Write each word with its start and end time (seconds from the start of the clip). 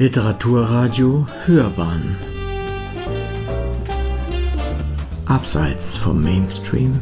Literaturradio 0.00 1.26
Hörbahn 1.44 2.16
Abseits 5.26 5.96
vom 5.96 6.22
Mainstream 6.22 7.00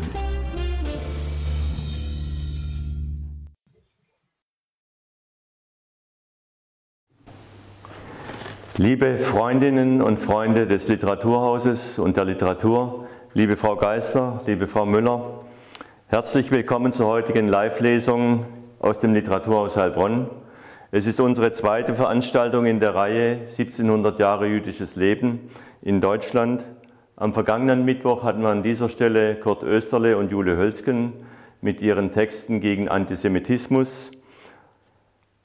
Liebe 8.79 9.19
Freundinnen 9.19 10.01
und 10.01 10.19
Freunde 10.19 10.67
des 10.67 10.89
Literaturhauses 10.89 11.99
und 11.99 12.17
der 12.17 12.25
Literatur, 12.25 13.09
liebe 13.35 13.59
Frau 13.59 13.77
Geisler, 13.77 14.41
liebe 14.47 14.69
Frau 14.69 14.87
Müller, 14.87 15.45
herzlich 16.07 16.51
willkommen 16.51 16.95
zur 16.95 17.09
heutigen 17.09 17.47
Live-Lesung 17.47 18.47
aus 18.81 19.01
dem 19.01 19.13
Literaturhaus 19.13 19.77
Heilbronn. 19.77 20.31
Es 20.93 21.09
ist 21.09 21.19
unsere 21.19 21.51
zweite 21.51 21.97
Veranstaltung 21.97 22.65
in 22.65 22.79
der 22.79 22.95
Reihe 22.95 23.41
1700 23.41 24.21
Jahre 24.21 24.47
jüdisches 24.47 24.95
Leben 24.95 25.51
in 25.83 26.01
Deutschland. 26.01 26.65
Am 27.17 27.35
vergangenen 27.35 27.85
Mittwoch 27.85 28.23
hatten 28.23 28.43
wir 28.43 28.51
an 28.51 28.63
dieser 28.63 28.89
Stelle 28.89 29.35
Kurt 29.35 29.65
Österle 29.65 30.17
und 30.17 30.31
Jule 30.31 30.57
Hölzgen 30.57 31.13
mit 31.61 31.81
ihren 31.81 32.13
Texten 32.13 32.61
gegen 32.61 32.89
Antisemitismus. 32.89 34.13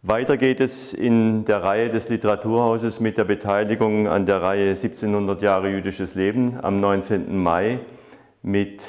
Weiter 0.03 0.37
geht 0.37 0.59
es 0.59 0.93
in 0.93 1.43
der 1.45 1.63
Reihe 1.63 1.89
des 1.89 2.09
Literaturhauses 2.09 2.99
mit 2.99 3.17
der 3.17 3.23
Beteiligung 3.23 4.07
an 4.07 4.27
der 4.27 4.43
Reihe 4.43 4.69
1700 4.69 5.41
Jahre 5.41 5.71
jüdisches 5.71 6.13
Leben 6.13 6.59
am 6.61 6.79
19. 6.79 7.35
Mai 7.35 7.79
mit 8.43 8.83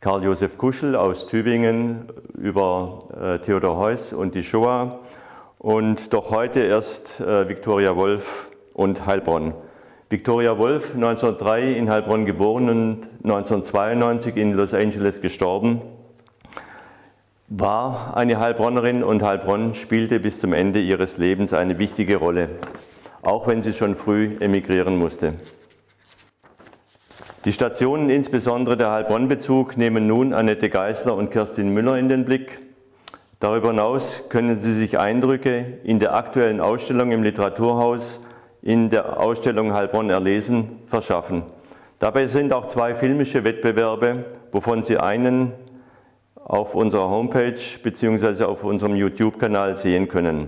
Karl 0.00 0.24
Josef 0.24 0.58
Kuschel 0.58 0.96
aus 0.96 1.28
Tübingen 1.28 2.08
über 2.36 3.04
äh, 3.16 3.38
Theodor 3.38 3.76
Heuss 3.76 4.12
und 4.12 4.34
die 4.34 4.42
Shoah 4.42 4.98
und 5.62 6.12
doch 6.12 6.32
heute 6.32 6.58
erst 6.60 7.20
äh, 7.20 7.48
Viktoria 7.48 7.94
Wolf 7.94 8.50
und 8.74 9.06
Heilbronn. 9.06 9.54
Viktoria 10.10 10.58
Wolf, 10.58 10.94
1903 10.94 11.72
in 11.74 11.88
Heilbronn 11.88 12.26
geboren 12.26 12.68
und 12.68 13.08
1992 13.22 14.36
in 14.36 14.54
Los 14.54 14.74
Angeles 14.74 15.20
gestorben, 15.20 15.80
war 17.46 18.16
eine 18.16 18.40
Heilbronnerin 18.40 19.04
und 19.04 19.22
Heilbronn 19.22 19.76
spielte 19.76 20.18
bis 20.18 20.40
zum 20.40 20.52
Ende 20.52 20.80
ihres 20.80 21.16
Lebens 21.18 21.52
eine 21.52 21.78
wichtige 21.78 22.16
Rolle, 22.16 22.48
auch 23.22 23.46
wenn 23.46 23.62
sie 23.62 23.72
schon 23.72 23.94
früh 23.94 24.36
emigrieren 24.40 24.96
musste. 24.96 25.34
Die 27.44 27.52
Stationen, 27.52 28.10
insbesondere 28.10 28.76
der 28.76 28.90
Heilbronn-Bezug, 28.90 29.76
nehmen 29.76 30.08
nun 30.08 30.34
Annette 30.34 30.70
Geisler 30.70 31.14
und 31.14 31.30
Kerstin 31.30 31.68
Müller 31.68 31.98
in 31.98 32.08
den 32.08 32.24
Blick. 32.24 32.71
Darüber 33.42 33.70
hinaus 33.70 34.28
können 34.28 34.60
Sie 34.60 34.72
sich 34.72 35.00
Eindrücke 35.00 35.80
in 35.82 35.98
der 35.98 36.14
aktuellen 36.14 36.60
Ausstellung 36.60 37.10
im 37.10 37.24
Literaturhaus 37.24 38.20
in 38.62 38.88
der 38.88 39.18
Ausstellung 39.18 39.72
Heilbronn 39.72 40.10
erlesen 40.10 40.78
verschaffen. 40.86 41.42
Dabei 41.98 42.26
sind 42.26 42.52
auch 42.52 42.66
zwei 42.66 42.94
filmische 42.94 43.42
Wettbewerbe, 43.42 44.26
wovon 44.52 44.84
Sie 44.84 44.96
einen 44.96 45.54
auf 46.36 46.76
unserer 46.76 47.08
Homepage 47.08 47.58
bzw. 47.82 48.44
auf 48.44 48.62
unserem 48.62 48.94
YouTube-Kanal 48.94 49.76
sehen 49.76 50.06
können. 50.06 50.46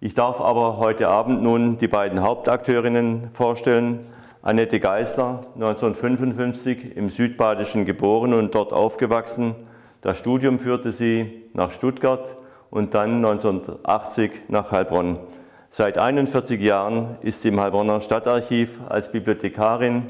Ich 0.00 0.14
darf 0.14 0.40
aber 0.40 0.78
heute 0.78 1.06
Abend 1.06 1.44
nun 1.44 1.78
die 1.78 1.86
beiden 1.86 2.22
Hauptakteurinnen 2.22 3.28
vorstellen. 3.34 4.00
Annette 4.42 4.80
Geisler, 4.80 5.42
1955 5.54 6.96
im 6.96 7.10
Südbadischen 7.10 7.84
geboren 7.84 8.34
und 8.34 8.56
dort 8.56 8.72
aufgewachsen, 8.72 9.54
das 10.02 10.18
Studium 10.18 10.58
führte 10.58 10.92
sie 10.92 11.44
nach 11.52 11.70
Stuttgart 11.70 12.36
und 12.70 12.94
dann 12.94 13.16
1980 13.16 14.30
nach 14.48 14.72
Heilbronn. 14.72 15.18
Seit 15.68 15.98
41 15.98 16.60
Jahren 16.60 17.16
ist 17.20 17.42
sie 17.42 17.48
im 17.48 17.60
Heilbronner 17.60 18.00
Stadtarchiv 18.00 18.80
als 18.88 19.12
Bibliothekarin 19.12 20.06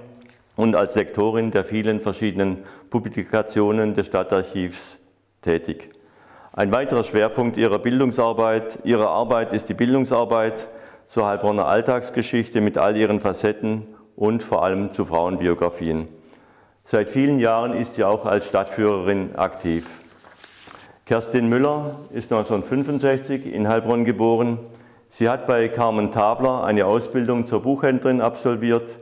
und 0.57 0.75
als 0.75 0.95
Lektorin 0.95 1.51
der 1.51 1.65
vielen 1.65 2.01
verschiedenen 2.01 2.59
Publikationen 2.89 3.95
des 3.95 4.07
Stadtarchivs 4.07 4.99
tätig. 5.43 5.91
Ein 6.53 6.73
weiterer 6.73 7.05
Schwerpunkt 7.05 7.57
ihrer 7.57 7.79
Bildungsarbeit, 7.79 8.81
ihrer 8.85 9.09
Arbeit 9.09 9.53
ist 9.53 9.69
die 9.69 9.75
Bildungsarbeit 9.75 10.69
zur 11.07 11.27
Heilbronner 11.27 11.67
Alltagsgeschichte 11.67 12.61
mit 12.61 12.79
all 12.79 12.97
ihren 12.97 13.21
Facetten 13.21 13.87
und 14.17 14.43
vor 14.43 14.63
allem 14.63 14.93
zu 14.93 15.05
Frauenbiografien. 15.05 16.09
Seit 16.93 17.09
vielen 17.09 17.39
Jahren 17.39 17.75
ist 17.75 17.95
sie 17.95 18.03
auch 18.03 18.27
als 18.27 18.49
Stadtführerin 18.49 19.37
aktiv. 19.37 20.01
Kerstin 21.07 21.49
Müller 21.49 22.01
ist 22.11 22.33
1965 22.33 23.47
in 23.47 23.69
Heilbronn 23.69 24.05
geboren. 24.05 24.59
Sie 25.09 25.29
hat 25.29 25.47
bei 25.47 25.69
Carmen 25.69 26.11
Tabler 26.11 26.65
eine 26.65 26.87
Ausbildung 26.87 27.47
zur 27.47 27.63
Buchhändlerin 27.63 28.21
absolviert, 28.21 28.97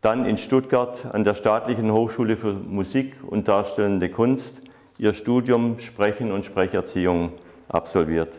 dann 0.00 0.24
in 0.24 0.38
Stuttgart 0.38 1.08
an 1.12 1.24
der 1.24 1.34
Staatlichen 1.34 1.92
Hochschule 1.92 2.38
für 2.38 2.54
Musik 2.54 3.12
und 3.26 3.48
Darstellende 3.48 4.08
Kunst 4.08 4.62
ihr 4.96 5.12
Studium 5.12 5.78
Sprechen 5.78 6.32
und 6.32 6.46
Sprecherziehung 6.46 7.32
absolviert. 7.68 8.32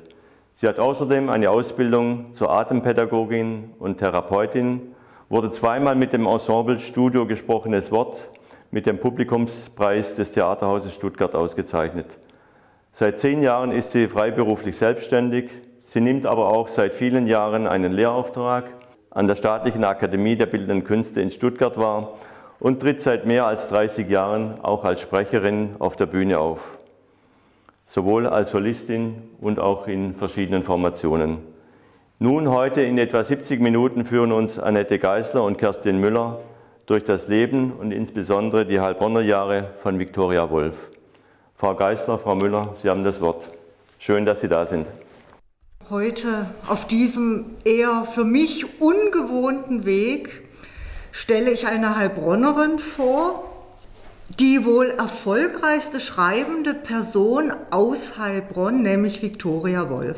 Sie 0.56 0.68
hat 0.68 0.80
außerdem 0.80 1.30
eine 1.30 1.52
Ausbildung 1.52 2.34
zur 2.34 2.50
Atempädagogin 2.52 3.74
und 3.78 4.00
Therapeutin, 4.00 4.96
wurde 5.30 5.52
zweimal 5.52 5.94
mit 5.94 6.14
dem 6.14 6.26
Ensemble 6.26 6.80
Studio 6.80 7.28
Gesprochenes 7.28 7.92
Wort 7.92 8.28
mit 8.72 8.86
dem 8.86 9.00
Publikumspreis 9.00 10.16
des 10.16 10.32
Theaterhauses 10.32 10.96
Stuttgart 10.96 11.36
ausgezeichnet. 11.36 12.18
Seit 12.94 13.20
zehn 13.20 13.44
Jahren 13.44 13.72
ist 13.72 13.92
sie 13.92 14.08
freiberuflich 14.08 14.78
selbstständig. 14.78 15.50
Sie 15.84 16.02
nimmt 16.02 16.26
aber 16.26 16.48
auch 16.48 16.68
seit 16.68 16.96
vielen 16.96 17.28
Jahren 17.28 17.68
einen 17.68 17.92
Lehrauftrag 17.92 18.66
an 19.10 19.28
der 19.28 19.36
Staatlichen 19.36 19.84
Akademie 19.84 20.38
der 20.38 20.46
Bildenden 20.46 20.86
Künste 20.86 21.22
in 21.22 21.32
Stuttgart 21.32 21.78
wahr 21.78 22.14
und 22.60 22.80
tritt 22.80 23.02
seit 23.02 23.26
mehr 23.26 23.46
als 23.46 23.70
30 23.70 24.10
Jahren 24.10 24.62
auch 24.62 24.86
als 24.86 25.02
Sprecherin 25.02 25.76
auf 25.80 25.98
der 25.98 26.06
Bühne 26.06 26.40
auf, 26.40 26.78
sowohl 27.86 28.28
als 28.28 28.52
Solistin 28.52 29.16
und 29.42 29.60
auch 29.60 29.88
in 29.88 30.16
verschiedenen 30.16 30.64
Formationen. 30.64 31.40
Nun 32.20 32.50
heute 32.50 32.82
in 32.82 32.98
etwa 32.98 33.24
70 33.24 33.60
Minuten 33.60 34.06
führen 34.06 34.32
uns 34.32 34.60
Annette 34.60 35.00
Geisler 35.00 35.44
und 35.44 35.58
Kerstin 35.58 36.00
Müller 36.00 36.40
durch 36.86 37.04
das 37.04 37.28
Leben 37.28 37.72
und 37.74 37.92
insbesondere 37.92 38.66
die 38.66 38.80
Heilbronner 38.80 39.22
Jahre 39.22 39.70
von 39.76 40.00
Viktoria 40.00 40.50
Wolf. 40.50 40.90
Frau 41.56 41.76
Geisler, 41.76 42.18
Frau 42.18 42.36
Müller, 42.36 42.76
Sie 42.82 42.90
haben 42.90 43.04
das 43.04 43.22
Wort. 43.22 43.50
Schön, 44.00 44.26
dass 44.26 44.42
Sie 44.42 44.48
da 44.48 44.66
sind. 44.66 44.88
Heute 45.90 46.48
auf 46.68 46.88
diesem 46.88 47.58
eher 47.66 48.06
für 48.06 48.24
mich 48.24 48.80
ungewohnten 48.80 49.86
Weg 49.86 50.42
stelle 51.12 51.52
ich 51.52 51.68
eine 51.68 51.98
Heilbronnerin 51.98 52.80
vor, 52.80 53.44
die 54.40 54.66
wohl 54.66 54.88
erfolgreichste 54.88 56.00
schreibende 56.00 56.74
Person 56.74 57.52
aus 57.70 58.18
Heilbronn, 58.18 58.82
nämlich 58.82 59.22
Viktoria 59.22 59.90
Wolf. 59.90 60.18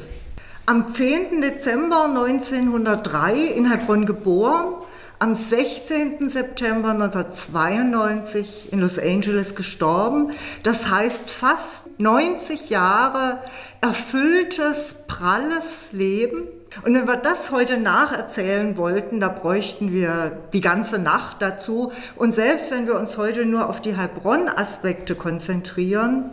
Am 0.66 0.94
10. 0.94 1.42
Dezember 1.42 2.06
1903 2.06 3.36
in 3.36 3.70
Heilbronn 3.70 4.06
geboren, 4.06 4.76
am 5.20 5.36
16. 5.36 6.30
September 6.30 6.90
1992 6.90 8.74
in 8.74 8.80
Los 8.80 9.00
Angeles 9.00 9.56
gestorben. 9.56 10.32
Das 10.64 10.90
heißt 10.90 11.32
fast 11.32 11.84
90 11.98 12.70
Jahre 12.70 13.40
erfülltes, 13.82 14.96
pralles 15.08 15.92
Leben. 15.92 16.44
Und 16.86 16.96
wenn 16.96 17.08
wir 17.08 17.18
das 17.18 17.52
heute 17.52 17.78
nacherzählen 17.78 18.78
wollten, 18.78 19.20
da 19.20 19.28
bräuchten 19.28 19.92
wir 19.92 20.40
die 20.54 20.62
ganze 20.62 21.00
Nacht 21.00 21.42
dazu. 21.42 21.92
Und 22.16 22.34
selbst 22.34 22.72
wenn 22.72 22.88
wir 22.88 22.96
uns 22.96 23.18
heute 23.18 23.46
nur 23.46 23.70
auf 23.70 23.80
die 23.80 23.96
Heilbronn-Aspekte 23.96 25.16
konzentrieren, 25.16 26.32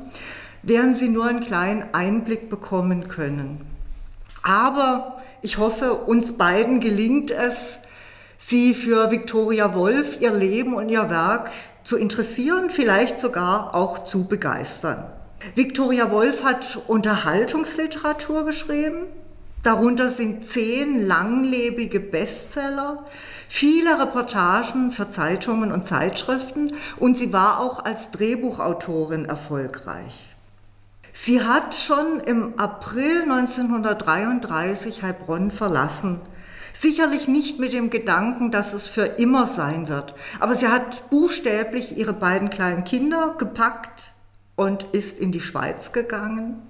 werden 0.63 0.95
Sie 0.95 1.09
nur 1.09 1.27
einen 1.27 1.41
kleinen 1.41 1.85
Einblick 1.93 2.51
bekommen 2.51 3.09
können. 3.09 3.61
Aber 4.43 5.17
ich 5.43 5.59
hoffe, 5.59 5.95
uns 5.95 6.37
beiden 6.37 6.81
gelingt 6.81 7.31
es, 7.31 7.79
Sie 8.43 8.75
für 8.75 9.11
Viktoria 9.11 9.75
Wolf, 9.75 10.21
ihr 10.21 10.33
Leben 10.33 10.75
und 10.75 10.89
ihr 10.89 11.09
Werk 11.09 11.51
zu 11.85 11.97
interessieren, 11.97 12.71
vielleicht 12.71 13.21
sogar 13.21 13.75
auch 13.75 14.05
zu 14.05 14.25
begeistern. 14.25 15.05
Viktoria 15.55 16.11
Wolf 16.11 16.43
hat 16.43 16.79
Unterhaltungsliteratur 16.89 18.45
geschrieben. 18.45 19.07
Darunter 19.63 20.11
sind 20.11 20.45
zehn 20.45 21.07
langlebige 21.07 22.01
Bestseller, 22.01 23.05
viele 23.49 24.01
Reportagen 24.01 24.91
für 24.91 25.11
Zeitungen 25.11 25.71
und 25.71 25.87
Zeitschriften 25.87 26.73
und 26.97 27.19
sie 27.19 27.33
war 27.35 27.61
auch 27.61 27.85
als 27.85 28.11
Drehbuchautorin 28.11 29.27
erfolgreich. 29.27 30.35
Sie 31.13 31.43
hat 31.43 31.75
schon 31.75 32.21
im 32.21 32.59
April 32.59 33.23
1933 33.23 35.03
Heilbronn 35.03 35.51
verlassen 35.51 36.21
Sicherlich 36.73 37.29
nicht 37.29 37.59
mit 37.59 37.73
dem 37.73 37.91
Gedanken, 37.91 38.51
dass 38.51 38.75
es 38.75 38.87
für 38.87 39.05
immer 39.05 39.47
sein 39.47 39.89
wird. 39.89 40.15
Aber 40.39 40.55
sie 40.55 40.69
hat 40.69 41.09
buchstäblich 41.11 41.97
ihre 41.97 42.13
beiden 42.13 42.51
kleinen 42.51 42.85
Kinder 42.85 43.35
gepackt 43.39 44.13
und 44.57 44.85
ist 44.93 45.19
in 45.19 45.33
die 45.33 45.41
Schweiz 45.41 45.93
gegangen. 45.93 46.63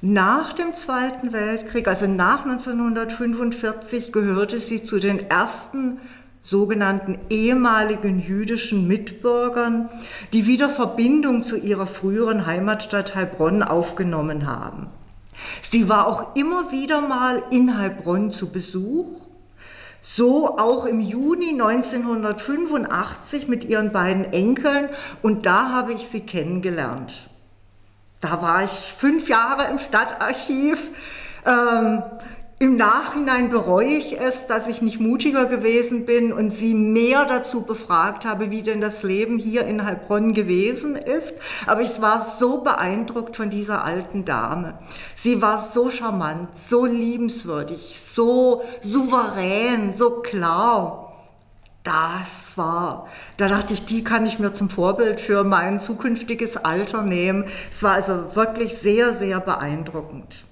Nach 0.00 0.52
dem 0.52 0.74
Zweiten 0.74 1.32
Weltkrieg, 1.32 1.88
also 1.88 2.06
nach 2.06 2.44
1945, 2.44 4.12
gehörte 4.12 4.60
sie 4.60 4.84
zu 4.84 4.98
den 4.98 5.30
ersten 5.30 5.98
sogenannten 6.42 7.18
ehemaligen 7.30 8.18
jüdischen 8.18 8.86
Mitbürgern, 8.86 9.88
die 10.34 10.46
wieder 10.46 10.68
Verbindung 10.68 11.42
zu 11.42 11.56
ihrer 11.56 11.86
früheren 11.86 12.44
Heimatstadt 12.44 13.14
Heilbronn 13.14 13.62
aufgenommen 13.62 14.46
haben. 14.46 14.88
Sie 15.62 15.88
war 15.88 16.06
auch 16.06 16.34
immer 16.34 16.70
wieder 16.72 17.00
mal 17.00 17.42
in 17.50 17.78
Heilbronn 17.78 18.30
zu 18.30 18.50
Besuch, 18.50 19.28
so 20.00 20.58
auch 20.58 20.84
im 20.84 21.00
Juni 21.00 21.50
1985 21.50 23.48
mit 23.48 23.64
ihren 23.64 23.92
beiden 23.92 24.32
Enkeln 24.32 24.90
und 25.22 25.46
da 25.46 25.70
habe 25.70 25.92
ich 25.92 26.08
sie 26.08 26.20
kennengelernt. 26.20 27.30
Da 28.20 28.40
war 28.40 28.64
ich 28.64 28.70
fünf 28.70 29.28
Jahre 29.28 29.70
im 29.70 29.78
Stadtarchiv. 29.78 30.78
Ähm, 31.46 32.02
im 32.64 32.76
Nachhinein 32.78 33.50
bereue 33.50 33.90
ich 33.90 34.18
es, 34.18 34.46
dass 34.46 34.68
ich 34.68 34.80
nicht 34.80 34.98
mutiger 34.98 35.44
gewesen 35.44 36.06
bin 36.06 36.32
und 36.32 36.50
sie 36.50 36.72
mehr 36.72 37.26
dazu 37.26 37.60
befragt 37.60 38.24
habe, 38.24 38.50
wie 38.50 38.62
denn 38.62 38.80
das 38.80 39.02
Leben 39.02 39.38
hier 39.38 39.66
in 39.66 39.84
Heilbronn 39.84 40.32
gewesen 40.32 40.96
ist. 40.96 41.34
Aber 41.66 41.82
ich 41.82 42.00
war 42.00 42.22
so 42.22 42.62
beeindruckt 42.62 43.36
von 43.36 43.50
dieser 43.50 43.84
alten 43.84 44.24
Dame. 44.24 44.78
Sie 45.14 45.42
war 45.42 45.58
so 45.58 45.90
charmant, 45.90 46.56
so 46.56 46.86
liebenswürdig, 46.86 48.00
so 48.00 48.62
souverän, 48.80 49.92
so 49.94 50.22
klar. 50.22 51.12
Das 51.82 52.56
war, 52.56 53.08
da 53.36 53.48
dachte 53.48 53.74
ich, 53.74 53.84
die 53.84 54.04
kann 54.04 54.24
ich 54.24 54.38
mir 54.38 54.54
zum 54.54 54.70
Vorbild 54.70 55.20
für 55.20 55.44
mein 55.44 55.80
zukünftiges 55.80 56.56
Alter 56.56 57.02
nehmen. 57.02 57.44
Es 57.70 57.82
war 57.82 57.92
also 57.92 58.34
wirklich 58.34 58.74
sehr, 58.78 59.12
sehr 59.12 59.38
beeindruckend. 59.38 60.44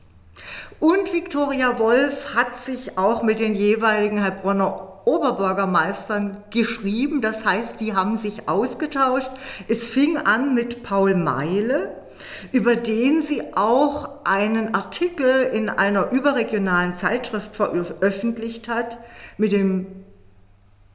Und 0.78 1.12
Viktoria 1.12 1.78
Wolf 1.78 2.34
hat 2.34 2.56
sich 2.56 2.98
auch 2.98 3.22
mit 3.22 3.40
den 3.40 3.54
jeweiligen 3.54 4.22
Heilbronner 4.22 4.92
Oberbürgermeistern 5.04 6.44
geschrieben. 6.50 7.20
Das 7.20 7.44
heißt, 7.44 7.80
die 7.80 7.94
haben 7.94 8.16
sich 8.16 8.48
ausgetauscht. 8.48 9.30
Es 9.68 9.88
fing 9.88 10.16
an 10.16 10.54
mit 10.54 10.82
Paul 10.82 11.14
Meile, 11.14 11.92
über 12.52 12.76
den 12.76 13.22
sie 13.22 13.54
auch 13.54 14.24
einen 14.24 14.74
Artikel 14.74 15.50
in 15.52 15.68
einer 15.68 16.10
überregionalen 16.12 16.94
Zeitschrift 16.94 17.56
veröffentlicht 17.56 18.68
hat 18.68 18.98
mit, 19.38 19.52
dem, 19.52 19.86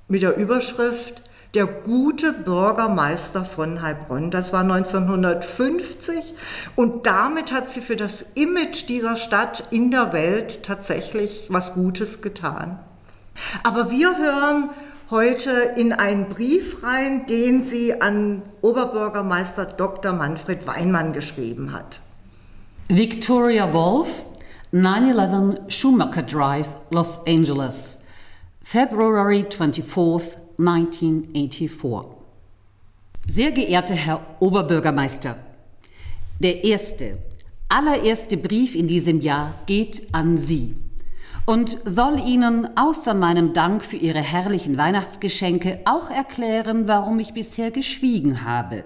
mit 0.08 0.22
der 0.22 0.38
Überschrift 0.38 1.22
der 1.57 1.65
gute 1.65 2.33
Bürgermeister 2.33 3.44
von 3.44 3.81
Heilbronn. 3.81 4.30
Das 4.30 4.54
war 4.54 4.62
1950 4.62 6.36
und 6.75 7.07
damit 7.07 7.51
hat 7.51 7.68
sie 7.68 7.81
für 7.81 7.95
das 7.95 8.24
Image 8.36 8.88
dieser 8.88 9.15
Stadt 9.15 9.63
in 9.71 9.89
der 9.89 10.13
Welt 10.13 10.62
tatsächlich 10.62 11.48
was 11.50 11.74
Gutes 11.74 12.21
getan. 12.21 12.77
Aber 13.63 13.89
wir 13.89 14.19
hören 14.19 14.69
heute 15.09 15.50
in 15.77 15.94
einen 15.94 16.30
Brief 16.30 16.83
rein, 16.83 17.25
den 17.25 17.63
sie 17.63 18.01
an 18.03 18.44
Oberbürgermeister 18.62 19.65
Dr. 19.65 20.13
Manfred 20.13 20.68
Weinmann 20.68 21.12
geschrieben 21.12 21.74
hat. 21.74 22.01
Victoria 22.88 23.74
Wolf, 23.74 24.27
911 24.74 25.57
Schumacher 25.69 26.21
Drive, 26.21 26.68
Los 26.92 27.25
Angeles, 27.25 28.01
February 28.63 29.48
24th, 29.50 30.47
1984. 30.59 32.18
Sehr 33.27 33.51
geehrter 33.51 33.94
Herr 33.95 34.21
Oberbürgermeister, 34.39 35.38
der 36.39 36.63
erste, 36.63 37.19
allererste 37.69 38.38
Brief 38.38 38.74
in 38.75 38.88
diesem 38.88 39.21
Jahr 39.21 39.54
geht 39.65 40.07
an 40.13 40.38
Sie 40.38 40.75
und 41.45 41.77
soll 41.86 42.19
Ihnen 42.19 42.75
außer 42.77 43.13
meinem 43.13 43.54
Dank 43.54 43.83
für 43.83 43.98
Ihre 43.98 44.21
herrlichen 44.21 44.77
Weihnachtsgeschenke 44.77 45.81
auch 45.86 46.09
erklären, 46.09 46.88
warum 46.88 47.19
ich 47.19 47.33
bisher 47.33 47.71
geschwiegen 47.71 48.44
habe. 48.44 48.83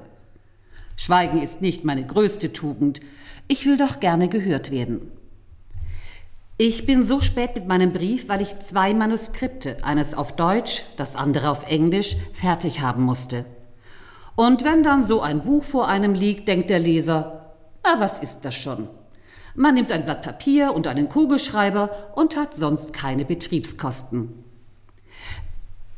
Schweigen 0.98 1.42
ist 1.42 1.62
nicht 1.62 1.86
meine 1.86 2.06
größte 2.06 2.52
Tugend, 2.52 3.00
ich 3.48 3.66
will 3.66 3.78
doch 3.78 4.00
gerne 4.00 4.28
gehört 4.28 4.72
werden. 4.72 5.12
Ich 6.64 6.86
bin 6.86 7.04
so 7.04 7.22
spät 7.22 7.56
mit 7.56 7.68
meinem 7.68 7.92
Brief, 7.92 8.30
weil 8.30 8.40
ich 8.40 8.60
zwei 8.60 8.94
Manuskripte, 8.94 9.78
eines 9.82 10.14
auf 10.14 10.36
Deutsch, 10.36 10.84
das 10.96 11.16
andere 11.16 11.50
auf 11.50 11.68
Englisch, 11.68 12.18
fertig 12.34 12.82
haben 12.82 13.02
musste. 13.02 13.46
Und 14.36 14.64
wenn 14.64 14.84
dann 14.84 15.04
so 15.04 15.22
ein 15.22 15.42
Buch 15.42 15.64
vor 15.64 15.88
einem 15.88 16.14
liegt, 16.14 16.48
denkt 16.48 16.70
der 16.70 16.78
Leser, 16.78 17.56
na, 17.84 18.00
was 18.00 18.20
ist 18.20 18.42
das 18.42 18.54
schon? 18.54 18.88
Man 19.56 19.74
nimmt 19.74 19.92
ein 19.92 20.06
Blatt 20.06 20.22
Papier 20.22 20.76
und 20.76 20.86
einen 20.86 21.10
Kugelschreiber 21.10 22.14
und 22.14 22.38
hat 22.38 22.54
sonst 22.54 22.94
keine 22.94 23.26
Betriebskosten. 23.26 24.44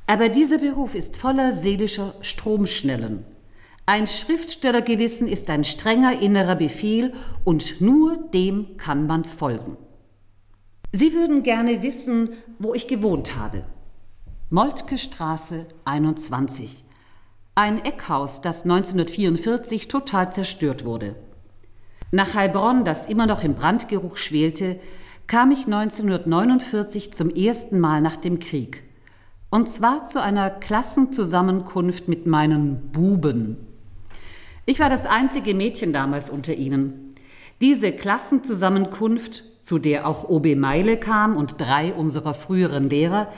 Aber 0.08 0.30
dieser 0.30 0.60
Beruf 0.60 0.96
ist 0.96 1.18
voller 1.18 1.52
seelischer 1.52 2.14
Stromschnellen. 2.22 3.26
Ein 3.86 4.08
Schriftstellergewissen 4.08 5.28
ist 5.28 5.50
ein 5.50 5.66
strenger 5.66 6.22
innerer 6.22 6.56
Befehl 6.56 7.12
und 7.44 7.82
nur 7.82 8.16
dem 8.34 8.78
kann 8.78 9.08
man 9.08 9.26
folgen. 9.26 9.76
Sie 10.96 11.14
würden 11.16 11.42
gerne 11.42 11.82
wissen, 11.82 12.30
wo 12.60 12.76
ich 12.76 12.88
gewohnt 12.88 13.36
habe. 13.36 13.66
Moltke 14.52 15.00
Straße 15.00 15.66
21. 15.86 16.84
Ein 17.56 17.84
Eckhaus, 17.84 18.42
das 18.42 18.62
1944 18.62 19.88
total 19.88 20.32
zerstört 20.32 20.86
wurde. 20.86 21.16
Nach 22.12 22.36
Heilbronn, 22.36 22.86
das 22.86 23.08
immer 23.08 23.26
noch 23.26 23.44
im 23.44 23.56
Brandgeruch 23.56 24.18
schwelte, 24.18 24.80
kam 25.26 25.50
ich 25.50 25.66
1949 25.66 27.12
zum 27.12 27.32
ersten 27.32 27.80
Mal 27.80 28.00
nach 28.00 28.18
dem 28.18 28.38
Krieg. 28.38 28.84
Und 29.50 29.70
zwar 29.70 30.06
zu 30.06 30.22
einer 30.22 30.52
Klassenzusammenkunft 30.52 32.08
mit 32.08 32.28
meinen 32.28 32.92
Buben. 32.92 33.58
Ich 34.68 34.80
war 34.80 34.92
das 34.92 35.08
einzige 35.08 35.56
Mädchen 35.56 35.92
damals 35.92 36.30
unter 36.30 36.54
ihnen. 36.54 37.13
Diese 37.62 37.92
Klassenzusammenkunft 37.92 39.44
zu 39.64 39.80
der 39.80 40.06
auch 40.06 40.28
OB 40.30 40.56
Meile 40.58 40.98
kam 40.98 41.38
und 41.38 41.60
drei 41.60 41.94
unserer 41.94 42.34
früheren 42.34 42.90
Lehrer, 42.90 43.32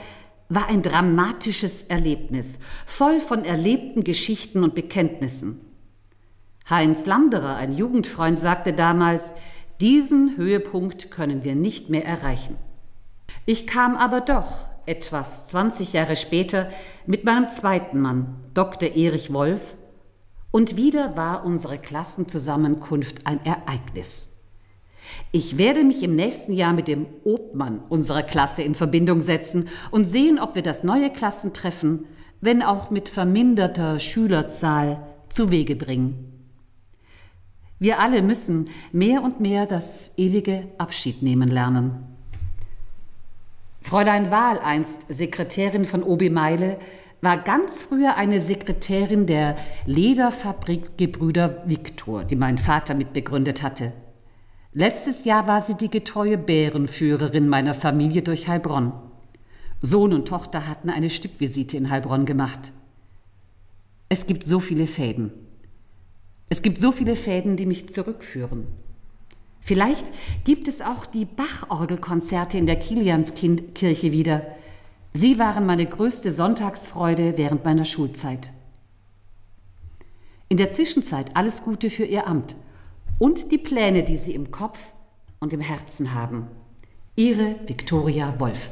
war 0.48 0.68
ein 0.68 0.82
dramatisches 0.82 1.84
Erlebnis, 1.84 2.58
voll 2.84 3.20
von 3.20 3.44
erlebten 3.44 4.02
Geschichten 4.02 4.64
und 4.64 4.74
Bekenntnissen. 4.74 5.60
Heinz 6.68 7.06
Landerer, 7.06 7.56
ein 7.56 7.72
Jugendfreund, 7.76 8.40
sagte 8.40 8.72
damals, 8.72 9.34
diesen 9.80 10.36
Höhepunkt 10.36 11.12
können 11.12 11.44
wir 11.44 11.54
nicht 11.54 11.90
mehr 11.90 12.04
erreichen. 12.04 12.56
Ich 13.44 13.68
kam 13.68 13.96
aber 13.96 14.20
doch, 14.20 14.68
etwas 14.84 15.46
20 15.46 15.92
Jahre 15.92 16.16
später, 16.16 16.68
mit 17.06 17.24
meinem 17.24 17.48
zweiten 17.48 18.00
Mann, 18.00 18.34
Dr. 18.54 18.96
Erich 18.96 19.32
Wolf, 19.32 19.76
und 20.50 20.76
wieder 20.76 21.16
war 21.16 21.44
unsere 21.44 21.78
Klassenzusammenkunft 21.78 23.26
ein 23.26 23.44
Ereignis. 23.44 24.32
Ich 25.32 25.58
werde 25.58 25.84
mich 25.84 26.02
im 26.02 26.16
nächsten 26.16 26.52
Jahr 26.52 26.72
mit 26.72 26.88
dem 26.88 27.06
Obmann 27.24 27.80
unserer 27.88 28.22
Klasse 28.22 28.62
in 28.62 28.74
Verbindung 28.74 29.20
setzen 29.20 29.68
und 29.90 30.04
sehen, 30.04 30.38
ob 30.38 30.54
wir 30.54 30.62
das 30.62 30.82
neue 30.82 31.10
Klassentreffen, 31.10 32.06
wenn 32.40 32.62
auch 32.62 32.90
mit 32.90 33.08
verminderter 33.08 33.98
Schülerzahl, 33.98 35.06
zu 35.28 35.50
Wege 35.50 35.76
bringen. 35.76 36.32
Wir 37.78 38.00
alle 38.00 38.22
müssen 38.22 38.70
mehr 38.92 39.22
und 39.22 39.40
mehr 39.40 39.66
das 39.66 40.12
ewige 40.16 40.68
Abschied 40.78 41.22
nehmen 41.22 41.48
lernen. 41.48 42.16
Fräulein 43.82 44.30
Wahl, 44.30 44.58
einst 44.58 45.02
Sekretärin 45.08 45.84
von 45.84 46.02
OB 46.02 46.30
Meile, 46.30 46.78
war 47.20 47.38
ganz 47.38 47.82
früher 47.82 48.16
eine 48.16 48.40
Sekretärin 48.40 49.26
der 49.26 49.56
Lederfabrik 49.84 50.96
Gebrüder 50.96 51.62
Viktor, 51.66 52.24
die 52.24 52.36
mein 52.36 52.58
Vater 52.58 52.94
mitbegründet 52.94 53.62
hatte. 53.62 53.92
Letztes 54.72 55.24
Jahr 55.24 55.46
war 55.46 55.60
sie 55.60 55.74
die 55.74 55.88
getreue 55.88 56.36
Bärenführerin 56.36 57.48
meiner 57.48 57.74
Familie 57.74 58.22
durch 58.22 58.48
Heilbronn. 58.48 58.92
Sohn 59.80 60.12
und 60.12 60.28
Tochter 60.28 60.66
hatten 60.66 60.90
eine 60.90 61.10
Stippvisite 61.10 61.76
in 61.76 61.90
Heilbronn 61.90 62.26
gemacht. 62.26 62.72
Es 64.08 64.26
gibt 64.26 64.44
so 64.44 64.60
viele 64.60 64.86
Fäden. 64.86 65.32
Es 66.48 66.62
gibt 66.62 66.78
so 66.78 66.92
viele 66.92 67.16
Fäden, 67.16 67.56
die 67.56 67.66
mich 67.66 67.88
zurückführen. 67.88 68.66
Vielleicht 69.60 70.12
gibt 70.44 70.68
es 70.68 70.80
auch 70.80 71.06
die 71.06 71.24
Bach-Orgelkonzerte 71.24 72.56
in 72.56 72.66
der 72.66 72.76
Kilianskirche 72.76 74.12
wieder. 74.12 74.42
Sie 75.18 75.38
waren 75.38 75.64
meine 75.64 75.86
größte 75.86 76.30
Sonntagsfreude 76.30 77.38
während 77.38 77.64
meiner 77.64 77.86
Schulzeit. 77.86 78.52
In 80.50 80.58
der 80.58 80.72
Zwischenzeit 80.72 81.34
alles 81.34 81.62
Gute 81.62 81.88
für 81.88 82.04
Ihr 82.04 82.26
Amt 82.26 82.54
und 83.18 83.50
die 83.50 83.56
Pläne, 83.56 84.02
die 84.02 84.18
Sie 84.18 84.34
im 84.34 84.50
Kopf 84.50 84.78
und 85.40 85.54
im 85.54 85.62
Herzen 85.62 86.12
haben. 86.12 86.48
Ihre 87.14 87.56
Viktoria 87.66 88.38
Wolf. 88.38 88.70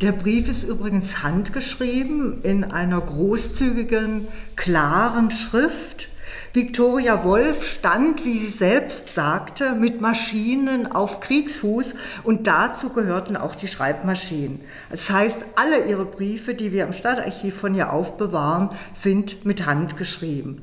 Der 0.00 0.12
Brief 0.12 0.48
ist 0.48 0.62
übrigens 0.62 1.22
handgeschrieben 1.22 2.40
in 2.42 2.64
einer 2.64 3.02
großzügigen, 3.02 4.28
klaren 4.56 5.30
Schrift. 5.30 6.08
Victoria 6.54 7.24
Wolf 7.24 7.64
stand, 7.64 8.26
wie 8.26 8.38
sie 8.38 8.50
selbst 8.50 9.14
sagte, 9.14 9.72
mit 9.72 10.02
Maschinen 10.02 10.86
auf 10.86 11.20
Kriegsfuß 11.20 11.94
und 12.24 12.46
dazu 12.46 12.90
gehörten 12.90 13.38
auch 13.38 13.54
die 13.54 13.68
Schreibmaschinen. 13.68 14.60
Das 14.90 15.08
heißt, 15.08 15.46
alle 15.56 15.86
ihre 15.86 16.04
Briefe, 16.04 16.54
die 16.54 16.70
wir 16.70 16.84
im 16.84 16.92
Stadtarchiv 16.92 17.58
von 17.58 17.74
ihr 17.74 17.90
aufbewahren, 17.90 18.68
sind 18.92 19.46
mit 19.46 19.64
Hand 19.64 19.96
geschrieben. 19.96 20.62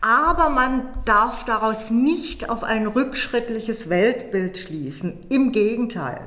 Aber 0.00 0.50
man 0.50 0.88
darf 1.04 1.44
daraus 1.44 1.90
nicht 1.90 2.50
auf 2.50 2.64
ein 2.64 2.88
rückschrittliches 2.88 3.88
Weltbild 3.88 4.58
schließen. 4.58 5.20
Im 5.28 5.52
Gegenteil. 5.52 6.26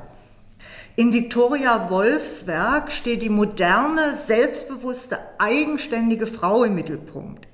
In 0.96 1.12
Victoria 1.12 1.90
Wolfs 1.90 2.46
Werk 2.46 2.90
steht 2.90 3.20
die 3.20 3.28
moderne, 3.28 4.16
selbstbewusste, 4.16 5.18
eigenständige 5.38 6.26
Frau 6.26 6.64
im 6.64 6.74
Mittelpunkt. 6.74 7.46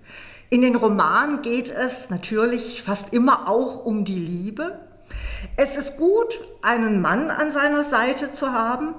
In 0.50 0.62
den 0.62 0.76
Romanen 0.76 1.42
geht 1.42 1.68
es 1.68 2.08
natürlich 2.08 2.82
fast 2.82 3.12
immer 3.12 3.48
auch 3.48 3.84
um 3.84 4.06
die 4.06 4.18
Liebe. 4.18 4.78
Es 5.58 5.76
ist 5.76 5.98
gut, 5.98 6.40
einen 6.62 7.02
Mann 7.02 7.30
an 7.30 7.50
seiner 7.50 7.84
Seite 7.84 8.32
zu 8.32 8.50
haben, 8.50 8.94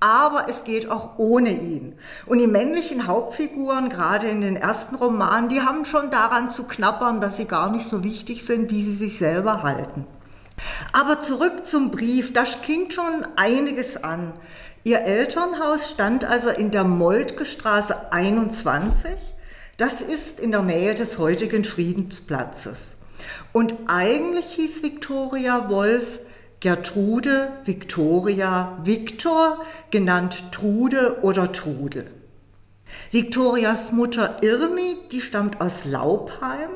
aber 0.00 0.50
es 0.50 0.64
geht 0.64 0.90
auch 0.90 1.12
ohne 1.16 1.50
ihn. 1.50 1.94
Und 2.26 2.40
die 2.40 2.46
männlichen 2.46 3.06
Hauptfiguren, 3.06 3.88
gerade 3.88 4.28
in 4.28 4.42
den 4.42 4.56
ersten 4.56 4.94
Romanen, 4.94 5.48
die 5.48 5.62
haben 5.62 5.86
schon 5.86 6.10
daran 6.10 6.50
zu 6.50 6.64
knappern, 6.64 7.22
dass 7.22 7.38
sie 7.38 7.46
gar 7.46 7.70
nicht 7.70 7.86
so 7.86 8.04
wichtig 8.04 8.44
sind, 8.44 8.70
wie 8.70 8.82
sie 8.82 8.96
sich 8.96 9.16
selber 9.16 9.62
halten. 9.62 10.06
Aber 10.92 11.22
zurück 11.22 11.66
zum 11.66 11.90
Brief, 11.90 12.34
da 12.34 12.44
klingt 12.44 12.92
schon 12.92 13.26
einiges 13.36 14.04
an. 14.04 14.34
Ihr 14.84 15.00
Elternhaus 15.00 15.90
stand 15.90 16.26
also 16.26 16.50
in 16.50 16.70
der 16.70 16.84
Moltke 16.84 17.46
Straße 17.46 18.12
21 18.12 19.31
das 19.76 20.00
ist 20.00 20.40
in 20.40 20.50
der 20.52 20.62
Nähe 20.62 20.94
des 20.94 21.18
heutigen 21.18 21.64
Friedensplatzes. 21.64 22.98
Und 23.52 23.74
eigentlich 23.86 24.46
hieß 24.52 24.82
Victoria 24.82 25.68
Wolf 25.68 26.20
Gertrude 26.62 27.52
Victoria 27.64 28.78
Victor, 28.84 29.64
genannt 29.90 30.52
Trude 30.52 31.18
oder 31.22 31.50
Trudel. 31.50 32.08
Victorias 33.10 33.90
Mutter 33.90 34.36
Irmi, 34.42 34.96
die 35.10 35.20
stammt 35.20 35.60
aus 35.60 35.84
Laubheim 35.84 36.70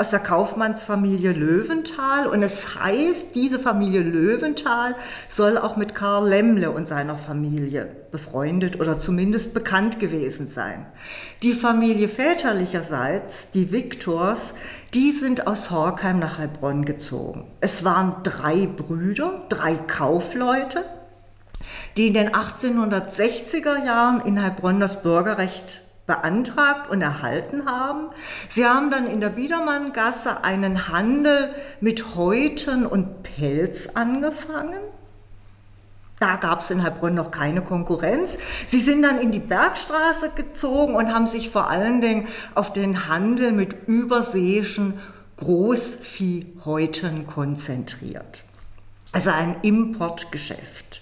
aus 0.00 0.08
der 0.08 0.20
Kaufmannsfamilie 0.20 1.32
Löwenthal 1.32 2.26
und 2.26 2.42
es 2.42 2.74
heißt, 2.80 3.34
diese 3.34 3.60
Familie 3.60 4.00
Löwenthal 4.00 4.96
soll 5.28 5.58
auch 5.58 5.76
mit 5.76 5.94
Karl 5.94 6.26
Lemmle 6.26 6.70
und 6.70 6.88
seiner 6.88 7.18
Familie 7.18 7.84
befreundet 8.10 8.80
oder 8.80 8.98
zumindest 8.98 9.52
bekannt 9.52 10.00
gewesen 10.00 10.48
sein. 10.48 10.86
Die 11.42 11.52
Familie 11.52 12.08
väterlicherseits, 12.08 13.50
die 13.50 13.72
Viktors, 13.72 14.54
die 14.94 15.12
sind 15.12 15.46
aus 15.46 15.70
Horkheim 15.70 16.18
nach 16.18 16.38
Heilbronn 16.38 16.86
gezogen. 16.86 17.44
Es 17.60 17.84
waren 17.84 18.16
drei 18.22 18.66
Brüder, 18.66 19.44
drei 19.50 19.74
Kaufleute, 19.74 20.82
die 21.98 22.06
in 22.06 22.14
den 22.14 22.30
1860er 22.30 23.84
Jahren 23.84 24.22
in 24.22 24.42
Heilbronn 24.42 24.80
das 24.80 25.02
Bürgerrecht 25.02 25.82
beantragt 26.10 26.90
und 26.90 27.02
erhalten 27.02 27.66
haben. 27.66 28.08
Sie 28.48 28.66
haben 28.66 28.90
dann 28.90 29.06
in 29.06 29.20
der 29.20 29.28
Biedermanngasse 29.28 30.42
einen 30.42 30.88
Handel 30.88 31.54
mit 31.80 32.16
Häuten 32.16 32.84
und 32.84 33.22
Pelz 33.22 33.90
angefangen. 33.94 34.80
Da 36.18 36.34
gab 36.34 36.62
es 36.62 36.70
in 36.72 36.82
Heilbronn 36.82 37.14
noch 37.14 37.30
keine 37.30 37.62
Konkurrenz. 37.62 38.38
Sie 38.66 38.80
sind 38.80 39.02
dann 39.02 39.20
in 39.20 39.30
die 39.30 39.38
Bergstraße 39.38 40.30
gezogen 40.34 40.96
und 40.96 41.14
haben 41.14 41.28
sich 41.28 41.50
vor 41.50 41.70
allen 41.70 42.00
Dingen 42.00 42.26
auf 42.56 42.72
den 42.72 43.06
Handel 43.06 43.52
mit 43.52 43.86
überseeischen 43.86 44.98
Großviehhäuten 45.36 47.28
konzentriert. 47.28 48.42
Also 49.12 49.30
ein 49.30 49.58
Importgeschäft. 49.62 50.99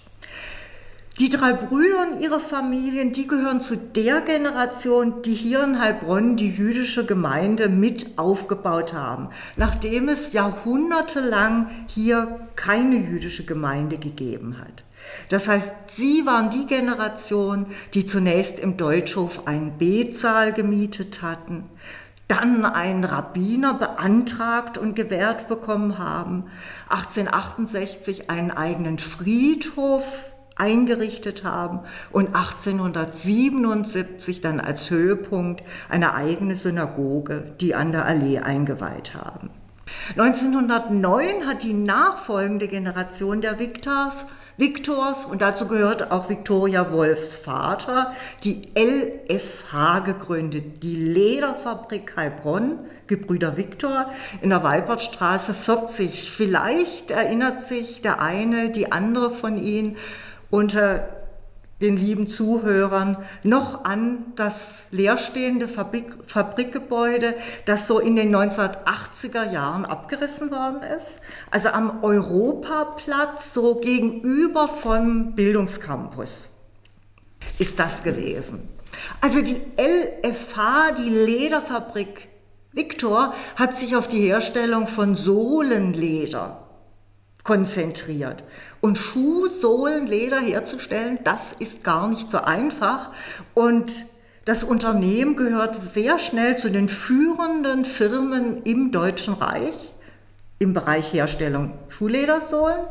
Die 1.19 1.27
drei 1.27 1.51
Brüder 1.51 2.07
und 2.09 2.21
ihre 2.21 2.39
Familien, 2.39 3.11
die 3.11 3.27
gehören 3.27 3.59
zu 3.59 3.75
der 3.75 4.21
Generation, 4.21 5.21
die 5.21 5.33
hier 5.33 5.61
in 5.61 5.77
Heilbronn 5.77 6.37
die 6.37 6.49
jüdische 6.49 7.05
Gemeinde 7.05 7.67
mit 7.67 8.17
aufgebaut 8.17 8.93
haben, 8.93 9.27
nachdem 9.57 10.07
es 10.07 10.31
jahrhundertelang 10.31 11.67
hier 11.87 12.47
keine 12.55 12.95
jüdische 12.95 13.43
Gemeinde 13.43 13.97
gegeben 13.97 14.59
hat. 14.59 14.85
Das 15.27 15.49
heißt, 15.49 15.73
sie 15.87 16.25
waren 16.25 16.51
die 16.51 16.67
Generation, 16.67 17.65
die 17.93 18.05
zunächst 18.05 18.57
im 18.57 18.77
Deutschhof 18.77 19.45
einen 19.45 19.77
B-Saal 19.77 20.53
gemietet 20.53 21.21
hatten, 21.21 21.65
dann 22.29 22.63
einen 22.63 23.03
Rabbiner 23.03 23.73
beantragt 23.73 24.77
und 24.77 24.95
gewährt 24.95 25.49
bekommen 25.49 25.97
haben, 25.97 26.45
1868 26.87 28.29
einen 28.29 28.51
eigenen 28.51 28.99
Friedhof 28.99 30.28
eingerichtet 30.59 31.43
haben 31.43 31.79
und 32.11 32.35
1877 32.35 34.41
dann 34.41 34.59
als 34.59 34.89
Höhepunkt 34.89 35.63
eine 35.89 36.13
eigene 36.13 36.55
Synagoge, 36.55 37.55
die 37.59 37.75
an 37.75 37.91
der 37.91 38.05
Allee 38.05 38.39
eingeweiht 38.39 39.15
haben. 39.15 39.49
1909 40.17 41.47
hat 41.47 41.63
die 41.63 41.73
nachfolgende 41.73 42.67
Generation 42.67 43.41
der 43.41 43.59
Victors, 43.59 44.25
Victors 44.57 45.25
und 45.25 45.41
dazu 45.41 45.67
gehört 45.67 46.11
auch 46.11 46.29
Victoria 46.29 46.91
Wolfs 46.91 47.37
Vater, 47.37 48.11
die 48.43 48.69
LFH 48.77 49.99
gegründet, 49.99 50.83
die 50.83 50.95
Lederfabrik 50.95 52.15
Heilbronn, 52.17 52.79
Gebrüder 53.07 53.55
Victor, 53.55 54.09
in 54.41 54.49
der 54.49 54.63
Weibertstraße 54.63 55.53
40. 55.53 56.31
Vielleicht 56.31 57.11
erinnert 57.11 57.61
sich 57.61 58.01
der 58.01 58.21
eine, 58.21 58.69
die 58.69 58.91
andere 58.91 59.31
von 59.31 59.57
Ihnen 59.57 59.95
unter 60.49 61.19
den 61.81 61.95
lieben 61.95 62.27
Zuhörern 62.27 63.17
noch 63.43 63.85
an 63.85 64.33
das 64.35 64.83
leerstehende 64.91 65.67
Fabrik, 65.67 66.13
Fabrikgebäude, 66.27 67.35
das 67.65 67.87
so 67.87 67.99
in 67.99 68.15
den 68.15 68.35
1980er 68.35 69.49
Jahren 69.51 69.85
abgerissen 69.85 70.51
worden 70.51 70.83
ist. 70.83 71.19
Also 71.51 71.69
am 71.69 72.03
Europaplatz, 72.03 73.53
so 73.53 73.75
gegenüber 73.75 74.67
vom 74.67 75.35
Bildungscampus 75.35 76.49
ist 77.57 77.79
das 77.79 78.03
gewesen. 78.03 78.67
Also 79.21 79.41
die 79.41 79.61
LFH, 79.77 80.91
die 80.97 81.09
Lederfabrik 81.09 82.27
Victor, 82.73 83.33
hat 83.55 83.75
sich 83.75 83.95
auf 83.95 84.07
die 84.07 84.21
Herstellung 84.21 84.85
von 84.85 85.15
Sohlenleder 85.15 86.68
konzentriert. 87.49 88.43
Und 88.79 88.99
Schuhsohlenleder 88.99 90.39
herzustellen, 90.39 91.17
das 91.23 91.51
ist 91.51 91.83
gar 91.83 92.07
nicht 92.07 92.29
so 92.29 92.37
einfach. 92.37 93.09
Und 93.55 94.05
das 94.45 94.63
Unternehmen 94.63 95.35
gehörte 95.35 95.81
sehr 95.81 96.19
schnell 96.19 96.57
zu 96.57 96.69
den 96.69 96.87
führenden 96.87 97.85
Firmen 97.85 98.61
im 98.65 98.91
Deutschen 98.91 99.33
Reich 99.33 99.95
im 100.59 100.75
Bereich 100.75 101.11
Herstellung 101.11 101.73
Schuhledersohlen. 101.87 102.81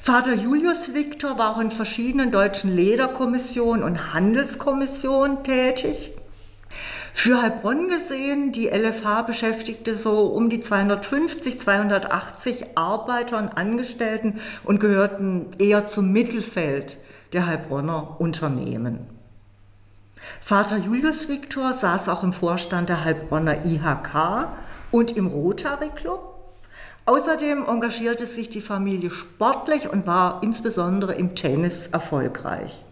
Vater 0.00 0.32
Julius 0.32 0.94
Victor 0.94 1.36
war 1.36 1.54
auch 1.54 1.60
in 1.60 1.70
verschiedenen 1.70 2.30
deutschen 2.30 2.74
Lederkommissionen 2.74 3.82
und 3.82 4.14
Handelskommissionen 4.14 5.42
tätig. 5.42 6.12
Für 7.20 7.42
Heilbronn 7.42 7.88
gesehen, 7.88 8.52
die 8.52 8.68
LFH 8.68 9.22
beschäftigte 9.22 9.96
so 9.96 10.28
um 10.28 10.48
die 10.48 10.60
250, 10.60 11.58
280 11.58 12.78
Arbeiter 12.78 13.38
und 13.38 13.58
Angestellten 13.58 14.38
und 14.62 14.78
gehörten 14.78 15.46
eher 15.58 15.88
zum 15.88 16.12
Mittelfeld 16.12 16.96
der 17.32 17.48
Heilbronner 17.48 18.20
Unternehmen. 18.20 19.00
Vater 20.40 20.76
Julius 20.76 21.28
Viktor 21.28 21.72
saß 21.72 22.08
auch 22.08 22.22
im 22.22 22.32
Vorstand 22.32 22.88
der 22.88 23.04
Heilbronner 23.04 23.64
IHK 23.64 24.46
und 24.92 25.16
im 25.16 25.26
Rotary 25.26 25.88
Club. 25.88 26.38
Außerdem 27.04 27.66
engagierte 27.66 28.26
sich 28.26 28.48
die 28.48 28.60
Familie 28.60 29.10
sportlich 29.10 29.90
und 29.92 30.06
war 30.06 30.40
insbesondere 30.44 31.14
im 31.14 31.34
Tennis 31.34 31.88
erfolgreich. 31.88 32.84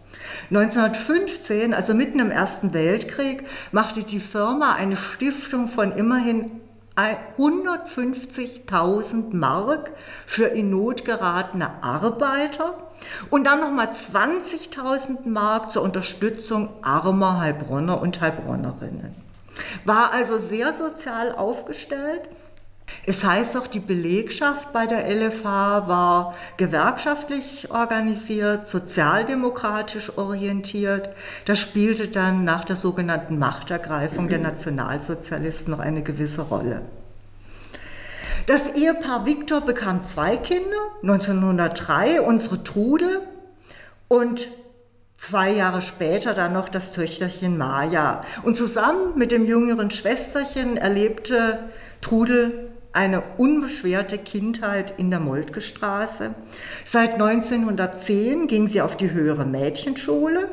1915, 0.49 1.73
also 1.73 1.93
mitten 1.93 2.19
im 2.19 2.31
Ersten 2.31 2.73
Weltkrieg, 2.73 3.43
machte 3.71 4.03
die 4.03 4.19
Firma 4.19 4.73
eine 4.73 4.95
Stiftung 4.95 5.67
von 5.67 5.91
immerhin 5.91 6.61
150.000 6.97 9.35
Mark 9.35 9.91
für 10.25 10.45
in 10.45 10.71
Not 10.71 11.05
geratene 11.05 11.83
Arbeiter 11.83 12.73
und 13.29 13.45
dann 13.45 13.59
nochmal 13.59 13.89
20.000 13.89 15.29
Mark 15.29 15.71
zur 15.71 15.83
Unterstützung 15.83 16.73
armer 16.81 17.39
Heilbronner 17.39 18.01
und 18.01 18.19
Heilbronnerinnen. 18.19 19.13
War 19.85 20.11
also 20.11 20.39
sehr 20.39 20.73
sozial 20.73 21.33
aufgestellt 21.33 22.27
es 23.05 23.23
heißt 23.23 23.55
auch, 23.55 23.67
die 23.67 23.79
Belegschaft 23.79 24.73
bei 24.73 24.85
der 24.85 25.07
LFH 25.09 25.87
war 25.87 26.35
gewerkschaftlich 26.57 27.71
organisiert, 27.71 28.67
sozialdemokratisch 28.67 30.17
orientiert. 30.17 31.09
Das 31.45 31.59
spielte 31.59 32.09
dann 32.09 32.43
nach 32.43 32.65
der 32.65 32.75
sogenannten 32.75 33.39
Machtergreifung 33.39 34.27
der 34.27 34.39
Nationalsozialisten 34.39 35.71
noch 35.71 35.79
eine 35.79 36.03
gewisse 36.03 36.41
Rolle. 36.41 36.81
Das 38.45 38.71
Ehepaar 38.75 39.25
Viktor 39.25 39.61
bekam 39.61 40.03
zwei 40.03 40.37
Kinder, 40.37 40.77
1903 41.01 42.21
unsere 42.21 42.63
Trude 42.63 43.21
und 44.07 44.47
zwei 45.17 45.51
Jahre 45.51 45.81
später 45.81 46.33
dann 46.33 46.53
noch 46.53 46.69
das 46.69 46.91
Töchterchen 46.91 47.57
Maja. 47.57 48.21
Und 48.43 48.55
zusammen 48.55 49.17
mit 49.17 49.31
dem 49.31 49.45
jüngeren 49.45 49.91
Schwesterchen 49.91 50.77
erlebte 50.77 51.59
Trudel 52.01 52.66
eine 52.97 53.21
unbeschwerte 53.37 54.17
Kindheit 54.17 54.95
in 54.97 55.11
der 55.11 55.19
Moltke 55.19 55.61
Straße. 55.61 56.33
Seit 56.83 57.13
1910 57.13 58.47
ging 58.47 58.67
sie 58.67 58.81
auf 58.81 58.97
die 58.97 59.11
höhere 59.11 59.45
Mädchenschule. 59.45 60.49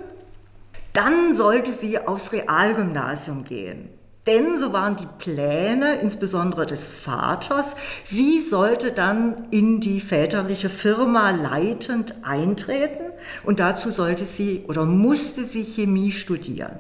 Dann 0.93 1.35
sollte 1.35 1.73
sie 1.73 1.99
aufs 1.99 2.33
Realgymnasium 2.33 3.45
gehen. 3.45 3.89
Denn 4.27 4.59
so 4.61 4.75
waren 4.75 4.97
die 4.97 5.09
Pläne, 5.19 5.97
insbesondere 5.97 6.67
des 6.67 6.95
Vaters, 6.95 7.77
sie 8.05 8.43
sollte 8.43 8.93
dann 8.93 9.47
in 9.51 9.81
die 9.81 10.01
väterliche 10.01 10.69
Firma 10.69 11.31
leitend 11.31 12.15
eintreten 12.25 13.05
und 13.45 13.59
dazu 13.59 13.91
sollte 13.91 14.27
sie 14.27 14.65
oder 14.69 14.85
musste 14.85 15.45
sie 15.45 15.65
Chemie 15.65 16.13
studieren. 16.13 16.79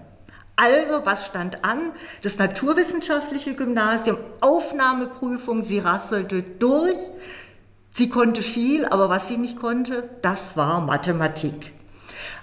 Also, 0.56 1.04
was 1.04 1.26
stand 1.26 1.64
an? 1.64 1.92
Das 2.22 2.38
naturwissenschaftliche 2.38 3.54
Gymnasium, 3.54 4.18
Aufnahmeprüfung, 4.40 5.64
sie 5.64 5.80
rasselte 5.80 6.42
durch. 6.42 6.98
Sie 7.90 8.08
konnte 8.08 8.42
viel, 8.42 8.84
aber 8.84 9.08
was 9.08 9.28
sie 9.28 9.36
nicht 9.36 9.58
konnte, 9.58 10.08
das 10.22 10.56
war 10.56 10.80
Mathematik. 10.80 11.72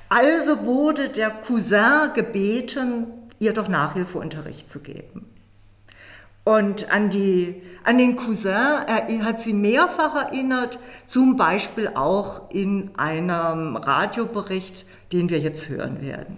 Also 0.10 0.65
wurde 0.65 1.10
der 1.10 1.30
Cousin 1.30 2.12
gebeten, 2.13 3.08
ihr 3.39 3.53
doch 3.53 3.70
Nachhilfeunterricht 3.70 4.70
zu 4.70 4.80
geben. 4.80 5.25
Und 6.44 6.91
an, 6.91 7.10
die, 7.10 7.62
an 7.84 7.98
den 7.98 8.15
Cousin 8.15 8.53
hat 9.24 9.39
sie 9.39 9.53
mehrfach 9.53 10.15
erinnert, 10.15 10.80
zum 11.06 11.38
Beispiel 11.38 11.89
auch 11.96 12.50
in 12.51 12.91
einem 12.98 13.75
Radiobericht, 13.75 14.86
den 15.13 15.30
wir 15.30 15.39
jetzt 15.39 15.70
hören 15.70 16.01
werden. 16.01 16.38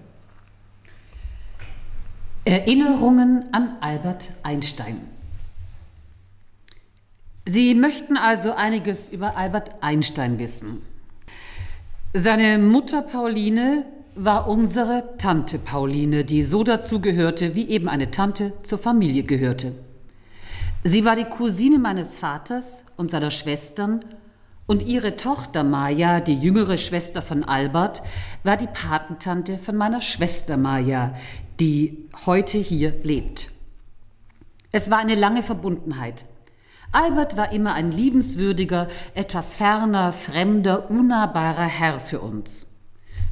Erinnerungen 2.45 3.45
an 3.53 3.77
Albert 3.79 4.31
Einstein. 4.43 4.99
Sie 7.45 7.73
möchten 7.73 8.17
also 8.17 8.53
einiges 8.53 9.09
über 9.09 9.37
Albert 9.37 9.81
Einstein 9.81 10.39
wissen. 10.39 10.81
Seine 12.13 12.59
Mutter 12.59 13.01
Pauline 13.01 13.85
war 14.15 14.49
unsere 14.49 15.17
Tante 15.17 15.57
Pauline, 15.57 16.25
die 16.25 16.43
so 16.43 16.65
dazu 16.65 16.99
gehörte, 16.99 17.55
wie 17.55 17.69
eben 17.69 17.87
eine 17.87 18.11
Tante 18.11 18.51
zur 18.63 18.77
Familie 18.77 19.23
gehörte. 19.23 19.73
Sie 20.83 21.05
war 21.05 21.15
die 21.15 21.23
Cousine 21.23 21.79
meines 21.79 22.19
Vaters 22.19 22.83
und 22.97 23.09
seiner 23.09 23.31
Schwestern 23.31 24.03
und 24.65 24.83
ihre 24.83 25.15
Tochter 25.17 25.63
Maja, 25.63 26.19
die 26.19 26.35
jüngere 26.35 26.77
Schwester 26.77 27.21
von 27.21 27.43
Albert, 27.43 28.01
war 28.43 28.57
die 28.57 28.67
Patentante 28.67 29.57
von 29.57 29.75
meiner 29.75 30.01
Schwester 30.01 30.57
Maja, 30.57 31.13
die 31.59 32.09
heute 32.25 32.57
hier 32.57 32.93
lebt. 33.03 33.51
Es 34.71 34.89
war 34.89 34.97
eine 34.97 35.15
lange 35.15 35.43
Verbundenheit. 35.43 36.25
Albert 36.91 37.37
war 37.37 37.51
immer 37.51 37.73
ein 37.73 37.91
liebenswürdiger, 37.91 38.87
etwas 39.13 39.55
ferner, 39.55 40.11
fremder, 40.11 40.89
unnahbarer 40.89 41.65
Herr 41.65 41.99
für 41.99 42.21
uns. 42.21 42.67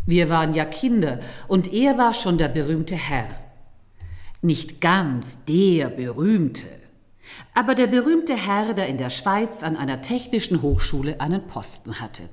Wir 0.05 0.29
waren 0.29 0.53
ja 0.53 0.65
Kinder 0.65 1.19
und 1.47 1.71
er 1.71 1.97
war 1.97 2.13
schon 2.13 2.37
der 2.37 2.47
berühmte 2.47 2.95
Herr. 2.95 3.27
Nicht 4.41 4.81
ganz 4.81 5.45
der 5.45 5.89
berühmte, 5.89 6.67
aber 7.53 7.75
der 7.75 7.87
berühmte 7.87 8.35
Herr, 8.35 8.73
der 8.73 8.87
in 8.87 8.97
der 8.97 9.11
Schweiz 9.11 9.61
an 9.61 9.77
einer 9.77 10.01
technischen 10.01 10.61
Hochschule 10.61 11.21
einen 11.21 11.45
Posten 11.45 11.99
hatte. 11.99 12.29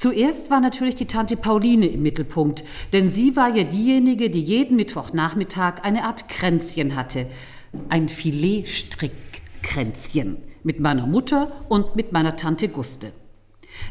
Zuerst 0.00 0.50
war 0.50 0.60
natürlich 0.60 0.94
die 0.94 1.04
Tante 1.04 1.36
Pauline 1.36 1.86
im 1.86 2.02
Mittelpunkt, 2.02 2.64
denn 2.94 3.06
sie 3.06 3.36
war 3.36 3.54
ja 3.54 3.64
diejenige, 3.64 4.30
die 4.30 4.40
jeden 4.40 4.76
Mittwochnachmittag 4.76 5.84
eine 5.84 6.04
Art 6.04 6.30
Kränzchen 6.30 6.96
hatte, 6.96 7.26
ein 7.90 8.08
Filetstrickkränzchen 8.08 10.38
mit 10.62 10.80
meiner 10.80 11.06
Mutter 11.06 11.52
und 11.68 11.96
mit 11.96 12.12
meiner 12.12 12.36
Tante 12.36 12.70
Guste. 12.70 13.12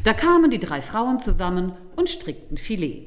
Da 0.02 0.12
kamen 0.12 0.50
die 0.50 0.58
drei 0.58 0.82
Frauen 0.82 1.20
zusammen 1.20 1.74
und 1.94 2.10
strickten 2.10 2.56
Filet. 2.56 3.06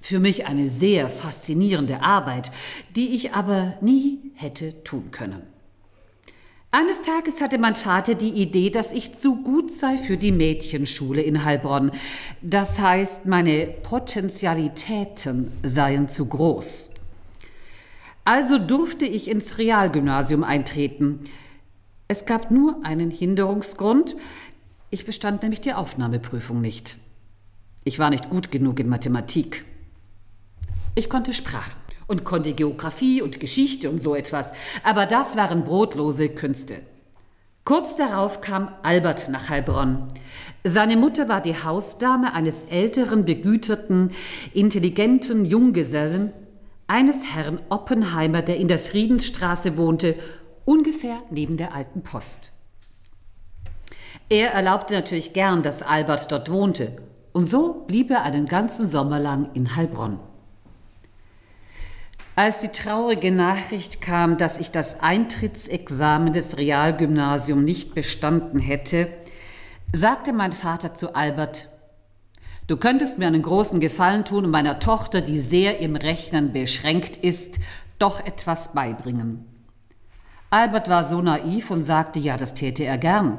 Für 0.00 0.18
mich 0.18 0.48
eine 0.48 0.68
sehr 0.68 1.08
faszinierende 1.08 2.02
Arbeit, 2.02 2.50
die 2.96 3.14
ich 3.14 3.32
aber 3.32 3.74
nie 3.80 4.32
hätte 4.34 4.82
tun 4.82 5.12
können. 5.12 5.55
Eines 6.78 7.00
Tages 7.00 7.40
hatte 7.40 7.56
mein 7.56 7.74
Vater 7.74 8.14
die 8.14 8.34
Idee, 8.34 8.68
dass 8.68 8.92
ich 8.92 9.14
zu 9.16 9.36
gut 9.36 9.72
sei 9.72 9.96
für 9.96 10.18
die 10.18 10.30
Mädchenschule 10.30 11.22
in 11.22 11.42
Heilbronn. 11.42 11.90
Das 12.42 12.78
heißt, 12.78 13.24
meine 13.24 13.66
Potentialitäten 13.82 15.50
seien 15.62 16.10
zu 16.10 16.26
groß. 16.26 16.90
Also 18.26 18.58
durfte 18.58 19.06
ich 19.06 19.28
ins 19.28 19.56
Realgymnasium 19.56 20.44
eintreten. 20.44 21.20
Es 22.08 22.26
gab 22.26 22.50
nur 22.50 22.84
einen 22.84 23.10
Hinderungsgrund, 23.10 24.14
ich 24.90 25.06
bestand 25.06 25.40
nämlich 25.40 25.62
die 25.62 25.72
Aufnahmeprüfung 25.72 26.60
nicht. 26.60 26.98
Ich 27.84 27.98
war 27.98 28.10
nicht 28.10 28.28
gut 28.28 28.50
genug 28.50 28.80
in 28.80 28.90
Mathematik. 28.90 29.64
Ich 30.94 31.08
konnte 31.08 31.32
Sprachen 31.32 31.85
und 32.06 32.24
konnte 32.24 32.52
Geographie 32.52 33.22
und 33.22 33.40
Geschichte 33.40 33.90
und 33.90 34.00
so 34.00 34.14
etwas, 34.14 34.52
aber 34.82 35.06
das 35.06 35.36
waren 35.36 35.64
brotlose 35.64 36.28
Künste. 36.28 36.82
Kurz 37.64 37.96
darauf 37.96 38.40
kam 38.40 38.70
Albert 38.84 39.28
nach 39.28 39.48
Heilbronn. 39.48 40.06
Seine 40.62 40.96
Mutter 40.96 41.28
war 41.28 41.40
die 41.40 41.64
Hausdame 41.64 42.32
eines 42.32 42.62
älteren, 42.64 43.24
begüterten, 43.24 44.12
intelligenten 44.54 45.44
Junggesellen, 45.44 46.32
eines 46.86 47.34
Herrn 47.34 47.60
Oppenheimer, 47.68 48.42
der 48.42 48.58
in 48.58 48.68
der 48.68 48.78
Friedensstraße 48.78 49.76
wohnte, 49.76 50.14
ungefähr 50.64 51.20
neben 51.30 51.56
der 51.56 51.74
alten 51.74 52.02
Post. 52.02 52.52
Er 54.28 54.52
erlaubte 54.52 54.94
natürlich 54.94 55.32
gern, 55.32 55.62
dass 55.64 55.82
Albert 55.82 56.30
dort 56.30 56.50
wohnte, 56.50 56.96
und 57.32 57.44
so 57.44 57.84
blieb 57.86 58.10
er 58.10 58.22
einen 58.22 58.46
ganzen 58.46 58.86
Sommer 58.86 59.18
lang 59.18 59.50
in 59.54 59.74
Heilbronn. 59.74 60.20
Als 62.38 62.60
die 62.60 62.68
traurige 62.68 63.32
Nachricht 63.32 64.02
kam, 64.02 64.36
dass 64.36 64.60
ich 64.60 64.70
das 64.70 65.00
Eintrittsexamen 65.00 66.34
des 66.34 66.58
Realgymnasiums 66.58 67.64
nicht 67.64 67.94
bestanden 67.94 68.60
hätte, 68.60 69.08
sagte 69.94 70.34
mein 70.34 70.52
Vater 70.52 70.92
zu 70.92 71.14
Albert, 71.14 71.70
Du 72.66 72.76
könntest 72.76 73.18
mir 73.18 73.28
einen 73.28 73.42
großen 73.42 73.80
Gefallen 73.80 74.26
tun 74.26 74.44
und 74.44 74.50
meiner 74.50 74.80
Tochter, 74.80 75.22
die 75.22 75.38
sehr 75.38 75.78
im 75.78 75.96
Rechnen 75.96 76.52
beschränkt 76.52 77.16
ist, 77.16 77.58
doch 77.98 78.20
etwas 78.20 78.72
beibringen. 78.74 79.46
Albert 80.50 80.90
war 80.90 81.04
so 81.04 81.22
naiv 81.22 81.70
und 81.70 81.82
sagte, 81.82 82.18
ja, 82.18 82.36
das 82.36 82.52
täte 82.52 82.84
er 82.84 82.98
gern. 82.98 83.38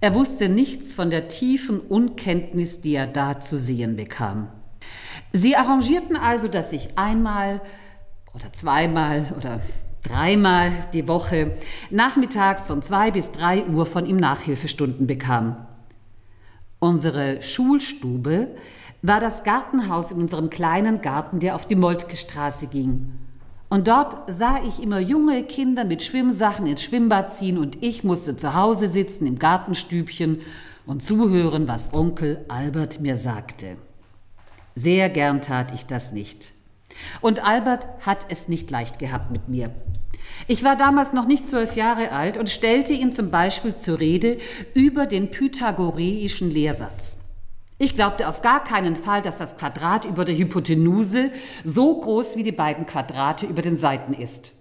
Er 0.00 0.14
wusste 0.14 0.48
nichts 0.48 0.94
von 0.94 1.10
der 1.10 1.28
tiefen 1.28 1.78
Unkenntnis, 1.78 2.80
die 2.80 2.94
er 2.94 3.06
da 3.06 3.38
zu 3.38 3.56
sehen 3.56 3.94
bekam. 3.94 4.48
Sie 5.32 5.54
arrangierten 5.54 6.16
also, 6.16 6.48
dass 6.48 6.72
ich 6.72 6.98
einmal 6.98 7.60
oder 8.34 8.52
zweimal 8.52 9.34
oder 9.36 9.60
dreimal 10.02 10.72
die 10.92 11.06
Woche 11.08 11.52
nachmittags 11.90 12.66
von 12.66 12.82
zwei 12.82 13.10
bis 13.10 13.32
drei 13.32 13.66
Uhr 13.66 13.86
von 13.86 14.06
ihm 14.06 14.16
Nachhilfestunden 14.16 15.06
bekam. 15.06 15.56
Unsere 16.78 17.42
Schulstube 17.42 18.48
war 19.02 19.20
das 19.20 19.44
Gartenhaus 19.44 20.12
in 20.12 20.20
unserem 20.20 20.50
kleinen 20.50 21.00
Garten, 21.00 21.40
der 21.40 21.54
auf 21.54 21.66
die 21.66 21.74
Moltke 21.74 22.16
Straße 22.16 22.66
ging. 22.66 23.12
Und 23.68 23.86
dort 23.86 24.16
sah 24.26 24.62
ich 24.64 24.82
immer 24.82 24.98
junge 24.98 25.44
Kinder 25.44 25.84
mit 25.84 26.02
Schwimmsachen 26.02 26.66
ins 26.66 26.82
Schwimmbad 26.82 27.32
ziehen 27.32 27.56
und 27.56 27.82
ich 27.82 28.02
musste 28.02 28.36
zu 28.36 28.54
Hause 28.54 28.88
sitzen 28.88 29.26
im 29.26 29.38
Gartenstübchen 29.38 30.40
und 30.86 31.02
zuhören, 31.04 31.68
was 31.68 31.94
Onkel 31.94 32.44
Albert 32.48 33.00
mir 33.00 33.16
sagte. 33.16 33.76
Sehr 34.74 35.08
gern 35.08 35.40
tat 35.40 35.72
ich 35.72 35.86
das 35.86 36.12
nicht. 36.12 36.52
Und 37.20 37.44
Albert 37.44 37.88
hat 38.00 38.26
es 38.28 38.48
nicht 38.48 38.70
leicht 38.70 38.98
gehabt 38.98 39.30
mit 39.30 39.48
mir. 39.48 39.70
Ich 40.46 40.64
war 40.64 40.76
damals 40.76 41.12
noch 41.12 41.26
nicht 41.26 41.48
zwölf 41.48 41.76
Jahre 41.76 42.12
alt 42.12 42.36
und 42.36 42.50
stellte 42.50 42.92
ihn 42.92 43.12
zum 43.12 43.30
Beispiel 43.30 43.74
zur 43.74 44.00
Rede 44.00 44.38
über 44.74 45.06
den 45.06 45.30
pythagoreischen 45.30 46.50
Lehrsatz. 46.50 47.18
Ich 47.78 47.94
glaubte 47.94 48.28
auf 48.28 48.42
gar 48.42 48.62
keinen 48.62 48.94
Fall, 48.94 49.22
dass 49.22 49.38
das 49.38 49.56
Quadrat 49.56 50.04
über 50.04 50.26
der 50.26 50.36
Hypotenuse 50.36 51.30
so 51.64 51.98
groß 51.98 52.36
wie 52.36 52.42
die 52.42 52.52
beiden 52.52 52.84
Quadrate 52.84 53.46
über 53.46 53.62
den 53.62 53.76
Seiten 53.76 54.12
ist. 54.12 54.54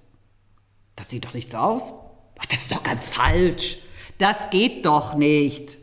Das 0.96 1.10
sieht 1.10 1.26
doch 1.26 1.34
nicht 1.34 1.52
so 1.52 1.58
aus. 1.58 1.94
Ach, 2.40 2.46
das 2.46 2.62
ist 2.62 2.72
doch 2.72 2.84
ganz 2.84 3.10
falsch. 3.10 3.80
Das 4.18 4.50
geht 4.50 4.86
doch 4.86 5.16
nicht. 5.16 5.78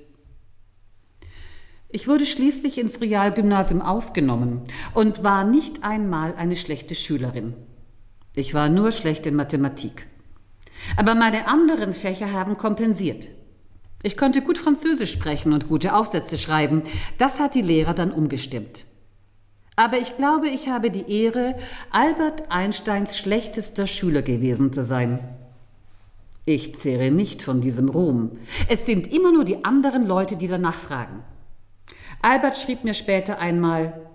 Ich 1.96 2.06
wurde 2.06 2.26
schließlich 2.26 2.76
ins 2.76 3.00
Realgymnasium 3.00 3.80
aufgenommen 3.80 4.61
und 4.92 5.24
war 5.24 5.44
nicht 5.44 5.82
einmal 5.82 6.35
eine 6.35 6.54
schlechte 6.54 6.94
Schülerin. 6.94 7.54
Ich 8.35 8.52
war 8.52 8.68
nur 8.68 8.90
schlecht 8.90 9.24
in 9.24 9.35
Mathematik. 9.35 10.06
Aber 10.98 11.14
meine 11.14 11.48
anderen 11.48 11.94
Fächer 11.94 12.35
haben 12.35 12.59
kompensiert. 12.59 13.30
Ich 14.02 14.18
konnte 14.18 14.42
gut 14.42 14.59
Französisch 14.59 15.11
sprechen 15.11 15.54
und 15.54 15.68
gute 15.68 15.94
Aufsätze 15.94 16.37
schreiben. 16.37 16.82
Das 17.16 17.40
hat 17.40 17.54
die 17.54 17.62
Lehrer 17.62 17.94
dann 17.94 18.12
umgestimmt. 18.12 18.85
Aber 19.74 19.96
ich 19.96 20.18
glaube, 20.18 20.50
ich 20.50 20.68
habe 20.68 20.90
die 20.90 21.11
Ehre, 21.11 21.56
Albert 21.90 22.50
Einsteins 22.52 23.16
schlechtester 23.16 23.87
Schüler 23.87 24.20
gewesen 24.20 24.70
zu 24.70 24.85
sein. 24.85 25.20
Ich 26.44 26.74
zehre 26.74 27.11
nicht 27.11 27.42
von 27.42 27.62
diesem 27.62 27.88
Ruhm. 27.88 28.32
Es 28.68 28.85
sind 28.85 29.11
immer 29.11 29.32
nur 29.32 29.46
die 29.46 29.64
anderen 29.64 30.06
Leute, 30.06 30.37
die 30.37 30.46
danach 30.46 30.78
fragen. 30.78 31.24
Albert 32.22 32.57
schrieb 32.57 32.85
mir 32.85 32.94
später 32.94 33.38
einmal, 33.38 34.07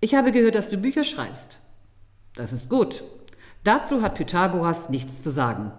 ich 0.00 0.14
habe 0.14 0.32
gehört, 0.32 0.54
dass 0.56 0.68
du 0.68 0.76
Bücher 0.76 1.04
schreibst. 1.04 1.60
Das 2.34 2.52
ist 2.52 2.68
gut. 2.68 3.04
Dazu 3.64 4.02
hat 4.02 4.16
Pythagoras 4.16 4.88
nichts 4.88 5.22
zu 5.22 5.30
sagen. 5.30 5.70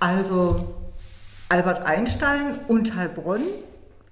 Also 0.00 0.74
Albert 1.48 1.82
Einstein 1.82 2.58
und 2.68 2.96
Heilbronn 2.96 3.42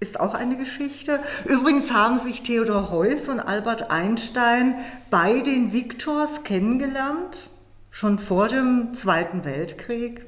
ist 0.01 0.21
auch 0.21 0.35
eine 0.35 0.57
Geschichte. 0.57 1.21
Übrigens 1.45 1.93
haben 1.93 2.19
sich 2.19 2.43
Theodor 2.43 2.91
Heuss 2.91 3.29
und 3.29 3.41
Albert 3.41 3.91
Einstein 3.91 4.77
bei 5.11 5.41
den 5.41 5.73
Victors 5.73 6.45
kennengelernt, 6.45 7.49
schon 7.91 8.19
vor 8.19 8.49
dem 8.49 8.95
Zweiten 8.95 9.45
Weltkrieg. 9.45 10.27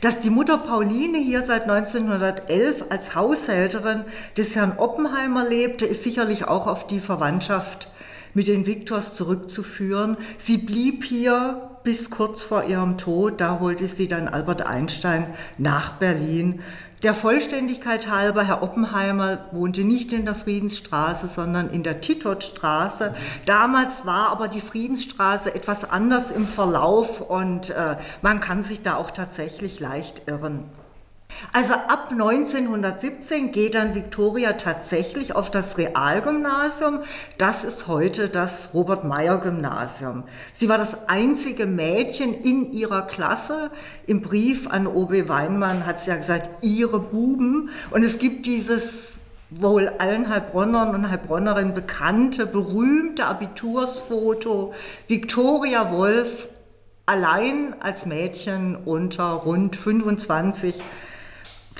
Dass 0.00 0.20
die 0.20 0.30
Mutter 0.30 0.58
Pauline 0.58 1.18
hier 1.18 1.42
seit 1.42 1.62
1911 1.62 2.84
als 2.90 3.14
Haushälterin 3.14 4.04
des 4.36 4.56
Herrn 4.56 4.78
Oppenheimer 4.78 5.48
lebte, 5.48 5.86
ist 5.86 6.02
sicherlich 6.02 6.44
auch 6.44 6.66
auf 6.66 6.86
die 6.86 7.00
Verwandtschaft 7.00 7.88
mit 8.34 8.48
den 8.48 8.66
Victors 8.66 9.14
zurückzuführen. 9.14 10.16
Sie 10.38 10.58
blieb 10.58 11.04
hier 11.04 11.70
bis 11.82 12.10
kurz 12.10 12.42
vor 12.42 12.64
ihrem 12.64 12.98
Tod. 12.98 13.40
Da 13.40 13.58
holte 13.60 13.86
sie 13.86 14.08
dann 14.08 14.28
Albert 14.28 14.62
Einstein 14.62 15.26
nach 15.58 15.92
Berlin. 15.92 16.60
Der 17.02 17.14
Vollständigkeit 17.14 18.10
halber, 18.10 18.42
Herr 18.42 18.62
Oppenheimer 18.62 19.46
wohnte 19.52 19.84
nicht 19.84 20.12
in 20.12 20.26
der 20.26 20.34
Friedensstraße, 20.34 21.28
sondern 21.28 21.70
in 21.70 21.82
der 21.82 22.02
Titotstraße. 22.02 23.14
Damals 23.46 24.04
war 24.04 24.28
aber 24.28 24.48
die 24.48 24.60
Friedensstraße 24.60 25.54
etwas 25.54 25.88
anders 25.88 26.30
im 26.30 26.46
Verlauf 26.46 27.22
und 27.22 27.70
äh, 27.70 27.96
man 28.20 28.40
kann 28.40 28.62
sich 28.62 28.82
da 28.82 28.96
auch 28.96 29.12
tatsächlich 29.12 29.80
leicht 29.80 30.28
irren. 30.28 30.64
Also 31.52 31.74
ab 31.74 32.08
1917 32.10 33.52
geht 33.52 33.74
dann 33.74 33.94
Victoria 33.94 34.54
tatsächlich 34.54 35.34
auf 35.34 35.50
das 35.50 35.78
Realgymnasium. 35.78 37.00
Das 37.38 37.64
ist 37.64 37.86
heute 37.86 38.28
das 38.28 38.74
Robert-Meyer-Gymnasium. 38.74 40.24
Sie 40.52 40.68
war 40.68 40.78
das 40.78 41.08
einzige 41.08 41.66
Mädchen 41.66 42.34
in 42.34 42.72
ihrer 42.72 43.02
Klasse. 43.02 43.70
Im 44.06 44.22
Brief 44.22 44.68
an 44.68 44.86
O.B. 44.86 45.28
Weinmann 45.28 45.86
hat 45.86 46.00
sie 46.00 46.10
ja 46.10 46.16
gesagt, 46.16 46.50
ihre 46.62 47.00
Buben. 47.00 47.70
Und 47.90 48.04
es 48.04 48.18
gibt 48.18 48.46
dieses 48.46 49.18
wohl 49.50 49.88
allen 49.98 50.28
Heilbronnern 50.28 50.94
und 50.94 51.10
Heilbronnerinnen 51.10 51.74
bekannte, 51.74 52.46
berühmte 52.46 53.26
Abitursfoto. 53.26 54.72
Victoria 55.08 55.90
Wolf 55.90 56.48
allein 57.06 57.74
als 57.80 58.06
Mädchen 58.06 58.76
unter 58.76 59.24
rund 59.30 59.74
25 59.74 60.80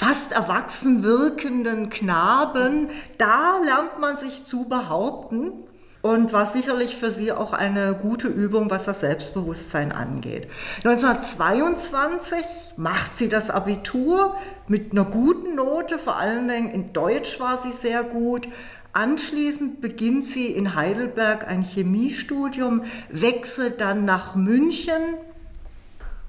fast 0.01 0.33
erwachsen 0.33 1.03
wirkenden 1.03 1.91
Knaben, 1.91 2.89
da 3.19 3.59
lernt 3.63 4.01
man 4.01 4.17
sich 4.17 4.47
zu 4.47 4.65
behaupten 4.65 5.53
und 6.01 6.33
war 6.33 6.47
sicherlich 6.47 6.97
für 6.97 7.13
sie 7.13 7.33
auch 7.33 7.53
eine 7.53 7.95
gute 8.01 8.29
Übung, 8.29 8.71
was 8.71 8.87
das 8.87 9.01
Selbstbewusstsein 9.01 9.93
angeht. 9.93 10.49
1922 10.85 12.39
macht 12.79 13.15
sie 13.15 13.29
das 13.29 13.51
Abitur 13.51 14.37
mit 14.69 14.93
einer 14.93 15.05
guten 15.05 15.55
Note, 15.55 15.99
vor 15.99 16.17
allen 16.17 16.49
Dingen 16.49 16.71
in 16.71 16.95
Deutsch 16.95 17.39
war 17.39 17.59
sie 17.59 17.73
sehr 17.73 18.03
gut. 18.03 18.49
Anschließend 18.95 19.83
beginnt 19.83 20.25
sie 20.25 20.47
in 20.47 20.75
Heidelberg 20.75 21.47
ein 21.47 21.61
Chemiestudium, 21.61 22.85
wechselt 23.11 23.83
dann 23.83 24.07
nach 24.07 24.35
München 24.35 25.03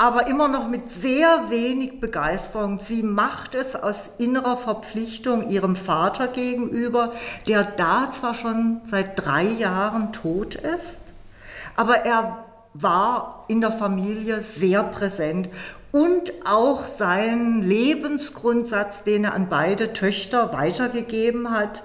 aber 0.01 0.25
immer 0.25 0.47
noch 0.47 0.67
mit 0.67 0.89
sehr 0.89 1.51
wenig 1.51 2.01
Begeisterung. 2.01 2.79
Sie 2.79 3.03
macht 3.03 3.53
es 3.53 3.75
aus 3.75 4.09
innerer 4.17 4.57
Verpflichtung 4.57 5.47
ihrem 5.47 5.75
Vater 5.75 6.27
gegenüber, 6.27 7.11
der 7.47 7.63
da 7.63 8.09
zwar 8.09 8.33
schon 8.33 8.81
seit 8.83 9.23
drei 9.23 9.43
Jahren 9.43 10.11
tot 10.11 10.55
ist, 10.55 10.97
aber 11.75 11.97
er 11.97 12.45
war 12.73 13.45
in 13.47 13.61
der 13.61 13.71
Familie 13.71 14.41
sehr 14.41 14.81
präsent 14.81 15.49
und 15.91 16.33
auch 16.45 16.87
sein 16.87 17.61
Lebensgrundsatz, 17.61 19.03
den 19.03 19.25
er 19.25 19.35
an 19.35 19.49
beide 19.49 19.93
Töchter 19.93 20.51
weitergegeben 20.51 21.51
hat, 21.51 21.83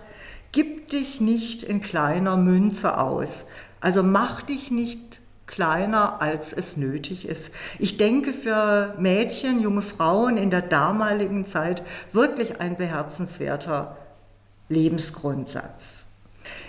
gib 0.52 0.88
dich 0.88 1.20
nicht 1.20 1.62
in 1.62 1.83
kleiner 1.83 2.38
Münze 2.38 2.96
aus. 2.96 3.44
Also 3.83 4.02
mach 4.02 4.40
dich 4.40 4.70
nicht 4.70 5.20
kleiner, 5.46 6.20
als 6.20 6.52
es 6.52 6.76
nötig 6.76 7.28
ist. 7.28 7.50
Ich 7.78 7.96
denke 7.96 8.32
für 8.32 8.94
Mädchen, 8.98 9.61
junge 9.61 9.82
Frauen 9.82 10.37
in 10.37 10.50
der 10.50 10.62
damaligen 10.62 11.44
Zeit 11.44 11.82
wirklich 12.12 12.61
ein 12.61 12.76
beherzenswerter 12.76 13.96
Lebensgrundsatz. 14.68 16.06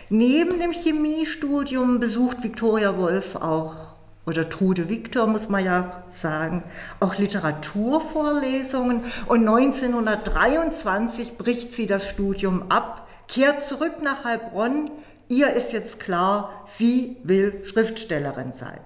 Neben 0.09 0.59
dem 0.59 0.71
Chemiestudium 0.71 1.99
besucht 1.99 2.43
Viktoria 2.43 2.97
Wolf 2.97 3.35
auch, 3.35 3.95
oder 4.25 4.49
Trude 4.49 4.89
Victor 4.89 5.25
muss 5.25 5.47
man 5.49 5.63
ja 5.63 6.03
sagen, 6.09 6.63
auch 6.99 7.17
Literaturvorlesungen 7.17 9.01
und 9.25 9.47
1923 9.47 11.37
bricht 11.37 11.71
sie 11.71 11.87
das 11.87 12.09
Studium 12.09 12.69
ab, 12.69 13.07
kehrt 13.27 13.63
zurück 13.63 14.03
nach 14.03 14.25
Heilbronn, 14.25 14.91
Ihr 15.29 15.51
ist 15.53 15.73
jetzt 15.73 15.99
klar, 15.99 16.63
sie 16.65 17.17
will 17.23 17.61
Schriftstellerin 17.65 18.51
sein. 18.51 18.79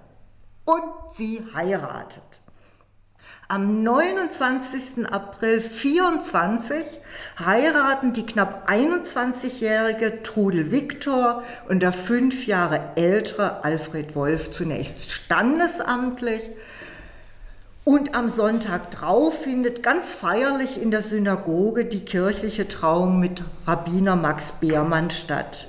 Und 0.65 0.83
sie 1.15 1.45
heiratet. 1.53 2.41
Am 3.47 3.83
29. 3.83 5.11
April 5.11 5.59
24 5.59 7.01
heiraten 7.37 8.13
die 8.13 8.25
knapp 8.25 8.69
21-jährige 8.69 10.23
Trudel 10.23 10.71
Viktor 10.71 11.43
und 11.67 11.81
der 11.81 11.91
fünf 11.91 12.47
Jahre 12.47 12.79
ältere 12.95 13.65
Alfred 13.65 14.15
Wolf 14.15 14.51
zunächst 14.51 15.11
standesamtlich. 15.11 16.49
Und 17.83 18.15
am 18.15 18.29
Sonntag 18.29 18.89
drauf 18.91 19.41
findet 19.41 19.83
ganz 19.83 20.13
feierlich 20.13 20.81
in 20.81 20.89
der 20.89 21.01
Synagoge 21.01 21.83
die 21.83 22.05
kirchliche 22.05 22.69
Trauung 22.69 23.19
mit 23.19 23.43
Rabbiner 23.67 24.15
Max 24.15 24.53
Beermann 24.61 25.09
statt. 25.09 25.67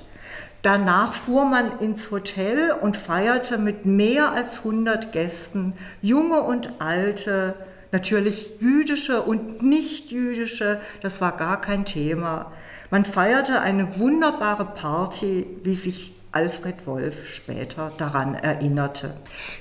Danach 0.63 1.13
fuhr 1.13 1.43
man 1.43 1.79
ins 1.79 2.09
Hotel 2.09 2.71
und 2.71 2.95
feierte 2.95 3.57
mit 3.57 3.85
mehr 3.85 4.31
als 4.31 4.59
100 4.59 5.11
Gästen, 5.11 5.73
junge 6.01 6.41
und 6.41 6.79
alte, 6.79 7.55
natürlich 7.91 8.53
jüdische 8.61 9.21
und 9.23 9.61
nicht 9.61 10.09
jüdische, 10.09 10.79
das 11.01 11.19
war 11.19 11.35
gar 11.35 11.59
kein 11.59 11.83
Thema. 11.83 12.49
Man 12.89 13.03
feierte 13.03 13.59
eine 13.59 13.99
wunderbare 13.99 14.63
Party, 14.63 15.45
wie 15.63 15.75
sich 15.75 16.13
Alfred 16.31 16.87
Wolf 16.87 17.27
später 17.27 17.91
daran 17.97 18.33
erinnerte. 18.33 19.17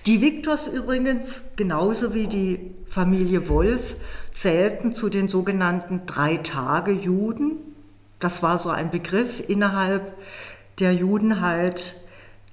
Die 0.06 0.20
Victors 0.20 0.68
übrigens, 0.68 1.46
genauso 1.56 2.14
wie 2.14 2.28
die 2.28 2.74
Familie 2.88 3.48
Wolf, 3.48 3.96
zählten 4.30 4.94
zu 4.94 5.08
den 5.08 5.26
sogenannten 5.26 6.06
Drei-Tage-Juden. 6.06 7.56
Das 8.20 8.40
war 8.40 8.58
so 8.58 8.70
ein 8.70 8.92
Begriff 8.92 9.42
innerhalb 9.48 10.12
der 10.78 10.94
Juden 10.94 11.40
halt, 11.40 12.00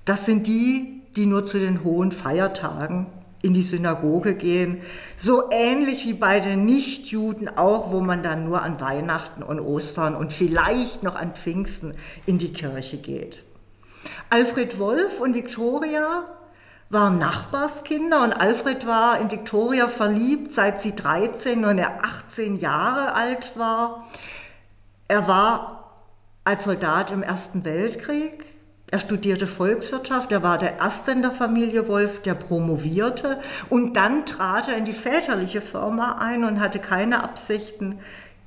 das 0.05 0.25
sind 0.25 0.47
die, 0.47 1.01
die 1.15 1.25
nur 1.25 1.45
zu 1.45 1.59
den 1.59 1.83
hohen 1.83 2.11
Feiertagen 2.11 3.07
in 3.41 3.53
die 3.53 3.63
Synagoge 3.63 4.35
gehen. 4.35 4.81
So 5.17 5.43
ähnlich 5.51 6.05
wie 6.05 6.13
bei 6.13 6.39
den 6.39 6.65
Nichtjuden 6.65 7.57
auch, 7.57 7.91
wo 7.91 8.01
man 8.01 8.21
dann 8.21 8.45
nur 8.45 8.61
an 8.61 8.81
Weihnachten 8.81 9.43
und 9.43 9.59
Ostern 9.59 10.15
und 10.15 10.33
vielleicht 10.33 11.03
noch 11.03 11.15
an 11.15 11.33
Pfingsten 11.33 11.93
in 12.25 12.37
die 12.37 12.51
Kirche 12.51 12.97
geht. 12.97 13.43
Alfred 14.29 14.77
Wolf 14.77 15.19
und 15.19 15.35
Victoria 15.35 16.25
waren 16.89 17.17
Nachbarskinder 17.17 18.23
und 18.23 18.33
Alfred 18.33 18.87
war 18.87 19.19
in 19.19 19.29
Victoria 19.29 19.87
verliebt, 19.87 20.53
seit 20.53 20.81
sie 20.81 20.95
13 20.95 21.63
und 21.65 21.77
er 21.77 22.03
18 22.03 22.55
Jahre 22.55 23.13
alt 23.13 23.53
war. 23.55 24.07
Er 25.07 25.27
war 25.27 25.78
als 26.49 26.63
Soldat 26.63 27.11
im 27.11 27.21
Ersten 27.21 27.63
Weltkrieg. 27.63 28.43
Er 28.89 28.97
studierte 28.97 29.45
Volkswirtschaft, 29.45 30.31
er 30.31 30.41
war 30.41 30.57
der 30.57 30.79
erste 30.79 31.11
in 31.11 31.21
der 31.21 31.31
Familie 31.31 31.87
Wolf, 31.87 32.23
der 32.23 32.33
promovierte 32.33 33.37
und 33.69 33.95
dann 33.95 34.25
trat 34.25 34.67
er 34.67 34.75
in 34.75 34.85
die 34.85 34.93
väterliche 34.93 35.61
Firma 35.61 36.13
ein 36.19 36.43
und 36.43 36.59
hatte 36.59 36.79
keine 36.79 37.23
Absichten, 37.23 37.99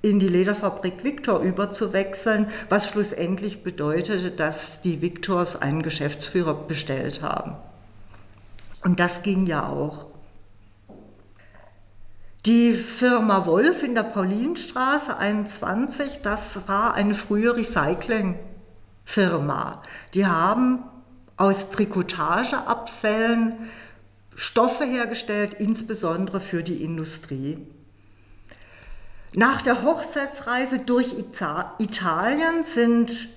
in 0.02 0.18
die 0.18 0.28
Lederfabrik 0.28 1.04
Victor 1.04 1.38
überzuwechseln, 1.38 2.48
was 2.68 2.88
schlussendlich 2.88 3.62
bedeutete, 3.62 4.32
dass 4.32 4.80
die 4.80 5.00
Victors 5.00 5.62
einen 5.62 5.82
Geschäftsführer 5.82 6.54
bestellt 6.54 7.22
haben. 7.22 7.54
Und 8.82 8.98
das 8.98 9.22
ging 9.22 9.46
ja 9.46 9.68
auch. 9.68 10.06
Die 12.44 12.74
Firma 12.74 13.46
Wolf 13.46 13.84
in 13.84 13.94
der 13.94 14.02
Paulinstraße 14.02 15.16
21, 15.16 16.22
das 16.22 16.66
war 16.66 16.94
eine 16.94 17.14
frühe 17.14 17.56
Recyclingfirma. 17.56 19.80
Die 20.12 20.26
haben 20.26 20.82
aus 21.36 21.70
Trikotageabfällen 21.70 23.70
Stoffe 24.34 24.82
hergestellt, 24.82 25.54
insbesondere 25.60 26.40
für 26.40 26.64
die 26.64 26.82
Industrie. 26.82 27.64
Nach 29.34 29.62
der 29.62 29.84
Hochzeitsreise 29.84 30.80
durch 30.80 31.14
Italien 31.78 32.64
sind 32.64 33.28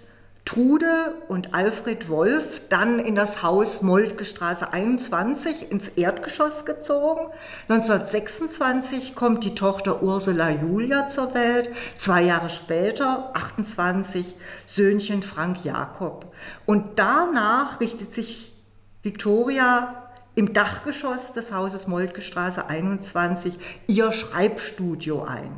Trude 0.45 1.23
und 1.27 1.55
Alfred 1.55 2.07
Wolf 2.07 2.61
dann 2.69 2.99
in 2.99 3.15
das 3.15 3.41
Haus 3.41 3.81
Moltke 3.81 4.25
Straße 4.25 4.71
21 4.71 5.71
ins 5.71 5.87
Erdgeschoss 5.87 6.65
gezogen. 6.65 7.31
1926 7.67 9.15
kommt 9.15 9.43
die 9.43 9.55
Tochter 9.55 10.03
Ursula 10.03 10.51
Julia 10.51 11.07
zur 11.07 11.33
Welt. 11.33 11.69
Zwei 11.97 12.21
Jahre 12.21 12.51
später, 12.51 13.31
28, 13.33 14.35
Söhnchen 14.67 15.23
Frank 15.23 15.65
Jakob. 15.65 16.31
Und 16.67 16.99
danach 16.99 17.79
richtet 17.79 18.13
sich 18.13 18.53
Victoria 19.01 20.11
im 20.35 20.53
Dachgeschoss 20.53 21.33
des 21.33 21.51
Hauses 21.51 21.87
Moltke 21.87 22.21
Straße 22.21 22.69
21 22.69 23.57
ihr 23.87 24.11
Schreibstudio 24.11 25.23
ein. 25.23 25.51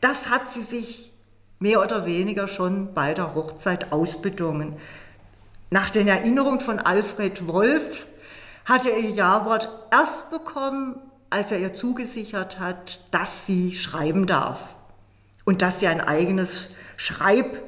Das 0.00 0.30
hat 0.30 0.50
sie 0.50 0.62
sich 0.62 1.13
mehr 1.64 1.80
oder 1.80 2.04
weniger 2.04 2.46
schon 2.46 2.92
bei 2.92 3.14
der 3.14 3.34
Hochzeit 3.34 3.90
ausbedungen. 3.90 4.76
Nach 5.70 5.88
den 5.88 6.08
Erinnerungen 6.08 6.60
von 6.60 6.78
Alfred 6.78 7.48
Wolf 7.48 8.06
hatte 8.66 8.90
er 8.90 8.98
ihr 8.98 9.12
Jawort 9.12 9.70
erst 9.90 10.30
bekommen, 10.30 10.96
als 11.30 11.52
er 11.52 11.60
ihr 11.60 11.72
zugesichert 11.72 12.60
hat, 12.60 13.00
dass 13.12 13.46
sie 13.46 13.74
schreiben 13.74 14.26
darf 14.26 14.58
und 15.46 15.62
dass 15.62 15.80
sie 15.80 15.86
ein 15.86 16.02
eigenes 16.02 16.74
Schreib, 16.98 17.62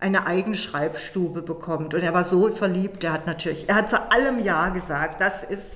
eine 0.00 0.26
eigene 0.26 0.56
Schreibstube 0.56 1.42
bekommt. 1.42 1.92
Und 1.92 2.02
er 2.02 2.14
war 2.14 2.24
so 2.24 2.48
verliebt, 2.48 3.04
er 3.04 3.12
hat 3.12 3.26
natürlich, 3.26 3.68
er 3.68 3.74
hat 3.74 3.90
zu 3.90 4.10
allem 4.10 4.42
Ja 4.42 4.70
gesagt. 4.70 5.20
Das 5.20 5.44
ist, 5.44 5.72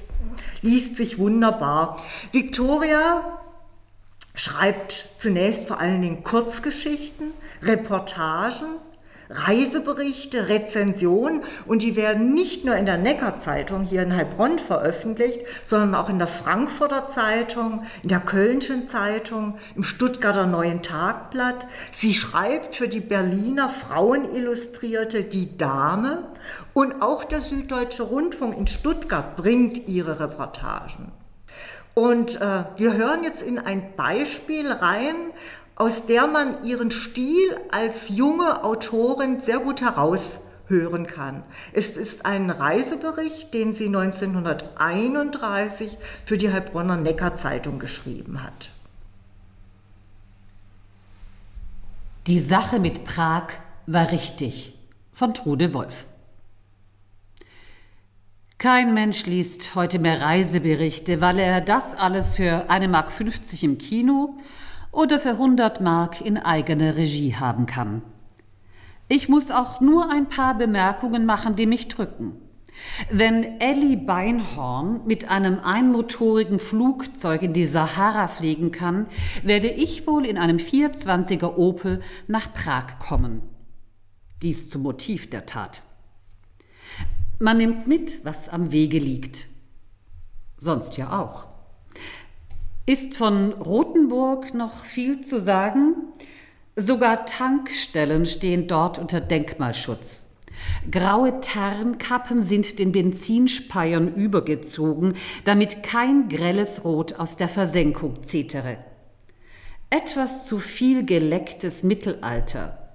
liest 0.63 0.97
sich 0.97 1.19
wunderbar. 1.19 2.03
Victoria 2.33 3.39
schreibt 4.39 5.07
zunächst 5.19 5.67
vor 5.67 5.81
allen 5.81 6.01
Dingen 6.01 6.23
Kurzgeschichten, 6.23 7.33
Reportagen, 7.63 8.67
Reiseberichte, 9.31 10.49
Rezensionen 10.49 11.43
und 11.67 11.83
die 11.83 11.97
werden 11.97 12.33
nicht 12.33 12.65
nur 12.65 12.77
in 12.77 12.87
der 12.87 12.97
Neckar-Zeitung 12.97 13.83
hier 13.83 14.03
in 14.03 14.17
Heilbronn 14.17 14.59
veröffentlicht, 14.59 15.41
sondern 15.65 15.95
auch 15.95 16.09
in 16.09 16.19
der 16.19 16.29
Frankfurter 16.29 17.09
Zeitung, 17.09 17.85
in 18.03 18.09
der 18.09 18.21
Kölnischen 18.21 18.89
Zeitung, 18.89 19.59
im 19.77 19.85
Stuttgarter 19.85 20.47
Neuen 20.47 20.81
Tagblatt. 20.81 21.67
Sie 21.93 22.15
schreibt 22.15 22.77
für 22.77 22.89
die 22.89 23.01
Berliner 23.01 23.69
Frauenillustrierte 23.69 25.25
Die 25.25 25.59
Dame 25.59 26.29
und 26.73 27.03
auch 27.03 27.25
der 27.25 27.43
Süddeutsche 27.43 28.05
Rundfunk 28.05 28.57
in 28.57 28.67
Stuttgart 28.67 29.37
bringt 29.37 29.89
ihre 29.89 30.21
Reportagen. 30.21 31.13
Und 31.99 32.41
äh, 32.41 32.65
wir 32.77 32.93
hören 32.93 33.25
jetzt 33.25 33.43
in 33.43 33.59
ein 33.59 33.97
Beispiel 33.97 34.71
rein, 34.71 35.17
aus 35.75 36.07
der 36.07 36.29
man 36.29 36.63
ihren 36.63 36.93
Stil 36.93 37.57
als 37.73 38.09
junge 38.09 38.63
Autorin 38.63 39.41
sehr 39.41 39.59
gut 39.59 39.81
heraushören 39.81 41.09
kann. 41.09 41.43
Es 41.73 41.97
ist 41.97 42.25
ein 42.25 42.51
Reisebericht, 42.51 43.53
den 43.53 43.73
sie 43.73 43.87
1931 43.87 45.99
für 46.25 46.39
die 46.39 46.53
Heilbronner 46.53 46.99
Neckar-Zeitung 46.99 47.81
geschrieben 47.81 48.45
hat. 48.45 48.71
Die 52.29 52.39
Sache 52.39 52.79
mit 52.79 53.05
Prag 53.05 53.49
war 53.89 54.13
richtig 54.13 54.79
von 55.13 55.35
Trude 55.35 55.75
Wolf. 55.75 56.07
Kein 58.59 58.93
Mensch 58.93 59.25
liest 59.25 59.77
heute 59.77 60.01
mehr 60.01 60.21
Reiseberichte, 60.21 61.21
weil 61.21 61.39
er 61.39 61.61
das 61.61 61.95
alles 61.95 62.35
für 62.35 62.69
1,50 62.69 62.89
Mark 62.89 63.13
im 63.63 63.79
Kino 63.79 64.37
oder 64.91 65.21
für 65.21 65.31
100 65.31 65.81
Mark 65.81 66.21
in 66.21 66.37
eigener 66.37 66.97
Regie 66.97 67.37
haben 67.37 67.67
kann. 67.67 68.03
Ich 69.07 69.29
muss 69.29 69.53
auch 69.53 69.81
nur 69.81 70.11
ein 70.11 70.29
paar 70.29 70.59
Bemerkungen 70.59 71.25
machen, 71.25 71.55
die 71.55 71.67
mich 71.67 71.87
drücken. 71.87 72.33
Wenn 73.13 73.61
Ellie 73.61 73.97
Beinhorn 73.97 75.03
mit 75.07 75.31
einem 75.31 75.61
einmotorigen 75.61 76.59
Flugzeug 76.59 77.43
in 77.43 77.53
die 77.53 77.67
Sahara 77.67 78.27
fliegen 78.27 78.73
kann, 78.73 79.07
werde 79.45 79.69
ich 79.69 80.05
wohl 80.09 80.27
in 80.27 80.37
einem 80.37 80.57
420er 80.57 81.57
Opel 81.57 82.01
nach 82.27 82.53
Prag 82.53 82.99
kommen. 82.99 83.43
Dies 84.43 84.69
zum 84.69 84.83
Motiv 84.83 85.31
der 85.31 85.47
Tat. 85.47 85.83
Man 87.41 87.59
nimmt 87.59 87.87
mit, 87.87 88.25
was 88.25 88.49
am 88.49 88.73
Wege 88.73 88.99
liegt. 88.99 89.47
Sonst 90.57 90.97
ja 90.97 91.21
auch. 91.21 91.47
Ist 92.85 93.15
von 93.15 93.53
Rothenburg 93.53 94.55
noch 94.55 94.85
viel 94.85 95.21
zu 95.21 95.41
sagen? 95.41 95.95
Sogar 96.75 97.27
Tankstellen 97.27 98.27
stehen 98.27 98.67
dort 98.67 98.99
unter 98.99 99.21
Denkmalschutz. 99.21 100.31
Graue 100.91 101.41
Tarnkappen 101.41 102.43
sind 102.43 102.81
den 102.81 102.91
Benzinspeiern 102.91 104.15
übergezogen, 104.15 105.15
damit 105.45 105.85
kein 105.85 106.29
grelles 106.29 106.85
Rot 106.85 107.15
aus 107.21 107.37
der 107.37 107.49
Versenkung 107.49 108.25
zetere. 108.25 108.79
Etwas 109.91 110.47
zu 110.47 110.59
viel 110.59 111.07
gelecktes 111.07 111.85
Mittelalter, 111.85 112.88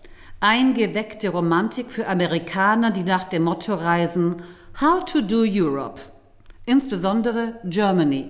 eingeweckte 0.44 1.30
Romantik 1.30 1.90
für 1.90 2.06
Amerikaner, 2.06 2.92
die 2.92 3.04
nach 3.04 3.24
dem 3.24 3.44
Motto 3.44 3.76
reisen 3.76 4.42
How 4.82 5.06
to 5.06 5.22
do 5.22 5.46
Europe, 5.48 6.02
insbesondere 6.66 7.62
Germany. 7.64 8.30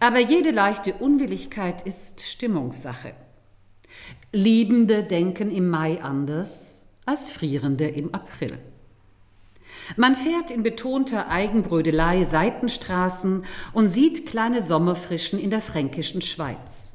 Aber 0.00 0.20
jede 0.20 0.52
leichte 0.52 0.94
Unwilligkeit 0.94 1.82
ist 1.82 2.22
Stimmungssache. 2.22 3.12
Liebende 4.32 5.02
denken 5.02 5.50
im 5.50 5.68
Mai 5.68 6.02
anders 6.02 6.86
als 7.04 7.30
Frierende 7.30 7.88
im 7.88 8.14
April. 8.14 8.58
Man 9.96 10.14
fährt 10.14 10.50
in 10.50 10.62
betonter 10.62 11.28
Eigenbrödelei 11.28 12.24
Seitenstraßen 12.24 13.44
und 13.74 13.86
sieht 13.86 14.24
kleine 14.24 14.62
Sommerfrischen 14.62 15.38
in 15.38 15.50
der 15.50 15.60
fränkischen 15.60 16.22
Schweiz. 16.22 16.94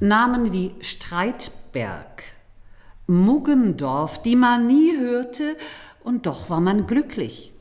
Namen 0.00 0.52
wie 0.52 0.74
Streitberg, 0.80 2.24
Muggendorf, 3.10 4.22
die 4.22 4.36
man 4.36 4.66
nie 4.66 4.96
hörte, 4.96 5.56
und 6.02 6.26
doch 6.26 6.48
war 6.48 6.60
man 6.60 6.86
glücklich. 6.86 7.52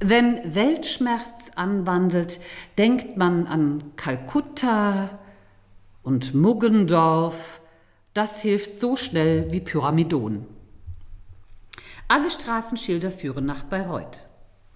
Wenn 0.00 0.54
Weltschmerz 0.54 1.50
anwandelt, 1.54 2.40
denkt 2.78 3.16
man 3.16 3.46
an 3.46 3.92
Kalkutta 3.96 5.18
und 6.02 6.34
Muggendorf. 6.34 7.60
Das 8.14 8.40
hilft 8.40 8.74
so 8.74 8.96
schnell 8.96 9.50
wie 9.52 9.60
Pyramidon. 9.60 10.46
Alle 12.08 12.30
Straßenschilder 12.30 13.10
führen 13.10 13.46
nach 13.46 13.64
Bayreuth. 13.64 14.28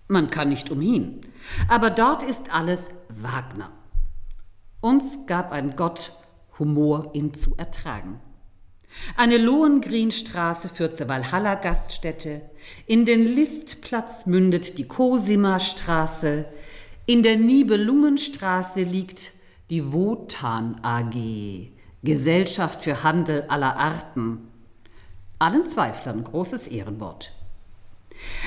Man 0.09 0.31
kann 0.31 0.49
nicht 0.49 0.71
umhin. 0.71 1.21
Aber 1.69 1.91
dort 1.91 2.23
ist 2.23 2.53
alles 2.53 2.89
Wagner. 3.09 3.71
Uns 4.81 5.27
gab 5.27 5.53
ein 5.53 5.77
Gott 5.77 6.13
Humor, 6.59 7.11
ihn 7.15 7.33
zu 7.33 7.57
ertragen. 7.57 8.21
Eine 9.17 9.39
Lohengrinstraße 9.39 10.69
führt 10.69 10.97
zur 10.97 11.09
Walhalla-Gaststätte. 11.09 12.43
In 12.87 13.07
den 13.07 13.25
Listplatz 13.25 14.27
mündet 14.27 14.79
die 14.79 14.87
Cosima 14.87 15.61
Straße. 15.61 16.47
In 17.07 17.23
der 17.23 17.37
Nibelungenstraße 17.37 18.83
liegt 18.83 19.33
die 19.71 19.93
Wotan 19.93 20.81
AG, 20.83 21.71
Gesellschaft 22.03 22.83
für 22.83 23.03
Handel 23.03 23.43
aller 23.49 23.77
Arten. 23.77 24.49
Allen 25.39 25.67
Zweiflern 25.67 26.25
großes 26.25 26.69
Ehrenwort. 26.69 27.33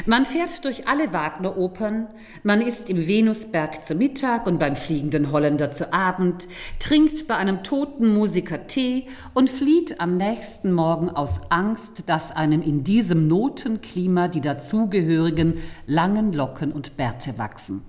Man 0.05 0.25
fährt 0.25 0.65
durch 0.65 0.87
alle 0.87 1.13
Wagner-Opern, 1.13 2.07
man 2.43 2.61
isst 2.61 2.89
im 2.89 3.07
Venusberg 3.07 3.83
zu 3.83 3.95
Mittag 3.95 4.47
und 4.47 4.59
beim 4.59 4.75
fliegenden 4.75 5.31
Holländer 5.31 5.71
zu 5.71 5.93
Abend, 5.93 6.47
trinkt 6.79 7.27
bei 7.27 7.35
einem 7.35 7.63
toten 7.63 8.07
Musiker 8.13 8.67
Tee 8.67 9.07
und 9.33 9.49
flieht 9.49 9.99
am 9.99 10.17
nächsten 10.17 10.71
Morgen 10.71 11.09
aus 11.09 11.41
Angst, 11.49 12.03
dass 12.07 12.31
einem 12.31 12.61
in 12.61 12.83
diesem 12.83 13.27
Notenklima 13.27 14.27
die 14.27 14.41
dazugehörigen 14.41 15.61
langen 15.85 16.33
Locken 16.33 16.71
und 16.71 16.97
Bärte 16.97 17.37
wachsen. 17.37 17.83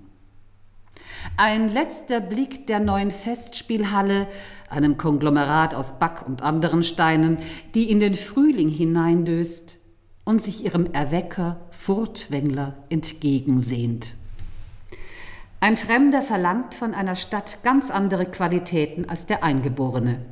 Ein 1.37 1.73
letzter 1.73 2.19
Blick 2.19 2.67
der 2.67 2.79
neuen 2.79 3.11
Festspielhalle, 3.11 4.27
einem 4.69 4.97
Konglomerat 4.97 5.73
aus 5.73 5.99
Back 5.99 6.25
und 6.27 6.41
anderen 6.41 6.83
Steinen, 6.83 7.37
die 7.73 7.89
in 7.89 7.99
den 7.99 8.15
Frühling 8.15 8.69
hineindöst 8.69 9.77
und 10.23 10.41
sich 10.41 10.65
ihrem 10.65 10.91
Erwecker 10.91 11.57
Furtwängler 11.85 12.73
entgegensehnt. 12.89 14.15
Ein 15.59 15.77
Fremder 15.77 16.23
verlangt 16.23 16.73
von 16.73 16.95
einer 16.95 17.15
Stadt 17.15 17.61
ganz 17.61 17.91
andere 17.91 18.25
Qualitäten 18.25 19.07
als 19.07 19.27
der 19.27 19.43
Eingeborene. 19.43 20.25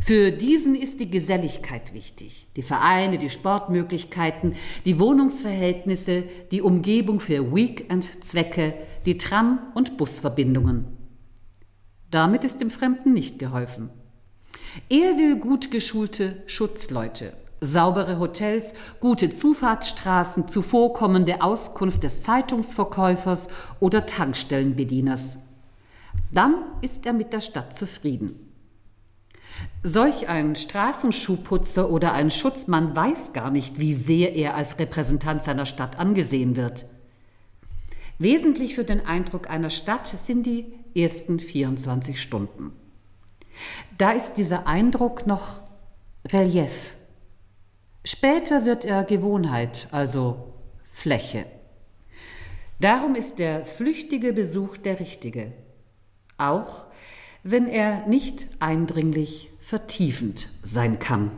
Für 0.00 0.32
diesen 0.32 0.74
ist 0.74 0.98
die 1.00 1.10
Geselligkeit 1.10 1.92
wichtig, 1.92 2.46
die 2.56 2.62
Vereine, 2.62 3.18
die 3.18 3.28
Sportmöglichkeiten, 3.28 4.54
die 4.86 4.98
Wohnungsverhältnisse, 4.98 6.24
die 6.50 6.62
Umgebung 6.62 7.20
für 7.20 7.54
Weekend-Zwecke, 7.54 8.72
die 9.04 9.18
Tram- 9.18 9.58
und 9.74 9.98
Busverbindungen. 9.98 10.86
Damit 12.10 12.44
ist 12.44 12.62
dem 12.62 12.70
Fremden 12.70 13.12
nicht 13.12 13.38
geholfen. 13.38 13.90
Er 14.88 15.18
will 15.18 15.36
gut 15.36 15.70
geschulte 15.70 16.42
Schutzleute, 16.46 17.34
saubere 17.62 18.18
Hotels, 18.18 18.74
gute 19.00 19.34
Zufahrtsstraßen, 19.34 20.48
zuvorkommende 20.48 21.42
Auskunft 21.42 22.02
des 22.02 22.22
Zeitungsverkäufers 22.22 23.48
oder 23.78 24.04
Tankstellenbedieners. 24.04 25.38
Dann 26.32 26.56
ist 26.80 27.06
er 27.06 27.12
mit 27.12 27.32
der 27.32 27.40
Stadt 27.40 27.74
zufrieden. 27.74 28.52
Solch 29.84 30.28
ein 30.28 30.56
Straßenschuhputzer 30.56 31.88
oder 31.88 32.12
ein 32.12 32.30
Schutzmann 32.30 32.96
weiß 32.96 33.32
gar 33.32 33.50
nicht, 33.50 33.78
wie 33.78 33.92
sehr 33.92 34.34
er 34.34 34.56
als 34.56 34.78
Repräsentant 34.78 35.42
seiner 35.42 35.66
Stadt 35.66 35.98
angesehen 35.98 36.56
wird. 36.56 36.86
Wesentlich 38.18 38.74
für 38.74 38.84
den 38.84 39.06
Eindruck 39.06 39.48
einer 39.50 39.70
Stadt 39.70 40.06
sind 40.06 40.46
die 40.46 40.72
ersten 40.94 41.38
24 41.38 42.20
Stunden. 42.20 42.72
Da 43.98 44.12
ist 44.12 44.34
dieser 44.34 44.66
Eindruck 44.66 45.26
noch 45.26 45.60
Relief. 46.28 46.94
Später 48.04 48.64
wird 48.64 48.84
er 48.84 49.04
Gewohnheit, 49.04 49.88
also 49.92 50.52
Fläche. 50.92 51.46
Darum 52.80 53.14
ist 53.14 53.38
der 53.38 53.64
flüchtige 53.64 54.32
Besuch 54.32 54.76
der 54.76 54.98
richtige, 54.98 55.52
auch 56.36 56.86
wenn 57.44 57.66
er 57.66 58.06
nicht 58.08 58.48
eindringlich 58.58 59.50
vertiefend 59.60 60.48
sein 60.62 60.98
kann. 60.98 61.30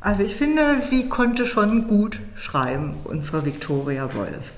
Also 0.00 0.22
ich 0.22 0.36
finde, 0.36 0.80
sie 0.80 1.08
konnte 1.08 1.44
schon 1.44 1.88
gut 1.88 2.20
schreiben, 2.36 2.94
unsere 3.04 3.44
Viktoria 3.44 4.14
Wolf. 4.14 4.52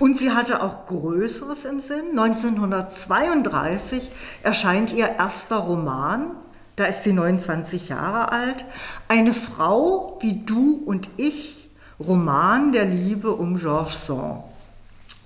Und 0.00 0.18
sie 0.18 0.32
hatte 0.32 0.62
auch 0.62 0.86
Größeres 0.86 1.64
im 1.64 1.78
Sinn. 1.78 2.18
1932 2.18 4.10
erscheint 4.42 4.92
ihr 4.92 5.06
erster 5.06 5.58
Roman, 5.58 6.32
da 6.76 6.84
ist 6.84 7.02
sie 7.02 7.12
29 7.12 7.88
Jahre 7.88 8.30
alt, 8.32 8.64
Eine 9.08 9.34
Frau 9.34 10.18
wie 10.20 10.44
du 10.44 10.82
und 10.84 11.08
ich, 11.16 11.68
Roman 11.98 12.72
der 12.72 12.84
Liebe 12.84 13.32
um 13.32 13.56
Georges 13.56 14.06
Sand. 14.06 14.44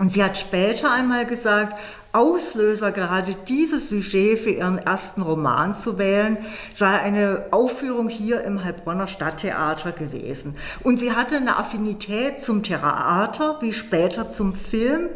Und 0.01 0.09
sie 0.09 0.25
hat 0.25 0.39
später 0.39 0.91
einmal 0.91 1.27
gesagt, 1.27 1.77
Auslöser, 2.13 2.91
gerade 2.91 3.37
dieses 3.47 3.91
Sujet 3.91 4.41
für 4.41 4.51
ihren 4.51 4.79
ersten 4.79 5.23
Roman 5.23 5.77
zu 5.77 5.99
wählen, 5.99 6.39
sei 6.73 6.99
eine 6.99 7.45
Aufführung 7.53 8.09
hier 8.09 8.43
im 8.43 8.65
Heilbronner 8.65 9.07
Stadttheater 9.07 9.93
gewesen. 9.93 10.57
Und 10.83 10.99
sie 10.99 11.13
hatte 11.13 11.37
eine 11.37 11.57
Affinität 11.57 12.41
zum 12.41 12.65
Theater, 12.65 13.59
wie 13.61 13.73
später 13.73 14.29
zum 14.31 14.55
Film. 14.55 15.11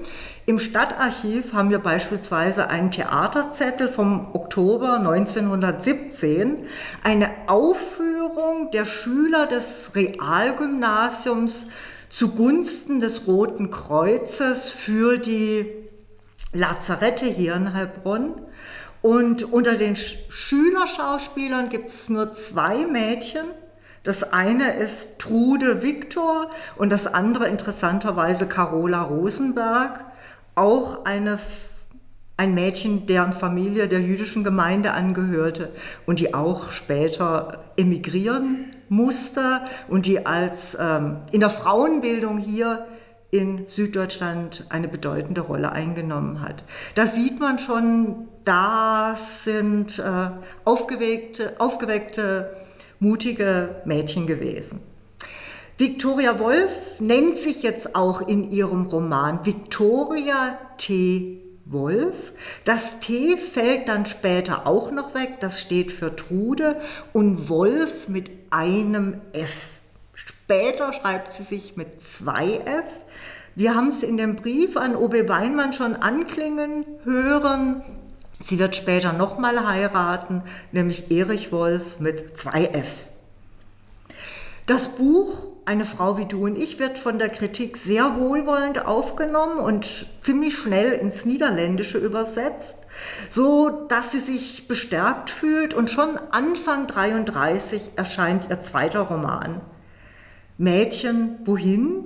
Im 0.46 0.58
Stadtarchiv 0.58 1.54
haben 1.54 1.70
wir 1.70 1.78
beispielsweise 1.78 2.68
einen 2.68 2.90
Theaterzettel 2.90 3.88
vom 3.88 4.28
Oktober 4.34 4.98
1917, 4.98 6.58
eine 7.02 7.30
Aufführung 7.46 8.70
der 8.70 8.84
Schüler 8.84 9.46
des 9.46 9.92
Realgymnasiums 9.94 11.66
zugunsten 12.14 13.00
des 13.00 13.26
Roten 13.26 13.70
Kreuzes 13.70 14.70
für 14.70 15.18
die 15.18 15.66
Lazarette 16.52 17.26
hier 17.26 17.56
in 17.56 17.74
Heilbronn. 17.74 18.40
Und 19.02 19.52
unter 19.52 19.74
den 19.74 19.96
Schülerschauspielern 19.96 21.70
gibt 21.70 21.88
es 21.88 22.08
nur 22.08 22.32
zwei 22.32 22.86
Mädchen. 22.86 23.46
Das 24.04 24.32
eine 24.32 24.74
ist 24.74 25.18
Trude 25.18 25.82
Viktor 25.82 26.50
und 26.76 26.92
das 26.92 27.08
andere 27.08 27.48
interessanterweise 27.48 28.46
Carola 28.46 29.02
Rosenberg, 29.02 30.04
auch 30.54 31.04
eine, 31.04 31.40
ein 32.36 32.54
Mädchen, 32.54 33.06
deren 33.06 33.32
Familie 33.32 33.88
der 33.88 34.00
jüdischen 34.00 34.44
Gemeinde 34.44 34.92
angehörte 34.92 35.72
und 36.06 36.20
die 36.20 36.32
auch 36.32 36.70
später 36.70 37.64
emigrieren 37.76 38.73
musste 38.88 39.62
und 39.88 40.06
die 40.06 40.26
als 40.26 40.76
ähm, 40.80 41.18
in 41.32 41.40
der 41.40 41.50
Frauenbildung 41.50 42.38
hier 42.38 42.86
in 43.30 43.66
Süddeutschland 43.66 44.64
eine 44.68 44.86
bedeutende 44.86 45.40
Rolle 45.40 45.72
eingenommen 45.72 46.40
hat. 46.40 46.64
Da 46.94 47.06
sieht 47.06 47.40
man 47.40 47.58
schon, 47.58 48.28
das 48.44 49.44
sind 49.44 49.98
äh, 49.98 50.30
aufgeweckte, 50.64 51.54
aufgeweckte, 51.58 52.54
mutige 53.00 53.82
Mädchen 53.84 54.26
gewesen. 54.26 54.80
Victoria 55.76 56.38
Wolf 56.38 57.00
nennt 57.00 57.36
sich 57.36 57.64
jetzt 57.64 57.96
auch 57.96 58.20
in 58.20 58.52
ihrem 58.52 58.86
Roman 58.86 59.44
Victoria 59.44 60.56
T. 60.78 61.40
Wolf. 61.66 62.32
Das 62.64 63.00
T 63.00 63.36
fällt 63.36 63.88
dann 63.88 64.04
später 64.06 64.66
auch 64.66 64.90
noch 64.90 65.14
weg, 65.14 65.40
das 65.40 65.60
steht 65.60 65.90
für 65.90 66.14
Trude 66.14 66.76
und 67.12 67.48
Wolf 67.48 68.06
mit 68.08 68.43
einem 68.54 69.20
F. 69.32 69.66
Später 70.14 70.92
schreibt 70.92 71.32
sie 71.32 71.42
sich 71.42 71.76
mit 71.76 72.00
zwei 72.00 72.60
F. 72.64 72.84
Wir 73.56 73.74
haben 73.74 73.88
es 73.88 74.02
in 74.02 74.16
dem 74.16 74.36
Brief 74.36 74.76
an 74.76 74.96
OB 74.96 75.28
Weinmann 75.28 75.72
schon 75.72 75.96
anklingen 75.96 76.84
hören. 77.04 77.82
Sie 78.44 78.58
wird 78.58 78.76
später 78.76 79.12
nochmal 79.12 79.66
heiraten, 79.66 80.42
nämlich 80.72 81.10
Erich 81.10 81.50
Wolf 81.50 81.98
mit 81.98 82.36
zwei 82.36 82.66
F. 82.66 82.88
Das 84.66 84.88
Buch 84.96 85.53
Eine 85.66 85.86
Frau 85.86 86.18
wie 86.18 86.26
du 86.26 86.44
und 86.44 86.58
ich 86.58 86.78
wird 86.78 86.98
von 86.98 87.18
der 87.18 87.30
Kritik 87.30 87.78
sehr 87.78 88.16
wohlwollend 88.16 88.84
aufgenommen 88.84 89.58
und 89.58 90.06
ziemlich 90.20 90.58
schnell 90.58 90.92
ins 90.92 91.24
Niederländische 91.24 91.96
übersetzt, 91.96 92.80
so 93.30 93.70
dass 93.88 94.10
sie 94.10 94.20
sich 94.20 94.68
bestärkt 94.68 95.30
fühlt 95.30 95.72
und 95.72 95.88
schon 95.88 96.18
Anfang 96.32 96.86
33 96.86 97.92
erscheint 97.96 98.50
ihr 98.50 98.60
zweiter 98.60 99.00
Roman 99.00 99.62
Mädchen, 100.58 101.38
wohin? 101.46 102.04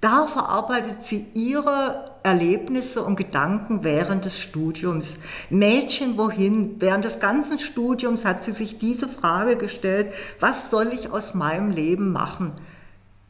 Da 0.00 0.26
verarbeitet 0.26 1.02
sie 1.02 1.26
ihre 1.34 2.04
Erlebnisse 2.22 3.02
und 3.02 3.16
Gedanken 3.16 3.84
während 3.84 4.24
des 4.24 4.38
Studiums. 4.38 5.18
Mädchen, 5.50 6.16
wohin? 6.16 6.76
Während 6.78 7.04
des 7.04 7.20
ganzen 7.20 7.58
Studiums 7.58 8.24
hat 8.24 8.42
sie 8.42 8.52
sich 8.52 8.78
diese 8.78 9.08
Frage 9.08 9.56
gestellt, 9.56 10.14
was 10.38 10.70
soll 10.70 10.92
ich 10.94 11.10
aus 11.10 11.34
meinem 11.34 11.70
Leben 11.70 12.12
machen? 12.12 12.52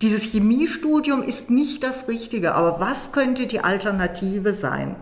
Dieses 0.02 0.22
Chemiestudium 0.22 1.22
ist 1.22 1.50
nicht 1.50 1.82
das 1.82 2.08
Richtige, 2.08 2.54
aber 2.54 2.80
was 2.80 3.12
könnte 3.12 3.46
die 3.46 3.60
Alternative 3.60 4.54
sein? 4.54 4.96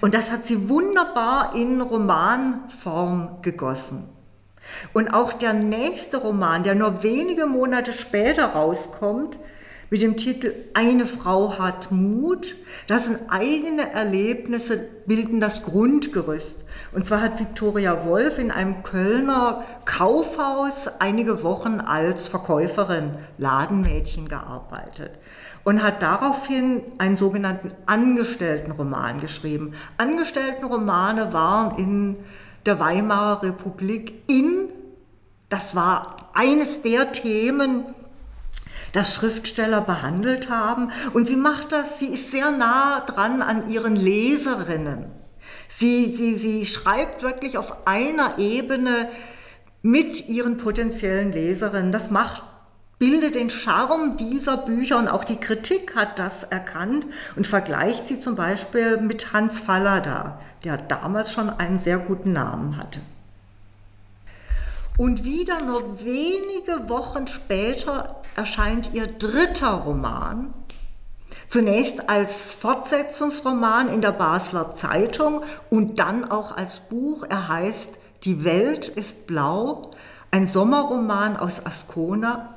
Und 0.00 0.14
das 0.14 0.30
hat 0.30 0.44
sie 0.44 0.68
wunderbar 0.68 1.54
in 1.54 1.80
Romanform 1.80 3.38
gegossen. 3.40 4.04
Und 4.92 5.14
auch 5.14 5.32
der 5.32 5.54
nächste 5.54 6.18
Roman, 6.18 6.62
der 6.62 6.74
nur 6.74 7.02
wenige 7.02 7.46
Monate 7.46 7.94
später 7.94 8.46
rauskommt, 8.46 9.38
mit 9.90 10.02
dem 10.02 10.16
Titel 10.16 10.54
Eine 10.72 11.04
Frau 11.04 11.58
hat 11.58 11.90
Mut. 11.90 12.54
Das 12.86 13.06
sind 13.06 13.18
eigene 13.28 13.92
Erlebnisse, 13.92 14.78
bilden 15.04 15.40
das 15.40 15.64
Grundgerüst. 15.64 16.64
Und 16.92 17.04
zwar 17.04 17.20
hat 17.20 17.40
Viktoria 17.40 18.04
Wolf 18.06 18.38
in 18.38 18.52
einem 18.52 18.84
Kölner 18.84 19.62
Kaufhaus 19.84 20.88
einige 21.00 21.42
Wochen 21.42 21.80
als 21.80 22.28
Verkäuferin, 22.28 23.10
Ladenmädchen 23.36 24.28
gearbeitet 24.28 25.10
und 25.64 25.82
hat 25.82 26.02
daraufhin 26.02 26.82
einen 26.98 27.16
sogenannten 27.16 27.72
Angestelltenroman 27.86 29.20
geschrieben. 29.20 29.72
Angestelltenromane 29.98 31.32
waren 31.32 31.76
in 31.78 32.16
der 32.64 32.78
Weimarer 32.78 33.42
Republik 33.42 34.22
in, 34.28 34.68
das 35.48 35.74
war 35.74 36.30
eines 36.32 36.82
der 36.82 37.12
Themen, 37.12 37.84
das 38.92 39.14
Schriftsteller 39.14 39.80
behandelt 39.80 40.50
haben. 40.50 40.90
Und 41.12 41.26
sie 41.26 41.36
macht 41.36 41.72
das, 41.72 41.98
sie 41.98 42.08
ist 42.08 42.30
sehr 42.30 42.50
nah 42.50 43.00
dran 43.00 43.42
an 43.42 43.68
ihren 43.68 43.96
Leserinnen. 43.96 45.06
Sie, 45.68 46.12
sie, 46.12 46.36
sie 46.36 46.66
schreibt 46.66 47.22
wirklich 47.22 47.56
auf 47.58 47.86
einer 47.86 48.38
Ebene 48.38 49.08
mit 49.82 50.28
ihren 50.28 50.56
potenziellen 50.56 51.32
Leserinnen. 51.32 51.92
Das 51.92 52.10
macht 52.10 52.44
bildet 53.00 53.34
den 53.34 53.48
Charme 53.48 54.18
dieser 54.18 54.58
Bücher 54.58 54.98
und 54.98 55.08
auch 55.08 55.24
die 55.24 55.40
Kritik 55.40 55.96
hat 55.96 56.18
das 56.18 56.44
erkannt 56.44 57.06
und 57.34 57.46
vergleicht 57.46 58.06
sie 58.06 58.20
zum 58.20 58.36
Beispiel 58.36 58.98
mit 58.98 59.32
Hans 59.32 59.58
Fallada, 59.58 60.38
der 60.64 60.76
damals 60.76 61.32
schon 61.32 61.48
einen 61.48 61.78
sehr 61.78 61.98
guten 61.98 62.34
Namen 62.34 62.76
hatte. 62.76 63.00
Und 64.98 65.24
wieder 65.24 65.62
nur 65.62 66.04
wenige 66.04 66.90
Wochen 66.90 67.26
später 67.26 68.19
erscheint 68.40 68.94
ihr 68.94 69.06
dritter 69.06 69.72
Roman, 69.72 70.54
Zunächst 71.46 72.08
als 72.08 72.54
Fortsetzungsroman 72.54 73.88
in 73.88 74.00
der 74.00 74.12
Basler 74.12 74.72
Zeitung 74.72 75.42
und 75.68 75.98
dann 75.98 76.30
auch 76.30 76.56
als 76.56 76.78
Buch. 76.78 77.26
Er 77.28 77.48
heißt 77.48 77.98
Die 78.22 78.44
Welt 78.44 78.86
ist 78.86 79.26
blau, 79.26 79.90
ein 80.30 80.46
Sommerroman 80.46 81.36
aus 81.36 81.66
Ascona. 81.66 82.54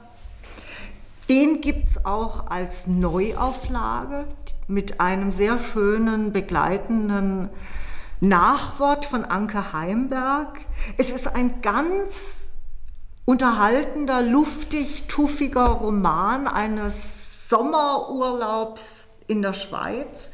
Den 1.27 1.59
gibt 1.59 1.87
es 1.87 2.05
auch 2.05 2.51
als 2.51 2.85
Neuauflage 2.85 4.25
mit 4.67 4.99
einem 4.99 5.31
sehr 5.31 5.57
schönen 5.57 6.31
begleitenden 6.31 7.49
Nachwort 8.21 9.05
von 9.05 9.25
Anke 9.25 9.73
Heimberg. 9.73 10.59
Es 10.97 11.09
ist 11.09 11.27
ein 11.27 11.61
ganz 11.61 12.42
unterhaltender, 13.25 14.21
luftig, 14.21 15.07
tuffiger 15.07 15.65
Roman 15.67 16.47
eines 16.47 17.49
Sommerurlaubs 17.49 19.07
in 19.27 19.41
der 19.41 19.53
Schweiz. 19.53 20.31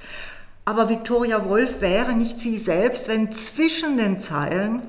Aber 0.66 0.90
Victoria 0.90 1.46
Wolf 1.46 1.82
wäre 1.82 2.14
nicht 2.14 2.40
sie 2.40 2.58
selbst, 2.58 3.08
wenn 3.08 3.32
zwischen 3.32 3.98
den 3.98 4.20
Zeilen 4.20 4.82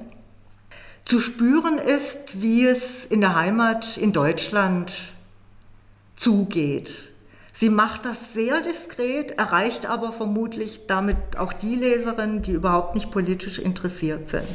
zu 1.04 1.20
spüren 1.20 1.78
ist, 1.78 2.40
wie 2.40 2.66
es 2.66 3.04
in 3.04 3.20
der 3.20 3.34
Heimat 3.34 3.96
in 3.96 4.12
Deutschland 4.12 5.12
zugeht. 6.16 7.09
Sie 7.60 7.68
macht 7.68 8.06
das 8.06 8.32
sehr 8.32 8.62
diskret, 8.62 9.32
erreicht 9.32 9.84
aber 9.84 10.12
vermutlich 10.12 10.86
damit 10.86 11.36
auch 11.36 11.52
die 11.52 11.74
Leserinnen, 11.74 12.40
die 12.40 12.52
überhaupt 12.52 12.94
nicht 12.94 13.10
politisch 13.10 13.58
interessiert 13.58 14.30
sind. 14.30 14.48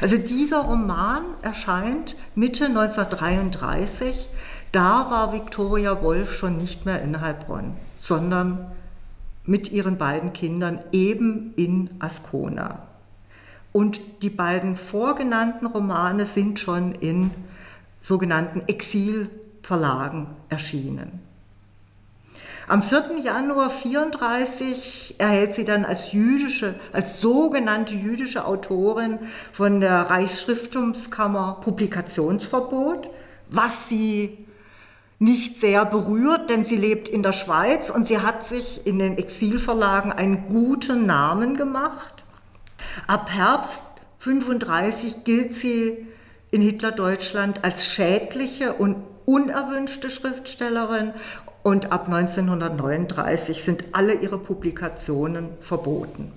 Also 0.00 0.16
dieser 0.18 0.62
Roman 0.62 1.22
erscheint 1.42 2.16
Mitte 2.34 2.64
1933. 2.64 4.28
Da 4.72 5.08
war 5.08 5.32
Viktoria 5.32 6.02
Wolf 6.02 6.32
schon 6.32 6.56
nicht 6.56 6.84
mehr 6.84 7.00
in 7.00 7.20
Heilbronn, 7.20 7.76
sondern 7.96 8.72
mit 9.44 9.70
ihren 9.70 9.96
beiden 9.96 10.32
Kindern 10.32 10.80
eben 10.90 11.54
in 11.54 11.90
Ascona. 12.00 12.88
Und 13.70 14.00
die 14.22 14.30
beiden 14.30 14.74
vorgenannten 14.76 15.64
Romane 15.64 16.26
sind 16.26 16.58
schon 16.58 16.90
in 16.90 17.30
sogenannten 18.02 18.62
Exilverlagen 18.66 20.26
erschienen. 20.48 21.27
Am 22.68 22.82
4. 22.82 23.16
Januar 23.24 23.70
1934 23.70 25.14
erhält 25.16 25.54
sie 25.54 25.64
dann 25.64 25.86
als 25.86 26.12
jüdische, 26.12 26.74
als 26.92 27.18
sogenannte 27.18 27.94
jüdische 27.94 28.44
Autorin 28.44 29.18
von 29.52 29.80
der 29.80 30.10
Reichsschrifttumskammer 30.10 31.60
Publikationsverbot, 31.62 33.08
was 33.48 33.88
sie 33.88 34.46
nicht 35.18 35.58
sehr 35.58 35.86
berührt, 35.86 36.50
denn 36.50 36.62
sie 36.62 36.76
lebt 36.76 37.08
in 37.08 37.22
der 37.22 37.32
Schweiz 37.32 37.88
und 37.88 38.06
sie 38.06 38.18
hat 38.18 38.44
sich 38.44 38.86
in 38.86 38.98
den 38.98 39.16
Exilverlagen 39.16 40.12
einen 40.12 40.46
guten 40.48 41.06
Namen 41.06 41.56
gemacht. 41.56 42.22
Ab 43.06 43.30
Herbst 43.30 43.82
35 44.18 45.24
gilt 45.24 45.54
sie 45.54 46.06
in 46.50 46.60
Hitlerdeutschland 46.60 47.64
als 47.64 47.86
schädliche 47.86 48.74
und 48.74 48.96
unerwünschte 49.24 50.10
Schriftstellerin 50.10 51.14
und 51.68 51.92
ab 51.92 52.06
1939 52.06 53.62
sind 53.62 53.84
alle 53.92 54.14
ihre 54.14 54.38
Publikationen 54.38 55.50
verboten. 55.60 56.32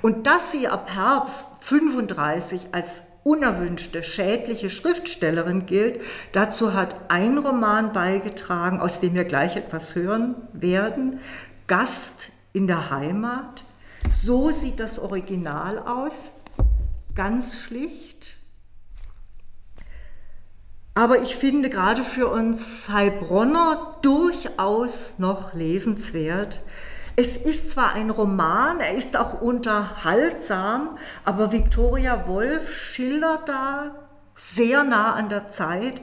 Und 0.00 0.28
dass 0.28 0.52
sie 0.52 0.68
ab 0.68 0.88
Herbst 0.94 1.48
35 1.58 2.68
als 2.70 3.02
unerwünschte, 3.24 4.04
schädliche 4.04 4.70
Schriftstellerin 4.70 5.66
gilt, 5.66 6.02
dazu 6.30 6.72
hat 6.72 6.94
ein 7.08 7.36
Roman 7.36 7.92
beigetragen, 7.92 8.80
aus 8.80 9.00
dem 9.00 9.14
wir 9.14 9.24
gleich 9.24 9.56
etwas 9.56 9.96
hören 9.96 10.36
werden, 10.52 11.18
Gast 11.66 12.30
in 12.52 12.68
der 12.68 12.90
Heimat. 12.90 13.64
So 14.22 14.50
sieht 14.50 14.78
das 14.78 15.00
Original 15.00 15.80
aus, 15.80 16.30
ganz 17.16 17.58
schlicht, 17.58 18.37
aber 20.98 21.20
ich 21.22 21.36
finde 21.36 21.70
gerade 21.70 22.02
für 22.02 22.26
uns 22.26 22.88
Heilbronner 22.88 23.94
durchaus 24.02 25.14
noch 25.18 25.54
lesenswert. 25.54 26.60
Es 27.14 27.36
ist 27.36 27.70
zwar 27.70 27.92
ein 27.92 28.10
Roman, 28.10 28.80
er 28.80 28.94
ist 28.96 29.16
auch 29.16 29.40
unterhaltsam, 29.40 30.98
aber 31.24 31.52
Viktoria 31.52 32.26
Wolf 32.26 32.74
schildert 32.74 33.48
da 33.48 33.94
sehr 34.34 34.82
nah 34.82 35.12
an 35.12 35.28
der 35.28 35.46
Zeit, 35.46 36.02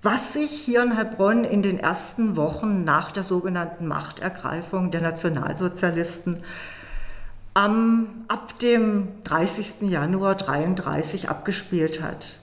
was 0.00 0.32
sich 0.32 0.52
hier 0.52 0.84
in 0.84 0.96
Heilbronn 0.96 1.44
in 1.44 1.60
den 1.60 1.78
ersten 1.78 2.34
Wochen 2.34 2.82
nach 2.82 3.12
der 3.12 3.24
sogenannten 3.24 3.86
Machtergreifung 3.86 4.90
der 4.90 5.02
Nationalsozialisten 5.02 6.38
am, 7.52 8.24
ab 8.28 8.58
dem 8.60 9.22
30. 9.24 9.82
Januar 9.82 10.30
1933 10.30 11.28
abgespielt 11.28 12.00
hat. 12.00 12.40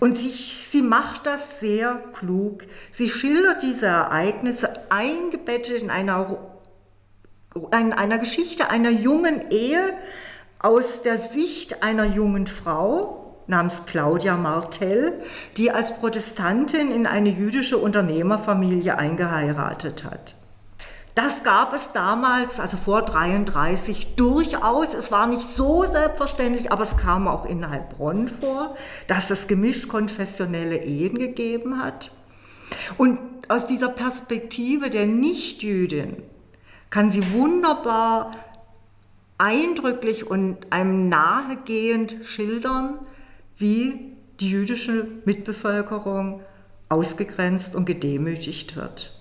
Und 0.00 0.16
sie, 0.16 0.30
sie 0.30 0.82
macht 0.82 1.26
das 1.26 1.60
sehr 1.60 2.02
klug. 2.12 2.64
Sie 2.92 3.08
schildert 3.08 3.62
diese 3.62 3.86
Ereignisse 3.86 4.90
eingebettet 4.90 5.82
in 5.82 5.90
einer, 5.90 6.38
in 7.54 7.92
einer 7.92 8.18
Geschichte 8.18 8.70
einer 8.70 8.90
jungen 8.90 9.50
Ehe 9.50 9.92
aus 10.58 11.02
der 11.02 11.18
Sicht 11.18 11.82
einer 11.82 12.04
jungen 12.04 12.46
Frau 12.46 13.36
namens 13.46 13.84
Claudia 13.86 14.36
Martell, 14.36 15.20
die 15.56 15.70
als 15.70 15.96
Protestantin 15.96 16.90
in 16.90 17.06
eine 17.06 17.30
jüdische 17.30 17.78
Unternehmerfamilie 17.78 18.98
eingeheiratet 18.98 20.04
hat. 20.04 20.37
Das 21.18 21.42
gab 21.42 21.72
es 21.74 21.90
damals, 21.90 22.60
also 22.60 22.76
vor 22.76 23.02
33, 23.02 24.14
durchaus. 24.14 24.94
Es 24.94 25.10
war 25.10 25.26
nicht 25.26 25.48
so 25.48 25.82
selbstverständlich, 25.84 26.70
aber 26.70 26.84
es 26.84 26.96
kam 26.96 27.26
auch 27.26 27.44
in 27.44 27.68
Heilbronn 27.68 28.28
vor, 28.28 28.76
dass 29.08 29.30
es 29.30 29.48
gemischt 29.48 29.88
konfessionelle 29.88 30.84
Ehen 30.84 31.18
gegeben 31.18 31.82
hat. 31.82 32.12
Und 32.98 33.18
aus 33.48 33.66
dieser 33.66 33.88
Perspektive 33.88 34.90
der 34.90 35.06
Nichtjüdin 35.06 36.22
kann 36.88 37.10
sie 37.10 37.32
wunderbar 37.32 38.30
eindrücklich 39.38 40.24
und 40.24 40.72
einem 40.72 41.08
nahegehend 41.08 42.18
schildern, 42.22 43.00
wie 43.56 44.12
die 44.38 44.50
jüdische 44.50 45.08
Mitbevölkerung 45.24 46.42
ausgegrenzt 46.88 47.74
und 47.74 47.86
gedemütigt 47.86 48.76
wird. 48.76 49.17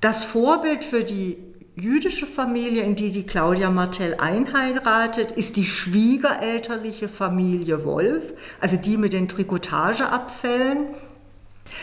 Das 0.00 0.22
Vorbild 0.24 0.84
für 0.84 1.02
die 1.02 1.38
jüdische 1.74 2.26
Familie, 2.26 2.82
in 2.82 2.94
die 2.94 3.10
die 3.10 3.26
Claudia 3.26 3.68
Martell 3.68 4.14
einheiratet, 4.18 5.32
ist 5.32 5.56
die 5.56 5.66
schwiegerelterliche 5.66 7.08
Familie 7.08 7.84
Wolf, 7.84 8.32
also 8.60 8.76
die 8.76 8.96
mit 8.96 9.12
den 9.12 9.26
Trikotageabfällen. 9.26 10.86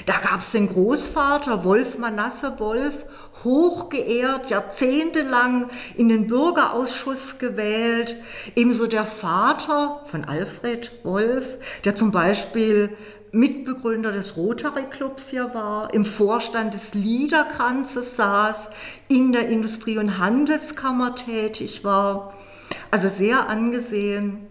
Da 0.06 0.18
gab 0.18 0.40
es 0.40 0.52
den 0.52 0.68
Großvater 0.68 1.64
Wolf 1.64 1.98
Manasse 1.98 2.60
Wolf, 2.60 3.06
hochgeehrt, 3.44 4.50
jahrzehntelang 4.50 5.70
in 5.96 6.10
den 6.10 6.28
Bürgerausschuss 6.28 7.38
gewählt. 7.38 8.16
Ebenso 8.56 8.88
der 8.88 9.06
Vater 9.06 10.02
von 10.06 10.26
Alfred 10.26 10.92
Wolf, 11.04 11.58
der 11.84 11.96
zum 11.96 12.12
Beispiel 12.12 12.96
Mitbegründer 13.36 14.14
des 14.14 14.38
Rotary 14.38 14.86
Clubs 14.90 15.30
hier 15.30 15.54
war, 15.54 15.94
im 15.94 16.06
Vorstand 16.06 16.74
des 16.74 16.94
Liederkranzes 16.94 18.16
saß, 18.16 18.70
in 19.10 19.34
der 19.34 19.50
Industrie- 19.50 19.98
und 19.98 20.20
Handelskammer 20.20 21.16
tätig 21.16 21.84
war, 21.84 22.34
also 22.92 23.10
sehr 23.10 23.50
angesehen. 23.50 24.48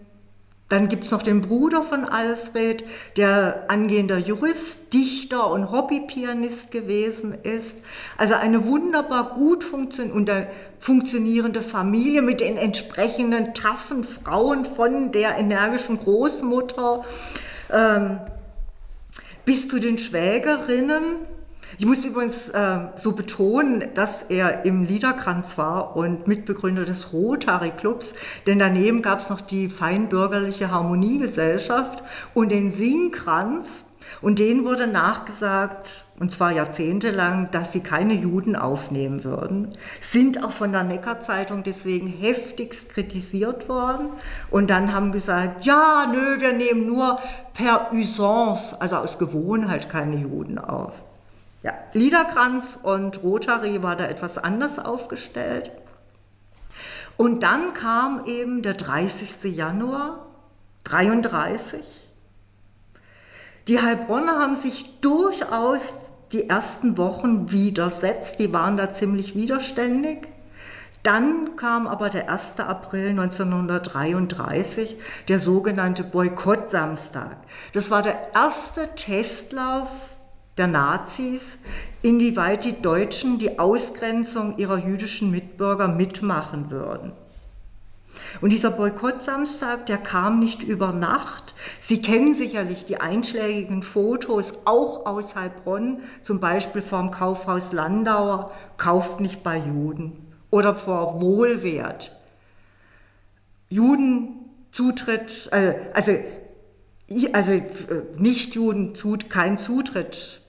Dann 0.69 0.87
gibt 0.87 1.05
es 1.05 1.11
noch 1.11 1.23
den 1.23 1.41
Bruder 1.41 1.83
von 1.83 2.05
Alfred, 2.05 2.83
der 3.17 3.65
angehender 3.69 4.17
Jurist, 4.17 4.93
Dichter 4.93 5.49
und 5.51 5.71
Hobbypianist 5.71 6.69
gewesen 6.69 7.35
ist. 7.41 7.79
Also 8.17 8.35
eine 8.35 8.65
wunderbar 8.65 9.33
gut 9.35 9.63
funktionierende 9.63 11.61
Familie 11.61 12.21
mit 12.21 12.39
den 12.39 12.57
entsprechenden 12.57 13.53
taffen 13.53 14.03
Frauen 14.03 14.65
von 14.65 15.11
der 15.11 15.37
energischen 15.37 15.97
Großmutter. 15.97 17.03
Ähm, 17.71 18.19
bis 19.45 19.67
zu 19.67 19.79
den 19.79 19.97
Schwägerinnen. 19.97 21.03
Ich 21.77 21.85
muss 21.85 22.05
übrigens 22.05 22.49
äh, 22.49 22.79
so 22.95 23.13
betonen, 23.13 23.85
dass 23.95 24.21
er 24.23 24.65
im 24.65 24.83
Liederkranz 24.83 25.57
war 25.57 25.95
und 25.95 26.27
Mitbegründer 26.27 26.85
des 26.85 27.11
Rotary 27.11 27.71
Clubs, 27.71 28.13
denn 28.47 28.59
daneben 28.59 29.01
gab 29.01 29.19
es 29.19 29.29
noch 29.29 29.41
die 29.41 29.69
feinbürgerliche 29.69 30.71
Harmoniegesellschaft 30.71 32.03
und 32.33 32.51
den 32.51 32.71
Singkranz. 32.71 33.85
Und 34.21 34.39
denen 34.39 34.63
wurde 34.63 34.87
nachgesagt, 34.87 36.04
und 36.17 36.31
zwar 36.31 36.51
jahrzehntelang, 36.51 37.51
dass 37.51 37.73
sie 37.73 37.81
keine 37.81 38.13
Juden 38.13 38.55
aufnehmen 38.55 39.25
würden, 39.25 39.69
sind 39.99 40.43
auch 40.43 40.51
von 40.51 40.71
der 40.71 40.83
Neckar-Zeitung 40.83 41.63
deswegen 41.63 42.07
heftigst 42.07 42.89
kritisiert 42.89 43.67
worden. 43.67 44.09
Und 44.49 44.69
dann 44.69 44.93
haben 44.93 45.11
gesagt, 45.11 45.65
ja, 45.65 46.09
nö, 46.09 46.39
wir 46.39 46.53
nehmen 46.53 46.87
nur 46.87 47.19
per 47.53 47.91
Usance, 47.91 48.79
also 48.79 48.95
aus 48.95 49.17
Gewohnheit, 49.17 49.89
keine 49.89 50.15
Juden 50.15 50.57
auf. 50.57 50.93
Ja, 51.63 51.73
Liederkranz 51.91 52.79
und 52.81 53.21
Rotary 53.21 53.83
war 53.83 53.97
da 53.97 54.05
etwas 54.05 54.37
anders 54.37 54.79
aufgestellt. 54.79 55.71
Und 57.17 57.43
dann 57.43 57.73
kam 57.73 58.23
eben 58.25 58.61
der 58.61 58.75
30. 58.75 59.55
Januar 59.55 60.25
33. 60.85 62.04
Die 63.67 63.81
Heilbronner 63.81 64.39
haben 64.39 64.55
sich 64.55 64.99
durchaus 65.01 65.95
die 66.31 66.49
ersten 66.49 66.97
Wochen 66.97 67.51
widersetzt, 67.51 68.39
die 68.39 68.53
waren 68.53 68.77
da 68.77 68.93
ziemlich 68.93 69.35
widerständig. 69.35 70.27
Dann 71.01 71.55
kam 71.55 71.87
aber 71.87 72.09
der 72.09 72.31
1. 72.31 72.59
April 72.59 73.09
1933, 73.09 74.97
der 75.27 75.39
sogenannte 75.39 76.03
Boykottsamstag. 76.03 77.37
Das 77.73 77.89
war 77.89 78.03
der 78.03 78.35
erste 78.35 78.89
Testlauf 78.95 79.89
der 80.57 80.67
Nazis, 80.67 81.57
inwieweit 82.01 82.65
die 82.65 82.81
Deutschen 82.81 83.39
die 83.39 83.57
Ausgrenzung 83.57 84.57
ihrer 84.57 84.77
jüdischen 84.77 85.31
Mitbürger 85.31 85.87
mitmachen 85.87 86.69
würden. 86.69 87.13
Und 88.41 88.51
dieser 88.51 88.71
Boykottsamstag, 88.71 89.85
der 89.85 89.97
kam 89.97 90.39
nicht 90.39 90.63
über 90.63 90.93
Nacht. 90.93 91.55
Sie 91.79 92.01
kennen 92.01 92.33
sicherlich 92.33 92.85
die 92.85 93.01
einschlägigen 93.01 93.83
Fotos, 93.83 94.61
auch 94.65 95.05
aus 95.05 95.35
Heilbronn, 95.35 96.01
zum 96.21 96.39
Beispiel 96.39 96.81
vom 96.81 97.11
Kaufhaus 97.11 97.71
Landauer, 97.71 98.51
kauft 98.77 99.19
nicht 99.19 99.43
bei 99.43 99.57
Juden 99.57 100.33
oder 100.49 100.75
vor 100.75 101.21
Wohlwert. 101.21 102.15
Judenzutritt, 103.69 105.49
äh, 105.51 105.75
also, 105.93 106.11
also 107.33 107.51
äh, 107.51 107.63
Nicht-Juden, 108.17 108.93
kein 109.29 109.57
Zutritt 109.57 110.41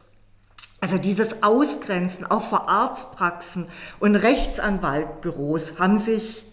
also 0.81 0.99
dieses 0.99 1.43
Ausgrenzen, 1.43 2.27
auch 2.27 2.43
vor 2.43 2.69
Arztpraxen 2.69 3.67
und 3.99 4.15
Rechtsanwaltbüros 4.15 5.79
haben 5.79 5.99
sich 5.99 6.45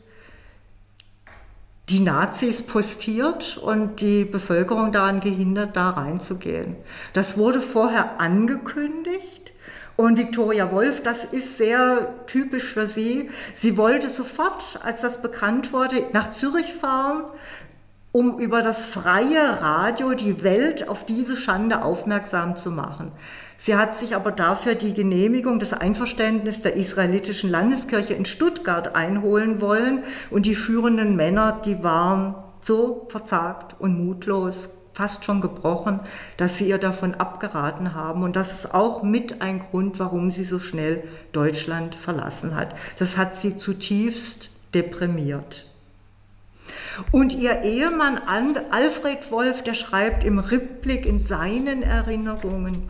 die 1.94 2.00
Nazis 2.00 2.64
postiert 2.64 3.58
und 3.58 4.02
die 4.02 4.26
Bevölkerung 4.26 4.92
daran 4.92 5.20
gehindert, 5.20 5.76
da 5.76 5.92
reinzugehen. 5.92 6.76
Das 7.14 7.38
wurde 7.38 7.62
vorher 7.62 8.20
angekündigt 8.20 9.54
und 9.96 10.18
Viktoria 10.18 10.72
Wolf, 10.72 11.04
das 11.04 11.24
ist 11.24 11.58
sehr 11.58 12.26
typisch 12.26 12.74
für 12.74 12.88
sie. 12.88 13.30
Sie 13.54 13.78
wollte 13.78 14.10
sofort, 14.10 14.80
als 14.84 15.02
das 15.02 15.22
bekannt 15.22 15.72
wurde, 15.72 16.04
nach 16.14 16.32
Zürich 16.32 16.74
fahren, 16.74 17.26
um 18.12 18.40
über 18.40 18.64
das 18.64 18.86
freie 18.86 19.62
Radio 19.62 20.16
die 20.16 20.44
Welt 20.44 20.90
auf 20.90 21.06
diese 21.06 21.38
Schande 21.38 21.84
aufmerksam 21.84 22.56
zu 22.56 22.72
machen. 22.72 23.12
Sie 23.58 23.76
hat 23.76 23.96
sich 23.96 24.16
aber 24.16 24.32
dafür 24.32 24.76
die 24.76 24.94
Genehmigung, 24.94 25.60
das 25.60 25.74
Einverständnis 25.74 26.62
der 26.62 26.76
israelitischen 26.76 27.50
Landeskirche 27.50 28.14
in 28.14 28.26
Stuttgart 28.26 28.96
einholen 28.96 29.62
wollen 29.62 30.04
und 30.30 30.46
die 30.46 30.56
führenden 30.56 31.16
Männer, 31.16 31.62
die 31.66 31.84
waren 31.84 32.36
so 32.62 33.08
verzagt 33.10 33.76
und 33.80 34.04
mutlos, 34.04 34.70
fast 34.94 35.26
schon 35.26 35.42
gebrochen, 35.42 36.00
dass 36.38 36.58
sie 36.58 36.68
ihr 36.68 36.78
davon 36.78 37.16
abgeraten 37.16 37.96
haben. 37.96 38.24
Und 38.24 38.36
das 38.36 38.54
ist 38.54 38.74
auch 38.74 39.04
mit 39.04 39.42
ein 39.42 39.60
Grund, 39.60 40.00
warum 40.00 40.32
sie 40.32 40.44
so 40.44 40.60
schnell 40.60 41.04
Deutschland 41.32 41.96
verlassen 41.96 42.56
hat. 42.56 42.76
Das 43.00 43.18
hat 43.18 43.36
sie 43.36 43.58
zutiefst 43.58 44.52
deprimiert. 44.74 45.66
Und 47.12 47.34
ihr 47.34 47.64
Ehemann 47.64 48.20
Alfred 48.70 49.32
Wolf, 49.32 49.64
der 49.64 49.74
schreibt 49.74 50.24
im 50.24 50.40
Rückblick 50.40 51.06
in 51.06 51.20
seinen 51.20 51.82
Erinnerungen, 51.82 52.90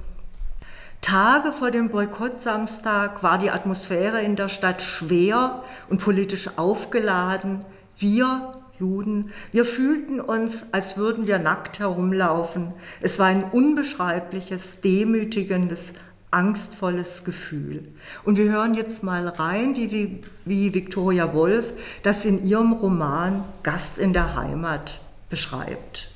Tage 1.03 1.51
vor 1.51 1.69
dem 1.69 1.89
Boykottsamstag 1.89 3.23
war 3.23 3.37
die 3.37 3.51
Atmosphäre 3.51 4.21
in 4.21 4.37
der 4.37 4.47
Stadt 4.47 4.81
schwer 4.81 5.61
und 5.89 6.01
politisch 6.01 6.57
aufgeladen. 6.57 7.65
Wir 7.97 8.53
Juden, 8.79 9.31
wir 9.51 9.65
fühlten 9.65 10.19
uns, 10.21 10.65
als 10.71 10.97
würden 10.97 11.27
wir 11.27 11.39
nackt 11.39 11.79
herumlaufen. 11.79 12.73
Es 13.01 13.19
war 13.19 13.27
ein 13.27 13.43
unbeschreibliches, 13.43 14.79
demütigendes, 14.81 15.93
angstvolles 16.31 17.25
Gefühl. 17.25 17.85
Und 18.23 18.37
wir 18.37 18.49
hören 18.49 18.73
jetzt 18.73 19.03
mal 19.03 19.27
rein, 19.27 19.75
wie, 19.75 19.91
wie, 19.91 20.21
wie 20.45 20.73
Victoria 20.73 21.33
Wolf 21.33 21.73
das 22.03 22.23
in 22.23 22.41
ihrem 22.41 22.71
Roman 22.71 23.43
Gast 23.61 23.97
in 23.97 24.13
der 24.13 24.35
Heimat 24.35 25.01
beschreibt. 25.29 26.12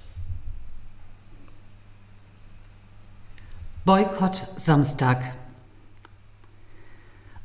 Boykott 3.87 4.43
Samstag. 4.57 5.23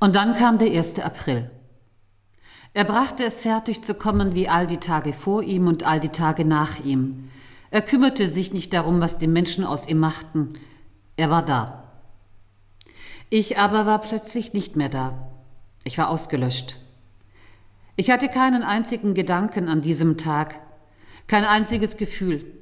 Und 0.00 0.16
dann 0.16 0.34
kam 0.34 0.58
der 0.58 0.72
1. 0.72 0.98
April. 0.98 1.48
Er 2.74 2.82
brachte 2.82 3.22
es 3.22 3.42
fertig 3.42 3.84
zu 3.84 3.94
kommen 3.94 4.34
wie 4.34 4.48
all 4.48 4.66
die 4.66 4.78
Tage 4.78 5.12
vor 5.12 5.44
ihm 5.44 5.68
und 5.68 5.84
all 5.84 6.00
die 6.00 6.08
Tage 6.08 6.44
nach 6.44 6.80
ihm. 6.80 7.30
Er 7.70 7.80
kümmerte 7.80 8.28
sich 8.28 8.52
nicht 8.52 8.72
darum, 8.72 9.00
was 9.00 9.18
die 9.18 9.28
Menschen 9.28 9.64
aus 9.64 9.86
ihm 9.86 10.00
machten. 10.00 10.54
Er 11.14 11.30
war 11.30 11.44
da. 11.44 11.92
Ich 13.30 13.56
aber 13.56 13.86
war 13.86 14.00
plötzlich 14.00 14.52
nicht 14.52 14.74
mehr 14.74 14.88
da. 14.88 15.28
Ich 15.84 15.96
war 15.96 16.08
ausgelöscht. 16.08 16.74
Ich 17.94 18.10
hatte 18.10 18.26
keinen 18.28 18.64
einzigen 18.64 19.14
Gedanken 19.14 19.68
an 19.68 19.80
diesem 19.80 20.18
Tag, 20.18 20.58
kein 21.28 21.44
einziges 21.44 21.96
Gefühl. 21.96 22.61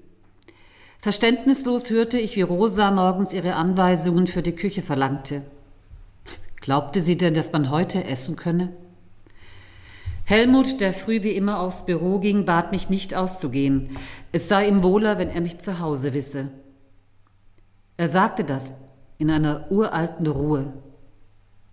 Verständnislos 1.02 1.88
hörte 1.88 2.18
ich, 2.18 2.36
wie 2.36 2.42
Rosa 2.42 2.90
morgens 2.90 3.32
ihre 3.32 3.54
Anweisungen 3.54 4.26
für 4.26 4.42
die 4.42 4.54
Küche 4.54 4.82
verlangte. 4.82 5.44
Glaubte 6.56 7.00
sie 7.00 7.16
denn, 7.16 7.32
dass 7.32 7.52
man 7.52 7.70
heute 7.70 8.04
essen 8.04 8.36
könne? 8.36 8.72
Helmut, 10.24 10.80
der 10.80 10.92
früh 10.92 11.22
wie 11.22 11.32
immer 11.32 11.58
aufs 11.58 11.86
Büro 11.86 12.18
ging, 12.18 12.44
bat 12.44 12.70
mich 12.70 12.90
nicht 12.90 13.14
auszugehen. 13.14 13.96
Es 14.30 14.48
sei 14.48 14.68
ihm 14.68 14.82
wohler, 14.82 15.18
wenn 15.18 15.30
er 15.30 15.40
mich 15.40 15.58
zu 15.58 15.80
Hause 15.80 16.12
wisse. 16.12 16.50
Er 17.96 18.06
sagte 18.06 18.44
das 18.44 18.74
in 19.16 19.30
einer 19.30 19.70
uralten 19.70 20.26
Ruhe. 20.26 20.72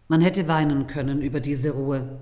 Man 0.08 0.22
hätte 0.22 0.48
weinen 0.48 0.88
können 0.88 1.22
über 1.22 1.42
diese 1.42 1.72
Ruhe. 1.72 2.20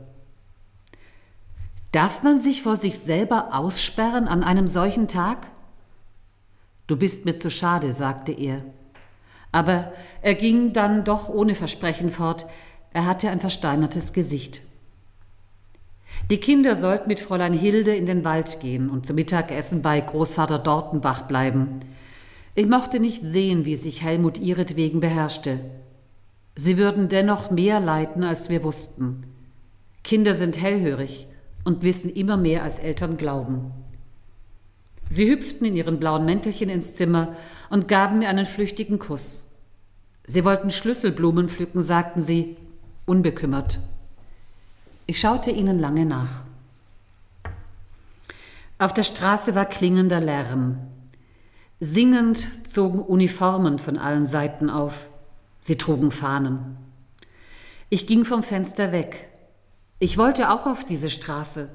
Darf 1.92 2.24
man 2.24 2.40
sich 2.40 2.64
vor 2.64 2.76
sich 2.76 2.98
selber 2.98 3.54
aussperren 3.54 4.28
an 4.28 4.44
einem 4.44 4.68
solchen 4.68 5.08
Tag? 5.08 5.52
Du 6.88 6.98
bist 6.98 7.26
mir 7.26 7.38
zu 7.38 7.50
schade, 7.50 7.94
sagte 7.94 8.32
er. 8.32 8.64
Aber 9.52 9.92
er 10.22 10.36
ging 10.36 10.74
dann 10.74 11.04
doch 11.04 11.30
ohne 11.30 11.56
Versprechen 11.56 12.12
fort, 12.12 12.46
er 12.94 13.06
hatte 13.06 13.30
ein 13.30 13.40
versteinertes 13.40 14.14
Gesicht. 14.14 14.62
Die 16.30 16.38
Kinder 16.38 16.76
sollten 16.76 17.08
mit 17.08 17.20
Fräulein 17.20 17.54
Hilde 17.54 17.96
in 17.96 18.06
den 18.06 18.24
Wald 18.24 18.60
gehen 18.60 18.90
und 18.90 19.06
zum 19.06 19.16
Mittagessen 19.16 19.82
bei 19.82 20.00
Großvater 20.00 20.60
Dortenbach 20.60 21.24
bleiben. 21.24 21.82
Ich 22.56 22.68
mochte 22.68 23.00
nicht 23.00 23.26
sehen, 23.26 23.66
wie 23.66 23.76
sich 23.76 24.02
Helmut 24.02 24.38
ihretwegen 24.38 25.02
beherrschte. 25.02 25.60
Sie 26.56 26.78
würden 26.78 27.10
dennoch 27.10 27.52
mehr 27.52 27.80
leiden, 27.80 28.24
als 28.24 28.50
wir 28.50 28.64
wussten. 28.64 29.26
Kinder 30.04 30.34
sind 30.34 30.62
hellhörig 30.62 31.28
und 31.66 31.84
wissen 31.84 32.10
immer 32.10 32.38
mehr, 32.38 32.64
als 32.64 32.80
Eltern 32.80 33.18
glauben. 33.18 33.72
Sie 35.16 35.30
hüpften 35.30 35.66
in 35.66 35.78
ihren 35.78 35.98
blauen 35.98 36.26
Mäntelchen 36.26 36.68
ins 36.68 36.96
Zimmer 36.96 37.38
und 37.70 37.88
gaben 37.88 38.20
mir 38.20 38.28
einen 38.28 38.46
flüchtigen 38.46 39.00
Kuss. 39.00 39.48
Sie 40.28 40.44
wollten 40.44 40.72
Schlüsselblumen 40.72 41.48
pflücken, 41.48 41.82
sagten 41.82 42.20
sie, 42.20 42.58
unbekümmert. 43.06 43.80
Ich 45.06 45.18
schaute 45.18 45.52
ihnen 45.52 45.80
lange 45.80 46.06
nach. 46.06 46.44
Auf 48.78 48.94
der 48.94 49.04
Straße 49.04 49.56
war 49.56 49.66
klingender 49.66 50.20
Lärm. 50.20 50.80
Singend 51.80 52.68
zogen 52.68 53.00
Uniformen 53.00 53.80
von 53.80 53.98
allen 53.98 54.26
Seiten 54.26 54.70
auf. 54.70 55.08
Sie 55.62 55.78
trugen 55.78 56.12
Fahnen. 56.12 56.76
Ich 57.88 58.06
ging 58.06 58.26
vom 58.26 58.44
Fenster 58.44 58.92
weg. 58.92 59.30
Ich 60.00 60.18
wollte 60.18 60.50
auch 60.50 60.66
auf 60.66 60.84
diese 60.84 61.10
Straße. 61.10 61.70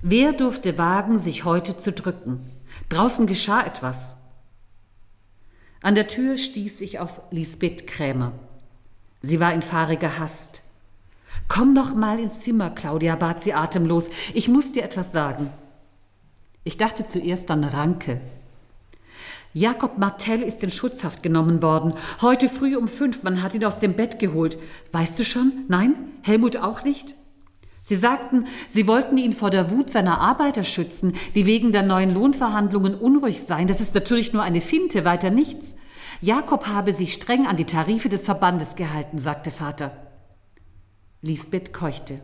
Wer 0.00 0.32
durfte 0.32 0.78
wagen, 0.78 1.18
sich 1.18 1.44
heute 1.44 1.76
zu 1.76 1.92
drücken? 1.92 2.48
Draußen 2.88 3.26
geschah 3.26 3.62
etwas. 3.62 4.18
An 5.82 5.94
der 5.94 6.08
Tür 6.08 6.38
stieß 6.38 6.80
ich 6.80 7.00
auf 7.00 7.20
Lisbeth 7.30 7.86
Krämer. 7.86 8.32
Sie 9.20 9.40
war 9.40 9.52
in 9.52 9.62
fahriger 9.62 10.18
Hast. 10.18 10.62
Komm 11.48 11.74
doch 11.74 11.94
mal 11.94 12.18
ins 12.18 12.40
Zimmer, 12.40 12.70
Claudia, 12.70 13.16
bat 13.16 13.40
sie 13.40 13.54
atemlos. 13.54 14.08
Ich 14.34 14.48
muss 14.48 14.72
dir 14.72 14.84
etwas 14.84 15.12
sagen. 15.12 15.50
Ich 16.64 16.76
dachte 16.76 17.06
zuerst 17.06 17.50
an 17.50 17.64
Ranke. 17.64 18.20
Jakob 19.54 19.98
Martell 19.98 20.42
ist 20.42 20.62
in 20.64 20.70
Schutzhaft 20.70 21.22
genommen 21.22 21.62
worden. 21.62 21.94
Heute 22.22 22.48
früh 22.48 22.76
um 22.76 22.88
fünf. 22.88 23.22
Man 23.22 23.42
hat 23.42 23.54
ihn 23.54 23.64
aus 23.64 23.78
dem 23.78 23.94
Bett 23.94 24.18
geholt. 24.18 24.56
Weißt 24.92 25.18
du 25.18 25.24
schon? 25.24 25.64
Nein? 25.68 25.94
Helmut 26.22 26.56
auch 26.56 26.84
nicht? 26.84 27.14
Sie 27.84 27.96
sagten, 27.96 28.46
sie 28.68 28.86
wollten 28.86 29.18
ihn 29.18 29.32
vor 29.32 29.50
der 29.50 29.72
Wut 29.72 29.90
seiner 29.90 30.20
Arbeiter 30.20 30.62
schützen, 30.62 31.16
die 31.34 31.46
wegen 31.46 31.72
der 31.72 31.82
neuen 31.82 32.14
Lohnverhandlungen 32.14 32.94
unruhig 32.94 33.42
seien. 33.42 33.66
Das 33.66 33.80
ist 33.80 33.94
natürlich 33.94 34.32
nur 34.32 34.42
eine 34.42 34.60
Finte, 34.60 35.04
weiter 35.04 35.30
nichts. 35.30 35.74
Jakob 36.20 36.68
habe 36.68 36.92
sich 36.92 37.12
streng 37.12 37.48
an 37.48 37.56
die 37.56 37.64
Tarife 37.64 38.08
des 38.08 38.24
Verbandes 38.24 38.76
gehalten, 38.76 39.18
sagte 39.18 39.50
Vater. 39.50 39.96
Lisbeth 41.22 41.72
keuchte. 41.72 42.20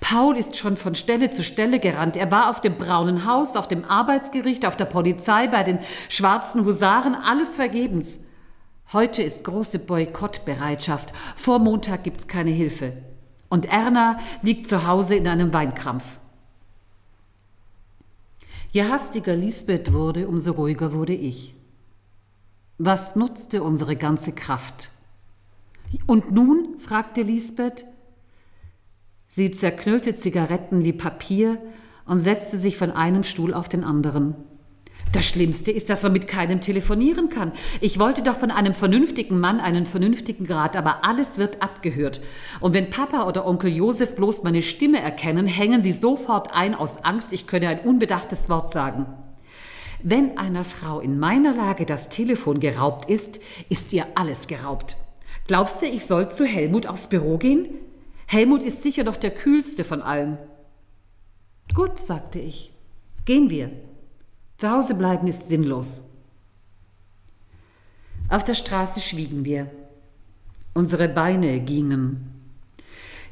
Paul 0.00 0.36
ist 0.36 0.56
schon 0.56 0.76
von 0.76 0.94
Stelle 0.94 1.30
zu 1.30 1.42
Stelle 1.42 1.80
gerannt. 1.80 2.16
Er 2.16 2.30
war 2.30 2.48
auf 2.48 2.60
dem 2.60 2.76
braunen 2.78 3.26
Haus, 3.26 3.56
auf 3.56 3.66
dem 3.66 3.84
Arbeitsgericht, 3.84 4.64
auf 4.64 4.76
der 4.76 4.84
Polizei, 4.84 5.48
bei 5.48 5.64
den 5.64 5.80
schwarzen 6.08 6.64
Husaren, 6.64 7.16
alles 7.16 7.56
vergebens. 7.56 8.20
Heute 8.92 9.22
ist 9.22 9.42
große 9.42 9.80
Boykottbereitschaft. 9.80 11.12
Vor 11.34 11.58
Montag 11.58 12.04
gibt's 12.04 12.28
keine 12.28 12.50
Hilfe. 12.50 12.92
Und 13.52 13.66
Erna 13.66 14.18
liegt 14.40 14.66
zu 14.66 14.86
Hause 14.86 15.14
in 15.14 15.28
einem 15.28 15.52
Weinkrampf. 15.52 16.20
Je 18.70 18.84
hastiger 18.84 19.36
Lisbeth 19.36 19.92
wurde, 19.92 20.26
umso 20.26 20.52
ruhiger 20.52 20.94
wurde 20.94 21.12
ich. 21.12 21.54
Was 22.78 23.14
nutzte 23.14 23.62
unsere 23.62 23.96
ganze 23.96 24.32
Kraft? 24.32 24.88
Und 26.06 26.30
nun? 26.30 26.78
fragte 26.78 27.20
Lisbeth. 27.20 27.84
Sie 29.26 29.50
zerknüllte 29.50 30.14
Zigaretten 30.14 30.82
wie 30.82 30.94
Papier 30.94 31.60
und 32.06 32.20
setzte 32.20 32.56
sich 32.56 32.78
von 32.78 32.90
einem 32.90 33.22
Stuhl 33.22 33.52
auf 33.52 33.68
den 33.68 33.84
anderen. 33.84 34.34
Das 35.12 35.26
Schlimmste 35.26 35.70
ist, 35.70 35.90
dass 35.90 36.02
man 36.02 36.12
mit 36.12 36.26
keinem 36.26 36.62
telefonieren 36.62 37.28
kann. 37.28 37.52
Ich 37.82 37.98
wollte 37.98 38.22
doch 38.22 38.38
von 38.38 38.50
einem 38.50 38.72
vernünftigen 38.72 39.38
Mann 39.38 39.60
einen 39.60 39.84
vernünftigen 39.84 40.46
Rat, 40.46 40.74
aber 40.74 41.04
alles 41.04 41.36
wird 41.36 41.62
abgehört. 41.62 42.22
Und 42.60 42.72
wenn 42.72 42.88
Papa 42.88 43.28
oder 43.28 43.46
Onkel 43.46 43.70
Josef 43.70 44.16
bloß 44.16 44.42
meine 44.42 44.62
Stimme 44.62 45.02
erkennen, 45.02 45.46
hängen 45.46 45.82
sie 45.82 45.92
sofort 45.92 46.54
ein 46.54 46.74
aus 46.74 47.04
Angst, 47.04 47.32
ich 47.34 47.46
könne 47.46 47.68
ein 47.68 47.80
unbedachtes 47.80 48.48
Wort 48.48 48.72
sagen. 48.72 49.04
Wenn 50.02 50.38
einer 50.38 50.64
Frau 50.64 50.98
in 50.98 51.18
meiner 51.18 51.54
Lage 51.54 51.84
das 51.84 52.08
Telefon 52.08 52.58
geraubt 52.58 53.08
ist, 53.10 53.38
ist 53.68 53.92
ihr 53.92 54.06
alles 54.14 54.46
geraubt. 54.46 54.96
Glaubst 55.46 55.82
du, 55.82 55.86
ich 55.86 56.06
soll 56.06 56.30
zu 56.30 56.46
Helmut 56.46 56.86
aufs 56.86 57.08
Büro 57.08 57.36
gehen? 57.36 57.68
Helmut 58.26 58.62
ist 58.62 58.82
sicher 58.82 59.04
doch 59.04 59.18
der 59.18 59.30
kühlste 59.30 59.84
von 59.84 60.00
allen. 60.00 60.38
Gut, 61.74 61.98
sagte 61.98 62.38
ich. 62.38 62.72
Gehen 63.26 63.50
wir. 63.50 63.70
Zu 64.62 64.70
Hause 64.70 64.94
bleiben 64.94 65.26
ist 65.26 65.48
sinnlos. 65.48 66.04
Auf 68.28 68.44
der 68.44 68.54
Straße 68.54 69.00
schwiegen 69.00 69.44
wir. 69.44 69.68
Unsere 70.72 71.08
Beine 71.08 71.58
gingen. 71.58 72.30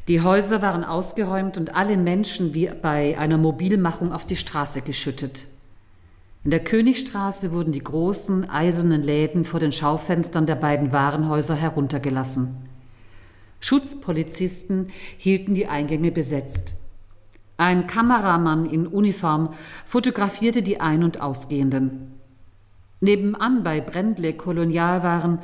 Die 0.08 0.22
Häuser 0.22 0.60
waren 0.60 0.82
ausgeräumt 0.82 1.56
und 1.56 1.76
alle 1.76 1.96
Menschen 1.96 2.52
wie 2.52 2.68
bei 2.82 3.16
einer 3.16 3.38
Mobilmachung 3.38 4.12
auf 4.12 4.26
die 4.26 4.34
Straße 4.34 4.82
geschüttet. 4.82 5.46
In 6.42 6.50
der 6.50 6.64
Königstraße 6.64 7.52
wurden 7.52 7.70
die 7.70 7.84
großen 7.84 8.50
eisernen 8.50 9.00
Läden 9.00 9.44
vor 9.44 9.60
den 9.60 9.70
Schaufenstern 9.70 10.46
der 10.46 10.56
beiden 10.56 10.92
Warenhäuser 10.92 11.54
heruntergelassen. 11.54 12.56
Schutzpolizisten 13.60 14.88
hielten 15.16 15.54
die 15.54 15.68
Eingänge 15.68 16.10
besetzt. 16.10 16.74
Ein 17.60 17.86
Kameramann 17.86 18.64
in 18.64 18.86
Uniform 18.86 19.50
fotografierte 19.84 20.62
die 20.62 20.80
Ein- 20.80 21.04
und 21.04 21.20
Ausgehenden. 21.20 22.18
Nebenan 23.00 23.62
bei 23.62 23.82
Brendle 23.82 24.32
Kolonialwaren 24.32 25.40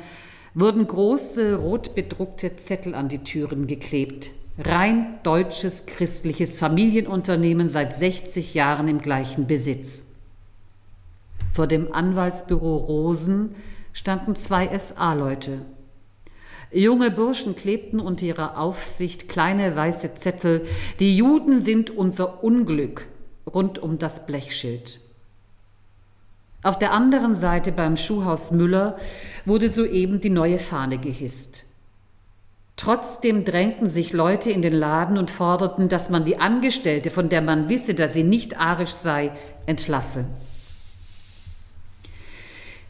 wurden 0.55 0.87
große 0.87 1.53
rot 1.53 1.93
bedruckte 1.93 2.55
Zettel 2.55 2.95
an 2.95 3.07
die 3.07 3.19
Türen 3.19 3.67
geklebt. 3.67 4.31
Rein 4.57 5.19
deutsches 5.21 5.85
christliches 5.85 6.57
Familienunternehmen 6.57 7.67
seit 7.67 7.93
60 7.93 8.55
Jahren 8.55 8.87
im 8.87 8.97
gleichen 8.97 9.45
Besitz. 9.45 10.07
Vor 11.53 11.67
dem 11.67 11.93
Anwaltsbüro 11.93 12.77
Rosen 12.77 13.53
standen 13.93 14.35
zwei 14.35 14.75
SA-Leute. 14.75 15.61
Junge 16.71 17.11
Burschen 17.11 17.55
klebten 17.55 17.99
unter 17.99 18.25
ihrer 18.25 18.57
Aufsicht 18.57 19.29
kleine 19.29 19.75
weiße 19.75 20.15
Zettel, 20.15 20.65
die 20.99 21.15
Juden 21.15 21.61
sind 21.61 21.89
unser 21.89 22.43
Unglück, 22.43 23.07
rund 23.45 23.79
um 23.79 23.97
das 23.97 24.25
Blechschild. 24.25 24.99
Auf 26.63 26.77
der 26.77 26.91
anderen 26.91 27.33
Seite 27.33 27.71
beim 27.71 27.95
Schuhhaus 27.95 28.51
Müller 28.51 28.97
wurde 29.45 29.69
soeben 29.69 30.19
die 30.19 30.29
neue 30.29 30.59
Fahne 30.59 30.97
gehisst. 30.97 31.63
Trotzdem 32.75 33.45
drängten 33.45 33.87
sich 33.87 34.11
Leute 34.11 34.51
in 34.51 34.61
den 34.61 34.73
Laden 34.73 35.17
und 35.17 35.31
forderten, 35.31 35.87
dass 35.87 36.09
man 36.09 36.25
die 36.25 36.37
Angestellte, 36.37 37.09
von 37.09 37.29
der 37.29 37.41
man 37.41 37.69
wisse, 37.69 37.95
dass 37.95 38.13
sie 38.13 38.23
nicht 38.23 38.59
arisch 38.59 38.91
sei, 38.91 39.31
entlasse. 39.65 40.25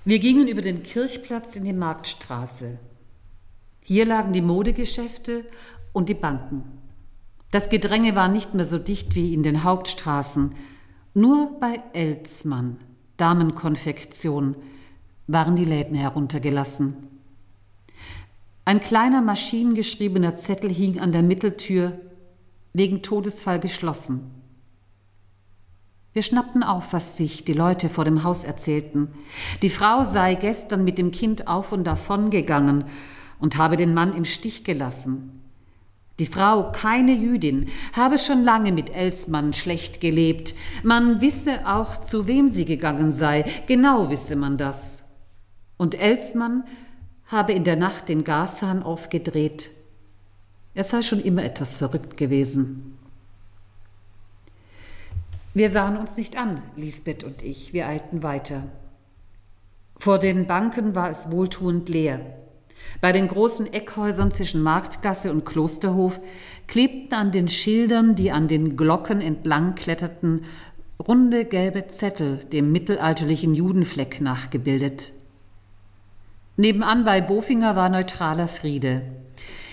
Wir 0.03 0.19
gingen 0.19 0.47
über 0.47 0.61
den 0.61 0.83
Kirchplatz 0.83 1.55
in 1.55 1.63
die 1.63 1.73
Marktstraße. 1.73 2.79
Hier 3.87 4.05
lagen 4.05 4.33
die 4.33 4.41
Modegeschäfte 4.41 5.45
und 5.93 6.09
die 6.09 6.13
Banken. 6.13 6.65
Das 7.51 7.69
Gedränge 7.69 8.15
war 8.15 8.27
nicht 8.27 8.53
mehr 8.53 8.65
so 8.65 8.79
dicht 8.79 9.15
wie 9.15 9.33
in 9.33 9.43
den 9.43 9.63
Hauptstraßen. 9.63 10.53
Nur 11.13 11.57
bei 11.61 11.81
Elzmann, 11.93 12.79
Damenkonfektion, 13.15 14.57
waren 15.27 15.55
die 15.55 15.63
Läden 15.63 15.95
heruntergelassen. 15.95 16.97
Ein 18.65 18.81
kleiner 18.81 19.21
maschinengeschriebener 19.21 20.35
Zettel 20.35 20.69
hing 20.69 20.99
an 20.99 21.13
der 21.13 21.23
Mitteltür, 21.23 21.97
wegen 22.73 23.03
Todesfall 23.03 23.61
geschlossen. 23.61 24.31
Wir 26.11 26.23
schnappten 26.23 26.61
auf, 26.61 26.91
was 26.91 27.15
sich 27.15 27.45
die 27.45 27.53
Leute 27.53 27.87
vor 27.87 28.03
dem 28.03 28.25
Haus 28.25 28.43
erzählten. 28.43 29.13
Die 29.61 29.69
Frau 29.69 30.03
sei 30.03 30.35
gestern 30.35 30.83
mit 30.83 30.97
dem 30.97 31.11
Kind 31.11 31.47
auf 31.47 31.71
und 31.71 31.85
davon 31.85 32.31
gegangen 32.31 32.83
und 33.39 33.57
habe 33.57 33.77
den 33.77 33.93
Mann 33.93 34.15
im 34.15 34.25
Stich 34.25 34.63
gelassen. 34.63 35.41
Die 36.19 36.25
Frau, 36.25 36.71
keine 36.71 37.13
Jüdin, 37.13 37.67
habe 37.93 38.17
schon 38.17 38.43
lange 38.43 38.71
mit 38.71 38.89
Elsmann 38.89 39.53
schlecht 39.53 40.01
gelebt. 40.01 40.55
Man 40.83 41.21
wisse 41.21 41.67
auch, 41.67 42.01
zu 42.01 42.27
wem 42.27 42.49
sie 42.49 42.65
gegangen 42.65 43.11
sei, 43.11 43.45
genau 43.67 44.09
wisse 44.09 44.35
man 44.35 44.57
das. 44.57 45.05
Und 45.77 45.99
Elsmann 45.99 46.63
habe 47.27 47.53
in 47.53 47.63
der 47.63 47.75
Nacht 47.75 48.09
den 48.09 48.23
Gashahn 48.23 48.81
aufgedreht. 48.81 49.69
Er 50.73 50.83
sei 50.83 51.03
schon 51.03 51.21
immer 51.21 51.43
etwas 51.43 51.77
verrückt 51.77 52.17
gewesen. 52.17 52.97
Wir 55.53 55.69
sahen 55.69 55.97
uns 55.97 56.17
nicht 56.17 56.37
an, 56.37 56.61
Lisbeth 56.75 57.23
und 57.23 57.43
ich, 57.43 57.73
wir 57.73 57.87
eilten 57.87 58.23
weiter. 58.23 58.63
Vor 59.97 60.19
den 60.19 60.45
Banken 60.45 60.95
war 60.95 61.09
es 61.09 61.31
wohltuend 61.31 61.89
leer. 61.89 62.21
Bei 63.01 63.11
den 63.11 63.27
großen 63.27 63.71
Eckhäusern 63.71 64.31
zwischen 64.31 64.61
Marktgasse 64.61 65.31
und 65.31 65.45
Klosterhof 65.45 66.19
klebten 66.67 67.13
an 67.13 67.31
den 67.31 67.47
Schildern, 67.47 68.15
die 68.15 68.31
an 68.31 68.47
den 68.47 68.75
Glocken 68.75 69.21
entlang 69.21 69.75
kletterten, 69.75 70.45
runde 71.05 71.45
gelbe 71.45 71.87
Zettel 71.87 72.37
dem 72.51 72.71
mittelalterlichen 72.71 73.53
Judenfleck 73.53 74.19
nachgebildet. 74.19 75.13
Nebenan 76.55 77.05
bei 77.05 77.21
Bofinger 77.21 77.75
war 77.75 77.89
neutraler 77.89 78.47
Friede. 78.47 79.03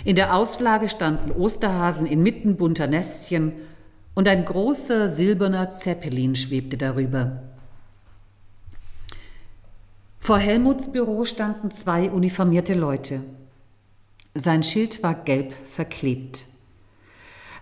In 0.05 0.17
der 0.17 0.35
Auslage 0.35 0.91
standen 0.91 1.33
Osterhasen 1.33 2.07
inmitten 2.07 2.57
bunter 2.57 2.87
Nestchen 2.87 3.53
und 4.15 4.29
ein 4.29 4.45
großer 4.45 5.09
silberner 5.09 5.71
Zeppelin 5.71 6.37
schwebte 6.37 6.77
darüber. 6.77 7.43
Vor 10.25 10.39
Helmuts 10.39 10.91
Büro 10.91 11.27
standen 11.27 11.71
zwei 11.71 12.11
uniformierte 12.11 12.73
Leute. 12.73 13.23
Sein 14.33 14.65
Schild 14.65 15.03
war 15.03 15.13
gelb 15.13 15.53
verklebt. 15.53 16.47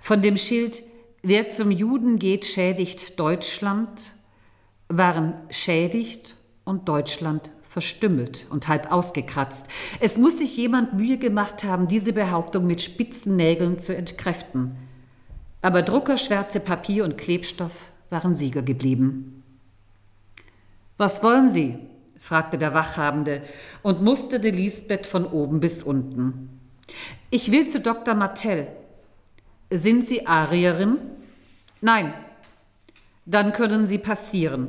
Von 0.01 0.23
dem 0.23 0.37
Schild 0.37 0.85
Wer 1.25 1.51
zum 1.51 1.73
Juden 1.73 2.21
geht, 2.21 2.47
schädigt 2.47 3.19
Deutschland 3.19 4.15
waren 4.89 5.35
schädigt 5.51 6.37
und 6.65 6.89
Deutschland 6.89 7.51
verstümmelt 7.69 8.47
und 8.49 8.69
halb 8.69 8.93
ausgekratzt. 8.93 9.67
Es 9.99 10.17
muss 10.17 10.39
sich 10.39 10.57
jemand 10.57 10.95
Mühe 10.95 11.19
gemacht 11.19 11.65
haben, 11.65 11.89
diese 11.89 12.13
Behauptung 12.13 12.69
mit 12.69 12.81
spitzen 12.81 13.35
Nägeln 13.35 13.81
zu 13.81 13.97
entkräften. 13.97 14.77
Aber 15.63 15.83
Druckerschwärze 15.83 16.61
Papier 16.61 17.05
und 17.05 17.19
Klebstoff 17.19 17.91
waren 18.09 18.37
Sieger 18.37 18.63
geblieben. 18.63 19.43
Was 20.97 21.25
wollen 21.25 21.49
Sie? 21.49 21.77
Fragte 22.23 22.57
der 22.57 22.73
Wachhabende 22.73 23.43
und 23.83 24.01
musterte 24.01 24.51
Lisbeth 24.51 25.09
von 25.09 25.27
oben 25.27 25.59
bis 25.59 25.83
unten. 25.83 26.61
Ich 27.31 27.51
will 27.51 27.67
zu 27.67 27.81
Dr. 27.81 28.15
Martell. 28.15 28.69
Sind 29.71 30.07
Sie 30.07 30.25
Arierin? 30.25 30.99
Nein. 31.81 32.15
Dann 33.27 33.53
können 33.53 33.87
Sie 33.87 33.99
passieren. 33.99 34.69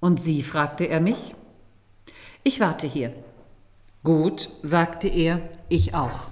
Und 0.00 0.20
Sie? 0.20 0.42
fragte 0.42 0.84
er 0.84 1.00
mich. 1.00 1.34
Ich 2.42 2.60
warte 2.60 2.86
hier. 2.86 3.14
Gut, 4.04 4.50
sagte 4.60 5.08
er, 5.08 5.40
ich 5.70 5.94
auch. 5.94 6.28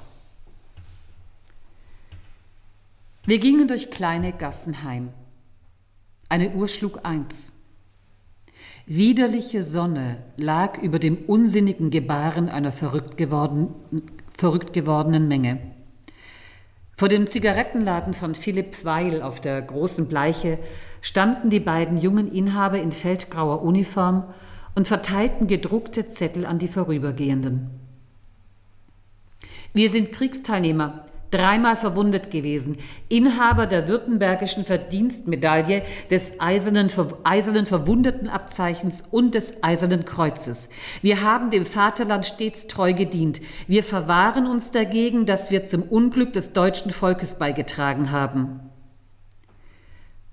Wir 3.24 3.38
gingen 3.38 3.66
durch 3.66 3.90
kleine 3.90 4.34
Gassen 4.34 4.82
heim. 4.82 5.08
Eine 6.28 6.50
Uhr 6.50 6.68
schlug 6.68 7.00
eins. 7.02 7.54
Widerliche 8.92 9.62
Sonne 9.62 10.18
lag 10.36 10.82
über 10.82 10.98
dem 10.98 11.16
unsinnigen 11.28 11.90
Gebaren 11.90 12.48
einer 12.48 12.72
verrückt, 12.72 13.16
geworden, 13.16 13.68
verrückt 14.36 14.72
gewordenen 14.72 15.28
Menge. 15.28 15.60
Vor 16.96 17.06
dem 17.06 17.28
Zigarettenladen 17.28 18.14
von 18.14 18.34
Philipp 18.34 18.84
Weil 18.84 19.22
auf 19.22 19.40
der 19.40 19.62
großen 19.62 20.08
Bleiche 20.08 20.58
standen 21.02 21.50
die 21.50 21.60
beiden 21.60 21.98
jungen 21.98 22.32
Inhaber 22.32 22.82
in 22.82 22.90
feldgrauer 22.90 23.62
Uniform 23.62 24.24
und 24.74 24.88
verteilten 24.88 25.46
gedruckte 25.46 26.08
Zettel 26.08 26.44
an 26.44 26.58
die 26.58 26.66
Vorübergehenden. 26.66 27.70
Wir 29.72 29.88
sind 29.88 30.10
Kriegsteilnehmer, 30.10 31.06
dreimal 31.30 31.76
verwundet 31.76 32.30
gewesen, 32.30 32.76
Inhaber 33.08 33.66
der 33.66 33.88
Württembergischen 33.88 34.64
Verdienstmedaille, 34.64 35.82
des 36.10 36.40
eisernen, 36.40 36.90
eisernen 37.24 37.66
Verwundetenabzeichens 37.66 39.04
und 39.10 39.34
des 39.34 39.62
Eisernen 39.62 40.04
Kreuzes. 40.04 40.68
Wir 41.02 41.22
haben 41.22 41.50
dem 41.50 41.66
Vaterland 41.66 42.26
stets 42.26 42.66
treu 42.66 42.92
gedient. 42.92 43.40
Wir 43.66 43.82
verwahren 43.82 44.46
uns 44.46 44.70
dagegen, 44.70 45.26
dass 45.26 45.50
wir 45.50 45.64
zum 45.64 45.82
Unglück 45.82 46.32
des 46.32 46.52
deutschen 46.52 46.90
Volkes 46.90 47.36
beigetragen 47.36 48.10
haben. 48.10 48.60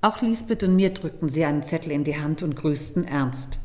Auch 0.01 0.21
Lisbeth 0.21 0.63
und 0.63 0.75
mir 0.75 0.93
drückten 0.93 1.27
sie 1.27 1.45
einen 1.45 1.63
Zettel 1.63 1.91
in 1.91 2.03
die 2.03 2.19
Hand 2.19 2.43
und 2.43 2.55
grüßten 2.55 3.05
ernst. 3.05 3.59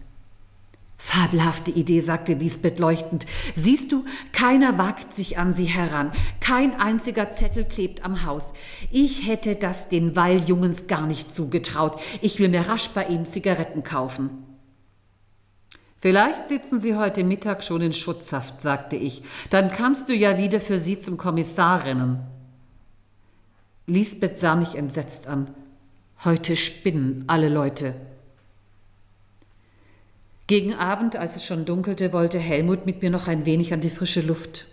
Fabelhafte 1.04 1.72
Idee, 1.72 1.98
sagte 1.98 2.34
Lisbeth 2.34 2.78
leuchtend. 2.78 3.26
Siehst 3.54 3.90
du, 3.90 4.04
keiner 4.30 4.78
wagt 4.78 5.12
sich 5.12 5.36
an 5.36 5.52
sie 5.52 5.64
heran. 5.64 6.12
Kein 6.38 6.78
einziger 6.78 7.28
Zettel 7.30 7.64
klebt 7.64 8.04
am 8.04 8.24
Haus. 8.24 8.52
Ich 8.92 9.26
hätte 9.26 9.56
das 9.56 9.88
den 9.88 10.14
Weiljungens 10.14 10.86
gar 10.86 11.08
nicht 11.08 11.34
zugetraut. 11.34 12.00
Ich 12.20 12.38
will 12.38 12.48
mir 12.48 12.68
rasch 12.68 12.88
bei 12.90 13.04
ihnen 13.06 13.26
Zigaretten 13.26 13.82
kaufen. 13.82 14.30
Vielleicht 15.98 16.48
sitzen 16.48 16.78
sie 16.78 16.94
heute 16.94 17.24
Mittag 17.24 17.64
schon 17.64 17.82
in 17.82 17.92
Schutzhaft, 17.92 18.60
sagte 18.60 18.94
ich. 18.94 19.24
Dann 19.50 19.70
kannst 19.70 20.08
du 20.08 20.14
ja 20.14 20.38
wieder 20.38 20.60
für 20.60 20.78
sie 20.78 21.00
zum 21.00 21.16
Kommissar 21.16 21.84
rennen. 21.84 22.20
Lisbeth 23.86 24.38
sah 24.38 24.54
mich 24.54 24.76
entsetzt 24.76 25.26
an. 25.26 25.50
Heute 26.24 26.54
spinnen 26.54 27.24
alle 27.26 27.48
Leute. 27.48 27.96
Gegen 30.46 30.74
Abend, 30.74 31.16
als 31.16 31.36
es 31.36 31.44
schon 31.44 31.64
dunkelte, 31.64 32.12
wollte 32.12 32.38
Helmut 32.38 32.84
mit 32.86 33.02
mir 33.02 33.10
noch 33.10 33.28
ein 33.28 33.46
wenig 33.46 33.72
an 33.72 33.80
die 33.80 33.90
frische 33.90 34.20
Luft. 34.20 34.66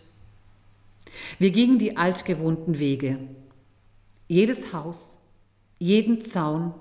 Wir 1.37 1.51
gingen 1.51 1.79
die 1.79 1.97
altgewohnten 1.97 2.79
Wege. 2.79 3.19
Jedes 4.27 4.73
Haus, 4.73 5.19
jeden 5.77 6.21
Zaun, 6.21 6.73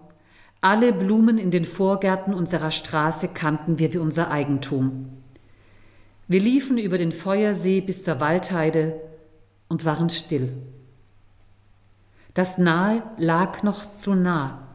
alle 0.61 0.93
Blumen 0.93 1.39
in 1.39 1.51
den 1.51 1.64
Vorgärten 1.64 2.34
unserer 2.34 2.70
Straße 2.70 3.28
kannten 3.28 3.78
wir 3.78 3.93
wie 3.93 3.99
unser 3.99 4.30
Eigentum. 4.30 5.09
Wir 6.26 6.41
liefen 6.41 6.78
über 6.78 6.99
den 6.99 7.12
Feuersee 7.12 7.80
bis 7.80 8.05
zur 8.05 8.20
Waldheide 8.20 9.01
und 9.68 9.84
waren 9.84 10.11
still. 10.11 10.53
Das 12.34 12.59
Nahe 12.59 13.03
lag 13.16 13.62
noch 13.62 13.93
zu 13.93 14.14
nah, 14.14 14.66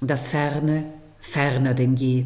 das 0.00 0.28
Ferne 0.28 0.84
ferner 1.18 1.74
denn 1.74 1.96
je. 1.96 2.24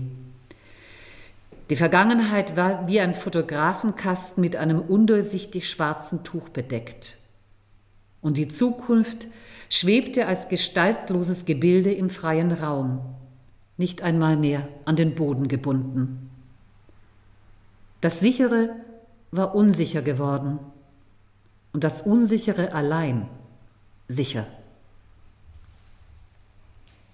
Die 1.70 1.76
Vergangenheit 1.76 2.56
war 2.56 2.88
wie 2.88 3.00
ein 3.00 3.14
Fotografenkasten 3.14 4.40
mit 4.40 4.56
einem 4.56 4.80
undurchsichtig 4.80 5.70
schwarzen 5.70 6.24
Tuch 6.24 6.48
bedeckt. 6.48 7.16
Und 8.20 8.36
die 8.36 8.48
Zukunft 8.48 9.28
schwebte 9.68 10.26
als 10.26 10.48
gestaltloses 10.48 11.46
Gebilde 11.46 11.92
im 11.92 12.10
freien 12.10 12.50
Raum, 12.50 13.00
nicht 13.76 14.02
einmal 14.02 14.36
mehr 14.36 14.68
an 14.84 14.96
den 14.96 15.14
Boden 15.14 15.46
gebunden. 15.46 16.28
Das 18.00 18.18
Sichere 18.18 18.74
war 19.30 19.54
unsicher 19.54 20.02
geworden 20.02 20.58
und 21.72 21.84
das 21.84 22.02
Unsichere 22.02 22.72
allein 22.72 23.28
sicher. 24.08 24.44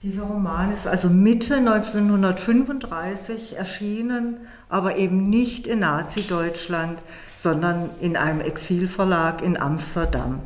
Dieser 0.03 0.25
Roman 0.25 0.73
ist 0.73 0.87
also 0.87 1.09
Mitte 1.09 1.57
1935 1.57 3.57
erschienen, 3.57 4.37
aber 4.69 4.97
eben 4.97 5.31
nicht 5.31 5.67
in 5.67 5.79
Nazi-Deutschland, 5.79 6.99
sondern 7.39 7.89
in 8.01 8.15
einem 8.17 8.43
Exilverlag 8.43 9.43
in 9.43 9.57
Amsterdam. 9.57 10.41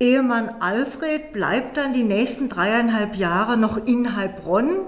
Ehemann 0.00 0.48
Alfred 0.58 1.32
bleibt 1.32 1.76
dann 1.76 1.92
die 1.92 2.02
nächsten 2.02 2.48
dreieinhalb 2.48 3.14
Jahre 3.14 3.56
noch 3.56 3.86
in 3.86 4.16
Heilbronn 4.16 4.78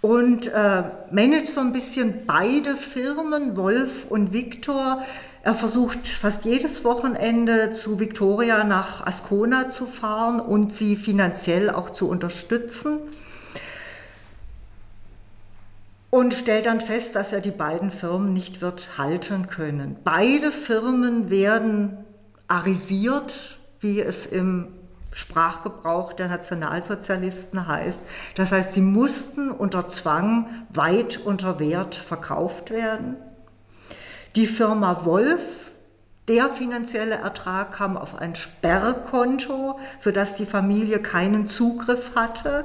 und 0.00 0.48
äh, 0.48 0.84
managt 1.10 1.48
so 1.48 1.60
ein 1.60 1.74
bisschen 1.74 2.24
beide 2.26 2.76
Firmen, 2.76 3.58
Wolf 3.58 4.06
und 4.08 4.32
Viktor, 4.32 5.02
er 5.48 5.54
versucht 5.54 6.06
fast 6.06 6.44
jedes 6.44 6.84
Wochenende 6.84 7.70
zu 7.70 7.98
Victoria 7.98 8.64
nach 8.64 9.06
Ascona 9.06 9.70
zu 9.70 9.86
fahren 9.86 10.40
und 10.40 10.74
sie 10.74 10.94
finanziell 10.94 11.70
auch 11.70 11.88
zu 11.88 12.06
unterstützen. 12.06 12.98
Und 16.10 16.34
stellt 16.34 16.66
dann 16.66 16.82
fest, 16.82 17.16
dass 17.16 17.32
er 17.32 17.40
die 17.40 17.50
beiden 17.50 17.90
Firmen 17.90 18.34
nicht 18.34 18.60
wird 18.60 18.98
halten 18.98 19.46
können. 19.46 19.96
Beide 20.04 20.52
Firmen 20.52 21.30
werden 21.30 21.96
arisiert, 22.46 23.58
wie 23.80 24.02
es 24.02 24.26
im 24.26 24.68
Sprachgebrauch 25.14 26.12
der 26.12 26.28
Nationalsozialisten 26.28 27.66
heißt. 27.66 28.02
Das 28.34 28.52
heißt, 28.52 28.74
sie 28.74 28.82
mussten 28.82 29.50
unter 29.50 29.88
Zwang 29.88 30.46
weit 30.68 31.18
unter 31.24 31.58
Wert 31.58 31.94
verkauft 31.94 32.70
werden. 32.70 33.16
Die 34.38 34.46
Firma 34.46 35.04
Wolf, 35.04 35.72
der 36.28 36.48
finanzielle 36.48 37.16
Ertrag 37.16 37.72
kam 37.72 37.96
auf 37.96 38.14
ein 38.14 38.36
Sperrkonto, 38.36 39.80
sodass 39.98 40.36
die 40.36 40.46
Familie 40.46 41.00
keinen 41.00 41.48
Zugriff 41.48 42.12
hatte. 42.14 42.64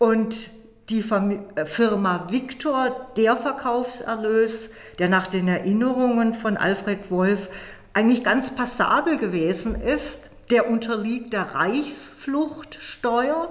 Und 0.00 0.50
die 0.88 0.98
äh, 0.98 1.64
Firma 1.64 2.26
Victor, 2.30 3.06
der 3.16 3.36
Verkaufserlös, 3.36 4.70
der 4.98 5.08
nach 5.08 5.28
den 5.28 5.46
Erinnerungen 5.46 6.34
von 6.34 6.56
Alfred 6.56 7.08
Wolf 7.12 7.50
eigentlich 7.94 8.24
ganz 8.24 8.50
passabel 8.56 9.16
gewesen 9.16 9.80
ist, 9.80 10.30
der 10.50 10.68
unterliegt 10.68 11.32
der 11.32 11.54
Reichsfluchtsteuer, 11.54 13.48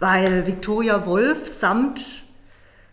weil 0.00 0.46
Victoria 0.46 1.06
Wolf 1.06 1.48
samt 1.48 2.27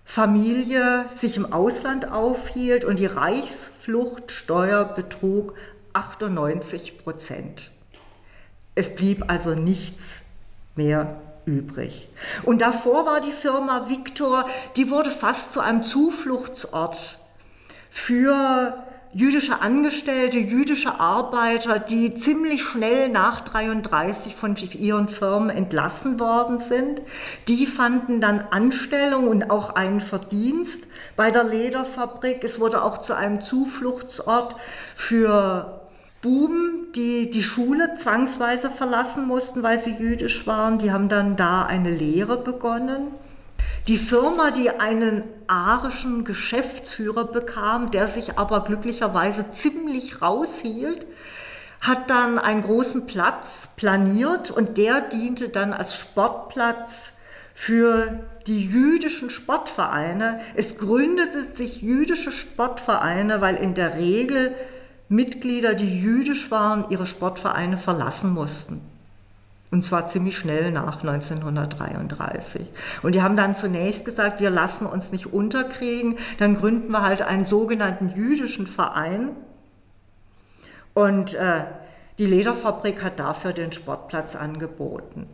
Familie 0.06 1.06
sich 1.12 1.36
im 1.36 1.52
Ausland 1.52 2.12
aufhielt 2.12 2.86
und 2.86 3.00
die 3.00 3.08
Reichsfluchtsteuer 3.08 4.86
betrug 4.86 5.56
98 5.94 7.00
Prozent. 7.00 7.72
Es 8.76 8.94
blieb 8.94 9.30
also 9.30 9.56
nichts 9.56 10.22
mehr 10.76 11.20
übrig. 11.46 12.10
Und 12.44 12.62
davor 12.62 13.06
war 13.06 13.20
die 13.20 13.32
Firma 13.32 13.90
Victor, 13.90 14.46
die 14.76 14.90
wurde 14.90 15.12
fast 15.12 15.52
zu 15.52 15.60
einem 15.60 15.84
Zufluchtsort 15.84 17.18
für 17.90 18.76
jüdische 19.16 19.62
Angestellte, 19.62 20.38
jüdische 20.40 21.00
Arbeiter, 21.00 21.80
die 21.80 22.16
ziemlich 22.16 22.64
schnell 22.64 23.08
nach 23.08 23.40
33 23.40 24.36
von 24.36 24.58
ihren 24.58 25.08
Firmen 25.08 25.50
entlassen 25.50 26.20
worden 26.20 26.60
sind. 26.60 27.02
Die 27.48 27.66
fanden 27.66 28.20
dann 28.20 28.42
Anstellung 28.52 29.30
und 29.30 29.50
auch 29.50 29.70
einen 29.70 30.02
Verdienst 30.02 30.84
bei 31.16 31.32
der 31.32 31.46
Lederfabrik. 31.46 32.44
Es 32.44 32.60
wurde 32.60 32.84
auch 32.84 32.98
zu 32.98 33.16
einem 33.16 33.42
Zufluchtsort 33.42 34.58
für 34.98 35.80
Buben, 36.22 36.92
die 36.94 37.32
die 37.32 37.44
Schule 37.44 37.96
zwangsweise 37.96 38.70
verlassen 38.70 39.28
mussten, 39.28 39.64
weil 39.64 39.80
sie 39.80 39.94
jüdisch 39.94 40.46
waren. 40.46 40.78
Die 40.78 40.92
haben 40.92 41.08
dann 41.08 41.38
da 41.38 41.64
eine 41.64 41.90
Lehre 41.90 42.36
begonnen. 42.36 43.14
Die 43.88 43.98
Firma, 43.98 44.52
die 44.52 44.72
einen 44.72 45.24
arischen 45.48 46.24
Geschäftsführer 46.24 47.26
bekam, 47.26 47.92
der 47.92 48.08
sich 48.08 48.40
aber 48.40 48.64
glücklicherweise 48.64 49.52
ziemlich 49.52 50.22
raushielt, 50.22 51.06
hat 51.82 52.10
dann 52.10 52.40
einen 52.40 52.64
großen 52.64 53.06
Platz 53.06 53.70
planiert 53.76 54.50
und 54.50 54.78
der 54.78 55.02
diente 55.02 55.50
dann 55.50 55.72
als 55.72 55.96
Sportplatz 55.96 57.12
für 57.54 58.26
die 58.48 58.66
jüdischen 58.66 59.30
Sportvereine. 59.30 60.40
Es 60.56 60.78
gründete 60.78 61.44
sich 61.54 61.82
jüdische 61.82 62.32
Sportvereine, 62.32 63.40
weil 63.40 63.56
in 63.56 63.76
der 63.76 63.96
Regel 63.96 64.56
Mitglieder, 65.10 65.76
die 65.76 66.02
jüdisch 66.02 66.50
waren, 66.50 66.86
ihre 66.90 67.06
Sportvereine 67.06 67.78
verlassen 67.78 68.34
mussten. 68.34 68.82
Und 69.76 69.84
zwar 69.84 70.08
ziemlich 70.08 70.38
schnell 70.38 70.72
nach 70.72 71.02
1933. 71.04 72.66
Und 73.04 73.14
die 73.14 73.22
haben 73.22 73.36
dann 73.36 73.56
zunächst 73.56 74.06
gesagt, 74.06 74.40
wir 74.40 74.50
lassen 74.50 74.86
uns 74.86 75.12
nicht 75.12 75.34
unterkriegen, 75.34 76.18
dann 76.40 76.56
gründen 76.56 76.92
wir 76.92 77.02
halt 77.02 77.22
einen 77.22 77.44
sogenannten 77.44 78.08
jüdischen 78.08 78.68
Verein. 78.68 79.32
Und 80.94 81.36
äh, 81.36 81.66
die 82.18 82.26
Lederfabrik 82.26 83.04
hat 83.04 83.20
dafür 83.20 83.52
den 83.52 83.74
Sportplatz 83.74 84.38
angeboten. 84.38 85.28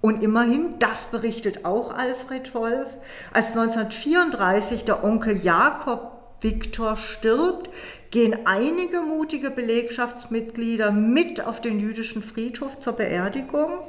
Und 0.00 0.20
immerhin, 0.24 0.74
das 0.80 1.04
berichtet 1.04 1.64
auch 1.64 1.94
Alfred 1.94 2.52
Wolf, 2.56 2.88
als 3.32 3.56
1934 3.56 4.84
der 4.84 5.04
Onkel 5.04 5.36
Jakob 5.36 6.18
Viktor 6.40 6.96
stirbt, 6.96 7.70
gehen 8.10 8.36
einige 8.46 9.00
mutige 9.00 9.50
Belegschaftsmitglieder 9.50 10.90
mit 10.90 11.44
auf 11.44 11.60
den 11.60 11.78
jüdischen 11.78 12.22
Friedhof 12.22 12.80
zur 12.80 12.94
Beerdigung 12.94 13.80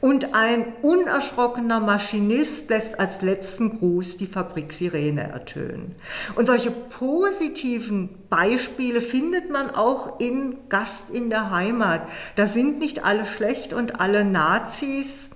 und 0.00 0.34
ein 0.34 0.72
unerschrockener 0.80 1.80
Maschinist 1.80 2.70
lässt 2.70 2.98
als 2.98 3.20
letzten 3.22 3.78
Gruß 3.78 4.16
die 4.16 4.26
Fabriksirene 4.26 5.22
ertönen. 5.22 5.94
Und 6.34 6.46
solche 6.46 6.70
positiven 6.70 8.08
Beispiele 8.30 9.00
findet 9.00 9.50
man 9.50 9.70
auch 9.70 10.18
in 10.20 10.56
Gast 10.68 11.10
in 11.10 11.28
der 11.28 11.50
Heimat. 11.50 12.02
Da 12.36 12.46
sind 12.46 12.78
nicht 12.78 13.04
alle 13.04 13.26
schlecht 13.26 13.72
und 13.72 14.00
alle 14.00 14.24
Nazis. 14.24 15.30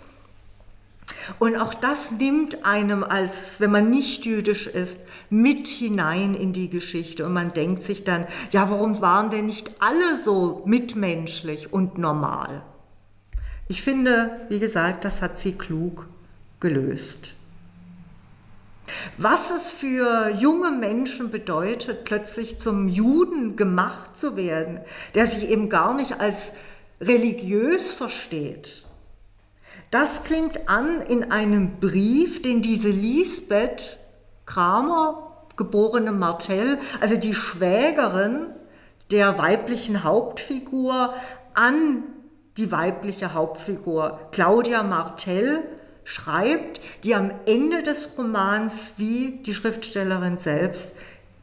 Und 1.39 1.57
auch 1.57 1.75
das 1.75 2.11
nimmt 2.11 2.65
einem 2.65 3.05
als, 3.05 3.61
wenn 3.61 3.71
man 3.71 3.91
nicht 3.91 4.25
jüdisch 4.25 4.67
ist, 4.67 5.01
mit 5.31 5.69
hinein 5.69 6.35
in 6.35 6.53
die 6.53 6.69
Geschichte. 6.69 7.27
Und 7.27 7.33
man 7.33 7.53
denkt 7.53 7.83
sich 7.83 8.05
dann, 8.05 8.27
ja, 8.51 8.69
warum 8.71 9.01
waren 9.01 9.31
denn 9.31 9.47
nicht 9.47 9.73
alle 9.81 10.19
so 10.19 10.63
mitmenschlich 10.67 11.73
und 11.73 11.99
normal? 11.99 12.63
Ich 13.69 13.83
finde, 13.83 14.47
wie 14.49 14.61
gesagt, 14.61 15.05
das 15.05 15.23
hat 15.23 15.39
sie 15.39 15.53
klug 15.53 16.07
gelöst. 16.61 17.35
Was 19.17 19.51
es 19.51 19.71
für 19.71 20.31
junge 20.39 20.71
Menschen 20.71 21.31
bedeutet, 21.31 22.05
plötzlich 22.05 22.59
zum 22.59 22.89
Juden 22.89 23.57
gemacht 23.57 24.17
zu 24.17 24.37
werden, 24.37 24.81
der 25.15 25.27
sich 25.27 25.49
eben 25.49 25.69
gar 25.69 25.95
nicht 25.95 26.21
als 26.21 26.53
religiös 27.01 27.93
versteht, 27.93 28.85
das 29.91 30.25
klingt 30.25 30.69
an 30.69 31.01
in 31.01 31.31
einem 31.31 31.79
Brief, 31.81 32.43
den 32.43 32.63
diese 32.63 32.91
Lisbeth 32.91 33.99
Kramer, 34.47 35.47
geborene 35.57 36.13
Martell, 36.13 36.79
also 37.01 37.17
die 37.17 37.35
Schwägerin 37.35 38.47
der 39.11 39.39
weiblichen 39.39 40.03
Hauptfigur, 40.05 41.15
an 41.55 42.05
die 42.57 42.73
weibliche 42.73 43.35
Hauptfigur 43.35 44.19
Claudia 44.31 44.83
Martell 44.83 45.61
schreibt, 46.05 46.81
die 47.05 47.15
am 47.15 47.31
Ende 47.47 47.83
des 47.83 48.11
Romans 48.19 48.93
wie 48.97 49.43
die 49.45 49.55
Schriftstellerin 49.55 50.39
selbst 50.39 50.93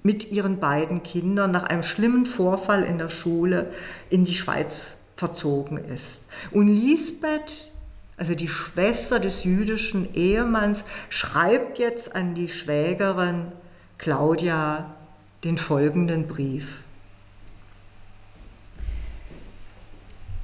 mit 0.04 0.32
ihren 0.32 0.60
beiden 0.60 1.04
Kindern 1.04 1.52
nach 1.52 1.64
einem 1.64 1.84
schlimmen 1.84 2.26
Vorfall 2.26 2.84
in 2.84 2.98
der 2.98 3.10
Schule 3.10 3.72
in 4.10 4.26
die 4.26 4.34
Schweiz 4.34 4.96
verzogen 5.16 5.78
ist. 5.78 6.24
Und 6.52 6.68
Lisbeth 6.68 7.72
also 8.20 8.36
die 8.36 8.50
Schwester 8.50 9.20
des 9.20 9.46
jüdischen 9.46 10.14
Ehemanns, 10.14 10.84
schreibt 11.10 11.80
jetzt 11.80 12.16
an 12.16 12.36
die 12.36 12.50
Schwägerin 12.50 13.54
Claudia 13.98 14.94
den 15.46 15.58
folgenden 15.58 16.28
Brief. 16.28 16.80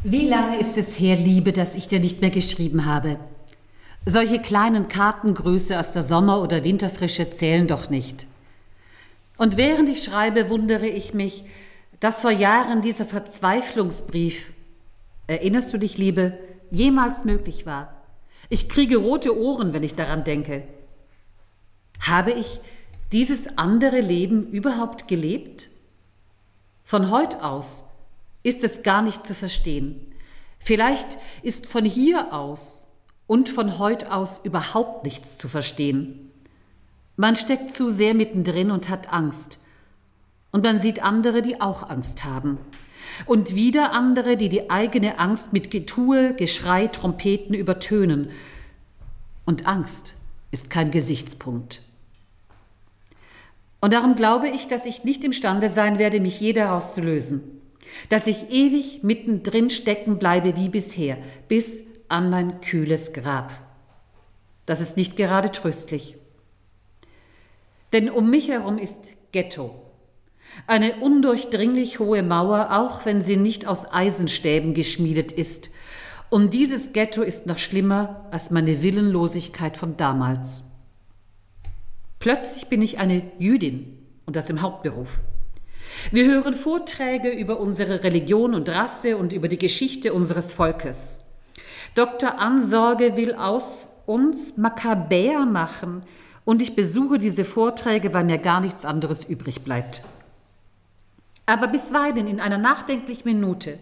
Wie 0.04 0.30
lange 0.30 0.58
ist 0.58 0.78
es 0.78 1.00
her, 1.00 1.18
Liebe, 1.18 1.52
dass 1.52 1.76
ich 1.76 1.88
dir 1.88 2.00
nicht 2.00 2.22
mehr 2.22 2.30
geschrieben 2.30 2.86
habe? 2.86 3.20
Solche 4.06 4.40
kleinen 4.40 4.88
Kartengrüße 4.88 5.78
aus 5.78 5.92
der 5.92 6.04
Sommer- 6.04 6.42
oder 6.42 6.64
Winterfrische 6.64 7.30
zählen 7.32 7.68
doch 7.68 7.90
nicht. 7.90 8.28
Und 9.38 9.58
während 9.58 9.90
ich 9.90 10.04
schreibe, 10.04 10.50
wundere 10.50 10.88
ich 10.88 11.14
mich, 11.14 11.44
dass 12.00 12.22
vor 12.22 12.32
Jahren 12.32 12.82
dieser 12.82 13.06
Verzweiflungsbrief, 13.06 14.54
erinnerst 15.28 15.74
du 15.74 15.78
dich, 15.78 15.98
Liebe, 15.98 16.38
jemals 16.70 17.24
möglich 17.26 17.66
war. 17.66 18.02
Ich 18.50 18.70
kriege 18.70 18.98
rote 18.98 19.38
Ohren, 19.38 19.74
wenn 19.74 19.84
ich 19.84 19.96
daran 19.96 20.24
denke. 20.24 20.64
Habe 22.02 22.32
ich 22.32 22.60
dieses 23.12 23.58
andere 23.58 24.02
Leben 24.02 24.48
überhaupt 24.50 25.08
gelebt? 25.08 25.70
Von 26.84 27.10
heut 27.10 27.36
aus 27.42 27.84
ist 28.44 28.64
es 28.64 28.84
gar 28.84 29.02
nicht 29.02 29.26
zu 29.26 29.34
verstehen. 29.34 30.14
Vielleicht 30.60 31.18
ist 31.42 31.66
von 31.66 31.86
hier 31.86 32.34
aus 32.34 32.88
und 33.28 33.50
von 33.50 33.80
heut 33.80 34.06
aus 34.06 34.42
überhaupt 34.44 35.04
nichts 35.04 35.38
zu 35.38 35.48
verstehen. 35.48 36.32
Man 37.16 37.36
steckt 37.36 37.76
zu 37.76 37.90
sehr 37.90 38.14
mittendrin 38.14 38.72
und 38.72 38.90
hat 38.90 39.12
Angst. 39.12 39.60
Und 40.52 40.64
man 40.64 40.80
sieht 40.80 41.02
andere, 41.02 41.42
die 41.42 41.62
auch 41.62 41.90
Angst 41.90 42.24
haben 42.24 42.60
und 43.26 43.56
wieder 43.56 43.92
andere, 43.92 44.38
die 44.38 44.50
die 44.50 44.70
eigene 44.70 45.20
Angst 45.20 45.54
mit 45.54 45.72
Getue, 45.72 46.34
Geschrei, 46.34 46.88
Trompeten 46.88 47.54
übertönen. 47.54 48.30
Und 49.46 49.68
Angst 49.68 50.16
ist 50.52 50.70
kein 50.70 50.92
Gesichtspunkt. 50.92 51.82
Und 53.82 53.94
darum 53.94 54.16
glaube 54.16 54.50
ich, 54.50 54.68
dass 54.68 54.86
ich 54.86 55.04
nicht 55.04 55.24
imstande 55.24 55.70
sein 55.70 56.00
werde, 56.00 56.20
mich 56.20 56.40
je 56.40 56.54
daraus 56.54 56.96
zu 56.96 57.02
lösen. 57.02 57.62
Dass 58.10 58.26
ich 58.26 58.50
ewig 58.50 59.04
mittendrin 59.04 59.70
stecken 59.70 60.18
bleibe 60.18 60.56
wie 60.56 60.70
bisher, 60.70 61.18
bis 61.48 61.84
an 62.08 62.30
mein 62.30 62.62
kühles 62.62 63.14
Grab. 63.14 63.52
Das 64.66 64.82
ist 64.82 64.98
nicht 64.98 65.16
gerade 65.18 65.52
tröstlich. 65.52 66.18
Denn 67.94 68.10
um 68.10 68.30
mich 68.30 68.50
herum 68.50 68.78
ist 68.78 69.12
Ghetto. 69.32 69.85
Eine 70.68 70.96
undurchdringlich 70.96 72.00
hohe 72.00 72.24
Mauer, 72.24 72.70
auch 72.72 73.06
wenn 73.06 73.22
sie 73.22 73.38
nicht 73.38 73.68
aus 73.68 73.92
Eisenstäben 73.92 74.74
geschmiedet 74.74 75.32
ist. 75.32 75.70
Und 76.30 76.54
dieses 76.54 76.94
Ghetto 76.94 77.22
ist 77.22 77.46
noch 77.46 77.60
schlimmer 77.60 78.26
als 78.32 78.52
meine 78.52 78.82
Willenlosigkeit 78.82 79.78
von 79.78 79.96
damals. 79.96 80.72
Plötzlich 82.20 82.68
bin 82.68 82.82
ich 82.82 82.98
eine 82.98 83.22
Jüdin 83.38 83.98
und 84.26 84.36
das 84.36 84.50
im 84.50 84.62
Hauptberuf. 84.62 85.22
Wir 86.12 86.26
hören 86.26 86.54
Vorträge 86.54 87.30
über 87.30 87.60
unsere 87.60 88.04
Religion 88.04 88.54
und 88.54 88.68
Rasse 88.70 89.18
und 89.18 89.34
über 89.34 89.48
die 89.48 89.58
Geschichte 89.58 90.14
unseres 90.14 90.54
Volkes. 90.54 91.20
Dr. 91.94 92.40
Ansorge 92.40 93.16
will 93.16 93.36
aus 93.36 93.90
uns 94.06 94.58
Makkabäer 94.58 95.46
machen 95.46 96.04
und 96.44 96.62
ich 96.62 96.76
besuche 96.76 97.18
diese 97.18 97.46
Vorträge, 97.46 98.14
weil 98.14 98.26
mir 98.26 98.38
gar 98.38 98.62
nichts 98.62 98.86
anderes 98.86 99.24
übrig 99.24 99.64
bleibt. 99.64 100.04
Aber 101.46 101.68
bisweilen 101.68 102.28
in 102.28 102.40
einer 102.40 102.58
nachdenklichen 102.58 103.26
Minute, 103.26 103.80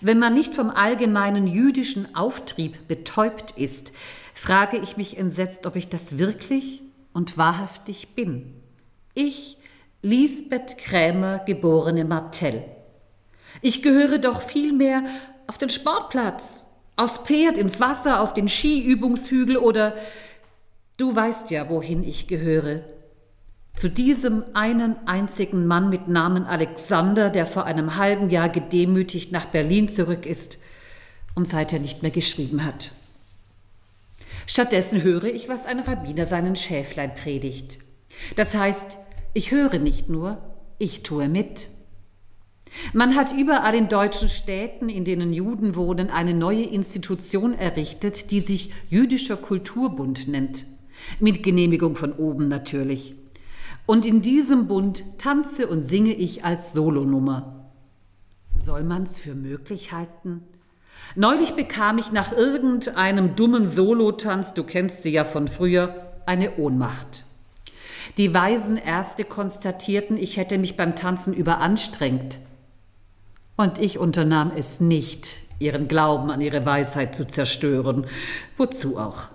wenn 0.00 0.18
man 0.18 0.34
nicht 0.34 0.54
vom 0.54 0.70
allgemeinen 0.70 1.46
jüdischen 1.46 2.14
Auftrieb 2.14 2.88
betäubt 2.88 3.52
ist, 3.52 3.92
frage 4.34 4.76
ich 4.78 4.96
mich 4.96 5.16
entsetzt, 5.16 5.66
ob 5.66 5.76
ich 5.76 5.88
das 5.88 6.18
wirklich 6.18 6.82
und 7.12 7.38
wahrhaftig 7.38 8.14
bin. 8.14 8.54
Ich, 9.14 9.56
Lisbeth 10.02 10.78
Krämer, 10.78 11.40
geborene 11.40 12.04
Martell. 12.04 12.64
Ich 13.62 13.82
gehöre 13.82 14.18
doch 14.18 14.42
vielmehr 14.42 15.02
auf 15.46 15.58
den 15.58 15.70
Sportplatz, 15.70 16.64
aufs 16.96 17.18
Pferd, 17.18 17.56
ins 17.56 17.80
Wasser, 17.80 18.20
auf 18.20 18.34
den 18.34 18.48
Skiübungshügel 18.48 19.56
oder 19.56 19.96
du 20.98 21.14
weißt 21.14 21.50
ja, 21.50 21.68
wohin 21.68 22.04
ich 22.04 22.28
gehöre, 22.28 22.82
zu 23.78 23.88
diesem 23.88 24.42
einen 24.54 24.96
einzigen 25.06 25.64
Mann 25.64 25.88
mit 25.88 26.08
Namen 26.08 26.42
Alexander, 26.44 27.30
der 27.30 27.46
vor 27.46 27.64
einem 27.64 27.94
halben 27.94 28.28
Jahr 28.28 28.48
gedemütigt 28.48 29.30
nach 29.30 29.46
Berlin 29.46 29.88
zurück 29.88 30.26
ist 30.26 30.58
und 31.36 31.46
seither 31.46 31.78
nicht 31.78 32.02
mehr 32.02 32.10
geschrieben 32.10 32.64
hat. 32.64 32.90
Stattdessen 34.48 35.04
höre 35.04 35.26
ich, 35.26 35.48
was 35.48 35.64
ein 35.64 35.78
Rabbiner 35.78 36.26
seinen 36.26 36.56
Schäflein 36.56 37.14
predigt. 37.14 37.78
Das 38.34 38.56
heißt, 38.56 38.98
ich 39.32 39.52
höre 39.52 39.78
nicht 39.78 40.08
nur, 40.08 40.38
ich 40.78 41.04
tue 41.04 41.28
mit. 41.28 41.68
Man 42.92 43.14
hat 43.14 43.32
überall 43.32 43.76
in 43.76 43.88
deutschen 43.88 44.28
Städten, 44.28 44.88
in 44.88 45.04
denen 45.04 45.32
Juden 45.32 45.76
wohnen, 45.76 46.10
eine 46.10 46.34
neue 46.34 46.64
Institution 46.64 47.54
errichtet, 47.54 48.32
die 48.32 48.40
sich 48.40 48.72
Jüdischer 48.90 49.36
Kulturbund 49.36 50.26
nennt. 50.26 50.66
Mit 51.20 51.44
Genehmigung 51.44 51.94
von 51.94 52.12
oben 52.12 52.48
natürlich. 52.48 53.14
Und 53.88 54.04
in 54.04 54.20
diesem 54.20 54.66
Bund 54.66 55.02
tanze 55.16 55.66
und 55.66 55.82
singe 55.82 56.12
ich 56.12 56.44
als 56.44 56.74
Solonummer. 56.74 57.70
Soll 58.58 58.84
man's 58.84 59.18
für 59.18 59.34
möglich 59.34 59.92
halten? 59.92 60.42
Neulich 61.16 61.54
bekam 61.54 61.96
ich 61.96 62.12
nach 62.12 62.32
irgendeinem 62.32 63.34
dummen 63.34 63.66
Solotanz, 63.66 64.52
du 64.52 64.62
kennst 64.62 65.02
sie 65.02 65.12
ja 65.12 65.24
von 65.24 65.48
früher, 65.48 66.12
eine 66.26 66.58
Ohnmacht. 66.58 67.24
Die 68.18 68.34
weisen 68.34 68.76
Ärzte 68.76 69.24
konstatierten, 69.24 70.18
ich 70.18 70.36
hätte 70.36 70.58
mich 70.58 70.76
beim 70.76 70.94
Tanzen 70.94 71.32
überanstrengt. 71.32 72.40
Und 73.56 73.78
ich 73.78 73.96
unternahm 73.98 74.52
es 74.54 74.80
nicht, 74.80 75.44
ihren 75.60 75.88
Glauben 75.88 76.30
an 76.30 76.42
ihre 76.42 76.66
Weisheit 76.66 77.14
zu 77.14 77.26
zerstören. 77.26 78.04
Wozu 78.58 78.98
auch? 78.98 79.28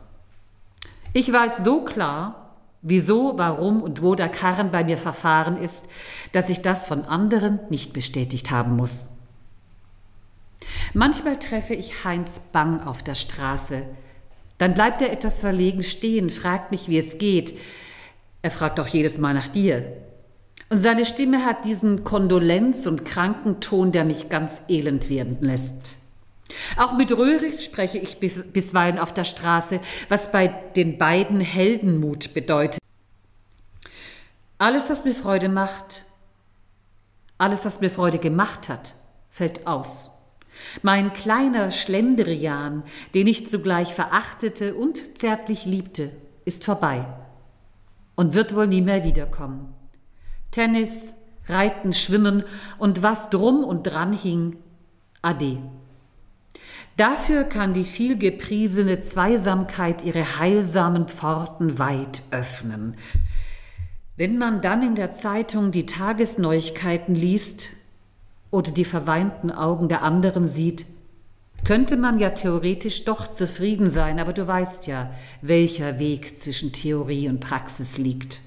Ich 1.14 1.34
weiß 1.34 1.64
so 1.64 1.84
klar, 1.84 2.43
wieso, 2.84 3.34
warum 3.38 3.82
und 3.82 4.04
wo 4.04 4.14
der 4.14 4.30
Karren 4.30 4.70
bei 4.70 4.84
mir 4.84 4.98
verfahren 4.98 5.58
ist, 5.58 5.88
dass 6.34 6.50
ich 6.50 6.62
das 6.62 6.86
von 6.86 7.06
anderen 7.06 7.60
nicht 7.70 7.94
bestätigt 7.94 8.52
haben 8.52 8.76
muss. 8.76 9.10
Manchmal 10.94 11.40
treffe 11.40 11.74
ich 11.74 12.04
Heinz 12.04 12.40
Bang 12.52 12.84
auf 12.84 13.02
der 13.02 13.16
Straße. 13.16 13.84
Dann 14.58 14.74
bleibt 14.74 15.02
er 15.02 15.12
etwas 15.12 15.40
verlegen 15.40 15.82
stehen, 15.82 16.30
fragt 16.30 16.72
mich, 16.72 16.88
wie 16.88 16.98
es 16.98 17.18
geht. 17.18 17.58
Er 18.42 18.52
fragt 18.52 18.80
auch 18.80 18.88
jedes 18.88 19.18
Mal 19.18 19.34
nach 19.34 19.48
dir. 19.48 19.98
Und 20.70 20.80
seine 20.80 21.06
Stimme 21.06 21.46
hat 21.46 21.66
diesen 21.66 22.04
Kondolenz- 22.04 22.88
und 22.88 23.06
Krankenton, 23.06 23.92
der 23.92 24.06
mich 24.06 24.30
ganz 24.30 24.62
elend 24.68 25.10
werden 25.10 25.38
lässt. 25.42 25.98
Auch 26.78 26.94
mit 26.98 27.12
Röhrichs 27.12 27.64
spreche 27.64 27.98
ich 27.98 28.20
bisweilen 28.20 29.00
auf 29.00 29.14
der 29.14 29.24
Straße, 29.24 29.80
was 30.10 30.32
bei 30.32 30.48
den 30.48 30.98
beiden 30.98 31.40
Heldenmut 31.42 32.34
bedeutet. 32.34 32.80
Alles, 34.58 34.90
was 34.90 35.04
mir 35.04 35.16
Freude 35.16 35.50
macht, 35.50 36.06
alles, 37.38 37.66
was 37.66 37.82
mir 37.82 37.90
Freude 37.90 38.20
gemacht 38.20 38.70
hat, 38.70 38.96
fällt 39.30 39.68
aus. 39.68 40.12
Mein 40.82 41.14
kleiner 41.14 41.72
Schlendrian, 41.72 42.84
den 43.14 43.28
ich 43.28 43.48
zugleich 43.48 43.94
verachtete 43.94 44.76
und 44.76 45.18
zärtlich 45.18 45.66
liebte, 45.66 46.12
ist 46.46 46.64
vorbei 46.64 47.06
und 48.16 48.34
wird 48.34 48.56
wohl 48.56 48.68
nie 48.68 48.82
mehr 48.82 49.04
wiederkommen. 49.04 49.74
Tennis, 50.52 51.16
Reiten, 51.48 51.92
Schwimmen 51.92 52.44
und 52.78 53.02
was 53.02 53.30
drum 53.30 53.64
und 53.64 53.84
dran 53.84 54.14
hing, 54.14 54.58
ade. 55.22 55.58
Dafür 56.96 57.44
kann 57.44 57.74
die 57.74 57.86
vielgepriesene 57.86 59.00
Zweisamkeit 59.00 60.04
ihre 60.04 60.38
heilsamen 60.38 61.08
Pforten 61.08 61.80
weit 61.80 62.22
öffnen. 62.30 62.96
Wenn 64.16 64.38
man 64.38 64.62
dann 64.62 64.84
in 64.84 64.94
der 64.94 65.14
Zeitung 65.14 65.72
die 65.72 65.88
Tagesneuigkeiten 65.88 67.16
liest 67.16 67.70
oder 68.52 68.72
die 68.72 68.86
verweinten 68.86 69.50
Augen 69.50 69.90
der 69.90 70.04
anderen 70.04 70.46
sieht, 70.46 70.86
könnte 71.64 71.98
man 71.98 72.20
ja 72.20 72.30
theoretisch 72.30 73.06
doch 73.06 73.26
zufrieden 73.28 73.90
sein, 73.90 74.20
aber 74.20 74.34
du 74.34 74.46
weißt 74.46 74.86
ja, 74.86 75.12
welcher 75.42 75.98
Weg 75.98 76.38
zwischen 76.38 76.74
Theorie 76.74 77.28
und 77.28 77.40
Praxis 77.40 77.98
liegt. 77.98 78.42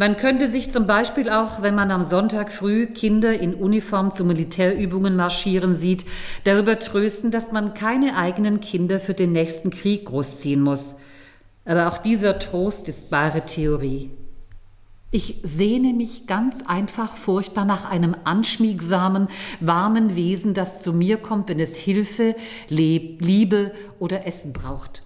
Man 0.00 0.16
könnte 0.16 0.48
sich 0.48 0.72
zum 0.72 0.86
Beispiel 0.86 1.28
auch, 1.28 1.60
wenn 1.60 1.74
man 1.74 1.90
am 1.90 2.02
Sonntag 2.02 2.50
früh 2.50 2.86
Kinder 2.86 3.38
in 3.38 3.52
Uniform 3.52 4.10
zu 4.10 4.24
Militärübungen 4.24 5.14
marschieren 5.14 5.74
sieht, 5.74 6.06
darüber 6.44 6.78
trösten, 6.78 7.30
dass 7.30 7.52
man 7.52 7.74
keine 7.74 8.16
eigenen 8.16 8.60
Kinder 8.60 8.98
für 8.98 9.12
den 9.12 9.32
nächsten 9.32 9.68
Krieg 9.68 10.06
großziehen 10.06 10.62
muss. 10.62 10.96
Aber 11.66 11.86
auch 11.86 11.98
dieser 11.98 12.38
Trost 12.38 12.88
ist 12.88 13.10
bare 13.10 13.44
Theorie. 13.44 14.10
Ich 15.10 15.36
sehne 15.42 15.92
mich 15.92 16.26
ganz 16.26 16.62
einfach 16.66 17.18
furchtbar 17.18 17.66
nach 17.66 17.84
einem 17.84 18.16
anschmiegsamen, 18.24 19.28
warmen 19.60 20.16
Wesen, 20.16 20.54
das 20.54 20.80
zu 20.80 20.94
mir 20.94 21.18
kommt, 21.18 21.50
wenn 21.50 21.60
es 21.60 21.76
Hilfe, 21.76 22.36
Liebe 22.70 23.72
oder 23.98 24.26
Essen 24.26 24.54
braucht. 24.54 25.02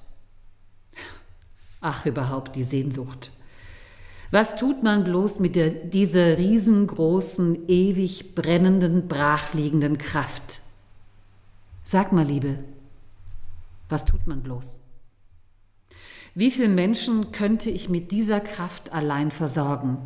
Ach, 1.80 2.06
überhaupt 2.06 2.54
die 2.54 2.62
Sehnsucht. 2.62 3.32
Was 4.34 4.56
tut 4.56 4.82
man 4.82 5.04
bloß 5.04 5.38
mit 5.38 5.54
der, 5.54 5.70
dieser 5.70 6.38
riesengroßen, 6.38 7.68
ewig 7.68 8.34
brennenden, 8.34 9.06
brachliegenden 9.06 9.96
Kraft? 9.96 10.60
Sag 11.84 12.10
mal, 12.10 12.26
Liebe, 12.26 12.58
was 13.88 14.04
tut 14.04 14.26
man 14.26 14.42
bloß? 14.42 14.82
Wie 16.34 16.50
viele 16.50 16.68
Menschen 16.68 17.30
könnte 17.30 17.70
ich 17.70 17.88
mit 17.88 18.10
dieser 18.10 18.40
Kraft 18.40 18.92
allein 18.92 19.30
versorgen? 19.30 19.98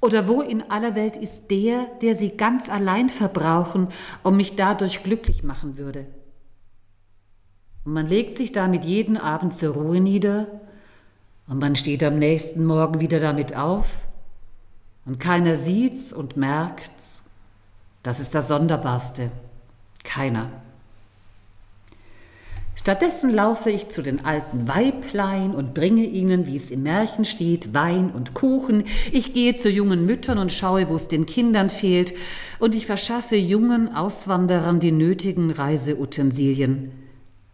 Oder 0.00 0.28
wo 0.28 0.40
in 0.40 0.62
aller 0.70 0.94
Welt 0.94 1.16
ist 1.16 1.50
der, 1.50 1.86
der 2.02 2.14
sie 2.14 2.36
ganz 2.36 2.68
allein 2.68 3.08
verbrauchen 3.08 3.88
und 4.22 4.36
mich 4.36 4.54
dadurch 4.54 5.02
glücklich 5.02 5.42
machen 5.42 5.78
würde? 5.78 6.06
Und 7.84 7.92
man 7.92 8.06
legt 8.06 8.36
sich 8.36 8.52
damit 8.52 8.84
jeden 8.84 9.16
Abend 9.16 9.52
zur 9.52 9.74
Ruhe 9.74 10.00
nieder 10.00 10.60
und 11.48 11.58
man 11.58 11.76
steht 11.76 12.02
am 12.02 12.18
nächsten 12.18 12.64
Morgen 12.64 13.00
wieder 13.00 13.20
damit 13.20 13.56
auf 13.56 13.86
und 15.04 15.20
keiner 15.20 15.56
sieht's 15.56 16.12
und 16.12 16.36
merkt's. 16.36 17.24
Das 18.02 18.20
ist 18.20 18.34
das 18.34 18.48
Sonderbarste. 18.48 19.30
Keiner. 20.04 20.50
Stattdessen 22.78 23.34
laufe 23.34 23.70
ich 23.70 23.88
zu 23.88 24.02
den 24.02 24.24
alten 24.24 24.68
Weiblein 24.68 25.54
und 25.54 25.74
bringe 25.74 26.04
ihnen, 26.04 26.46
wie 26.46 26.56
es 26.56 26.70
im 26.70 26.82
Märchen 26.82 27.24
steht, 27.24 27.72
Wein 27.72 28.10
und 28.10 28.34
Kuchen. 28.34 28.84
Ich 29.10 29.32
gehe 29.32 29.56
zu 29.56 29.70
jungen 29.70 30.04
Müttern 30.04 30.38
und 30.38 30.52
schaue, 30.52 30.88
wo 30.88 30.94
es 30.94 31.08
den 31.08 31.26
Kindern 31.26 31.70
fehlt. 31.70 32.14
Und 32.58 32.74
ich 32.74 32.86
verschaffe 32.86 33.34
jungen 33.34 33.92
Auswanderern 33.94 34.78
die 34.78 34.92
nötigen 34.92 35.50
Reiseutensilien. 35.50 36.92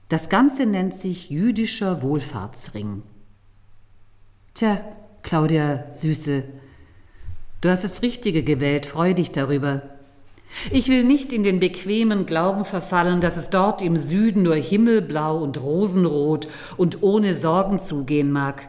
Das 0.08 0.28
Ganze 0.28 0.66
nennt 0.66 0.92
sich 0.92 1.30
jüdischer 1.30 2.02
Wohlfahrtsring. 2.02 3.02
Tja, 4.54 4.84
Claudia, 5.22 5.84
Süße, 5.94 6.44
du 7.62 7.70
hast 7.70 7.84
das 7.84 8.02
Richtige 8.02 8.42
gewählt, 8.42 8.84
freu 8.84 9.14
dich 9.14 9.30
darüber. 9.30 9.82
Ich 10.70 10.88
will 10.88 11.04
nicht 11.04 11.32
in 11.32 11.42
den 11.42 11.58
bequemen 11.58 12.26
Glauben 12.26 12.66
verfallen, 12.66 13.22
dass 13.22 13.38
es 13.38 13.48
dort 13.48 13.80
im 13.80 13.96
Süden 13.96 14.42
nur 14.42 14.56
himmelblau 14.56 15.38
und 15.38 15.58
rosenrot 15.58 16.48
und 16.76 17.02
ohne 17.02 17.34
Sorgen 17.34 17.78
zugehen 17.78 18.30
mag. 18.30 18.68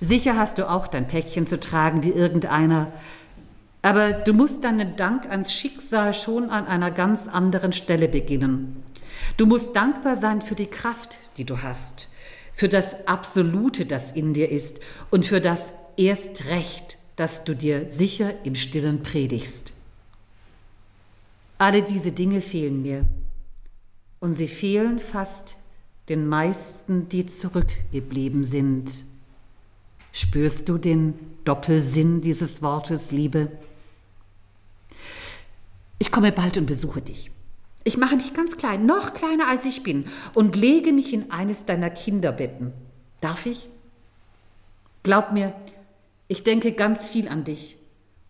Sicher 0.00 0.36
hast 0.36 0.58
du 0.58 0.68
auch 0.68 0.88
dein 0.88 1.06
Päckchen 1.06 1.46
zu 1.46 1.58
tragen 1.58 2.04
wie 2.04 2.10
irgendeiner, 2.10 2.92
aber 3.80 4.12
du 4.12 4.34
musst 4.34 4.62
deinen 4.62 4.96
Dank 4.96 5.30
ans 5.30 5.54
Schicksal 5.54 6.12
schon 6.12 6.50
an 6.50 6.66
einer 6.66 6.90
ganz 6.90 7.28
anderen 7.28 7.72
Stelle 7.72 8.08
beginnen. 8.08 8.82
Du 9.38 9.46
musst 9.46 9.74
dankbar 9.74 10.16
sein 10.16 10.42
für 10.42 10.54
die 10.54 10.66
Kraft, 10.66 11.16
die 11.38 11.46
du 11.46 11.62
hast, 11.62 12.10
für 12.56 12.68
das 12.70 13.06
Absolute, 13.06 13.84
das 13.84 14.10
in 14.10 14.32
dir 14.32 14.50
ist 14.50 14.80
und 15.10 15.26
für 15.26 15.42
das 15.42 15.74
Erstrecht, 15.98 16.96
das 17.14 17.44
du 17.44 17.54
dir 17.54 17.88
sicher 17.90 18.32
im 18.44 18.54
stillen 18.54 19.02
predigst. 19.02 19.74
Alle 21.58 21.82
diese 21.82 22.12
Dinge 22.12 22.40
fehlen 22.40 22.82
mir 22.82 23.04
und 24.20 24.32
sie 24.32 24.48
fehlen 24.48 24.98
fast 24.98 25.56
den 26.08 26.26
meisten, 26.26 27.10
die 27.10 27.26
zurückgeblieben 27.26 28.42
sind. 28.42 29.04
Spürst 30.12 30.68
du 30.70 30.78
den 30.78 31.14
Doppelsinn 31.44 32.22
dieses 32.22 32.62
Wortes, 32.62 33.12
Liebe? 33.12 33.52
Ich 35.98 36.10
komme 36.10 36.32
bald 36.32 36.56
und 36.56 36.64
besuche 36.64 37.02
dich. 37.02 37.30
Ich 37.86 37.96
mache 37.96 38.16
mich 38.16 38.34
ganz 38.34 38.56
klein, 38.56 38.84
noch 38.84 39.12
kleiner 39.12 39.46
als 39.46 39.64
ich 39.64 39.84
bin, 39.84 40.06
und 40.34 40.56
lege 40.56 40.92
mich 40.92 41.12
in 41.12 41.30
eines 41.30 41.66
deiner 41.66 41.88
Kinderbetten. 41.88 42.72
Darf 43.20 43.46
ich? 43.46 43.68
Glaub 45.04 45.30
mir, 45.30 45.54
ich 46.26 46.42
denke 46.42 46.72
ganz 46.72 47.06
viel 47.06 47.28
an 47.28 47.44
dich 47.44 47.76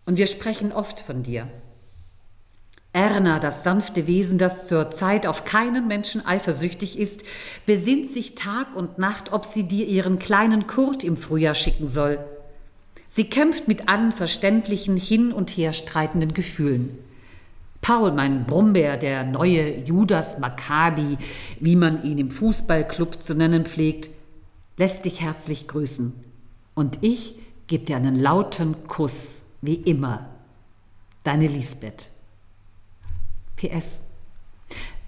und 0.05 0.19
wir 0.19 0.27
sprechen 0.27 0.71
oft 0.71 1.01
von 1.01 1.23
dir. 1.23 1.47
Erna, 2.93 3.39
das 3.39 3.63
sanfte 3.63 4.05
Wesen, 4.05 4.37
das 4.37 4.67
zur 4.67 4.91
Zeit 4.91 5.25
auf 5.25 5.43
keinen 5.43 5.87
Menschen 5.87 6.23
eifersüchtig 6.23 6.99
ist, 6.99 7.23
besinnt 7.65 8.07
sich 8.07 8.35
Tag 8.35 8.75
und 8.75 8.99
Nacht, 8.99 9.33
ob 9.33 9.43
sie 9.43 9.63
dir 9.63 9.87
ihren 9.87 10.19
kleinen 10.19 10.67
Kurt 10.67 11.03
im 11.03 11.17
Frühjahr 11.17 11.55
schicken 11.55 11.87
soll. 11.87 12.19
Sie 13.07 13.27
kämpft 13.27 13.67
mit 13.67 13.89
allen 13.89 14.11
verständlichen 14.11 14.97
hin 14.97 15.33
und 15.33 15.49
her 15.49 15.73
streitenden 15.73 16.35
Gefühlen. 16.35 17.06
Paul, 17.81 18.11
mein 18.11 18.45
Brummbär, 18.45 18.97
der 18.97 19.23
neue 19.23 19.83
Judas 19.83 20.39
Maccabi, 20.39 21.17
wie 21.59 21.75
man 21.75 22.03
ihn 22.03 22.17
im 22.17 22.31
Fußballclub 22.31 23.21
zu 23.21 23.33
nennen 23.33 23.65
pflegt, 23.65 24.09
lässt 24.77 25.05
dich 25.05 25.21
herzlich 25.21 25.67
grüßen. 25.67 26.13
Und 26.75 26.99
ich 27.01 27.35
gebe 27.67 27.85
dir 27.85 27.97
einen 27.97 28.15
lauten 28.15 28.87
Kuss, 28.87 29.43
wie 29.61 29.75
immer. 29.75 30.29
Deine 31.23 31.47
Lisbeth. 31.47 32.11
PS. 33.55 34.03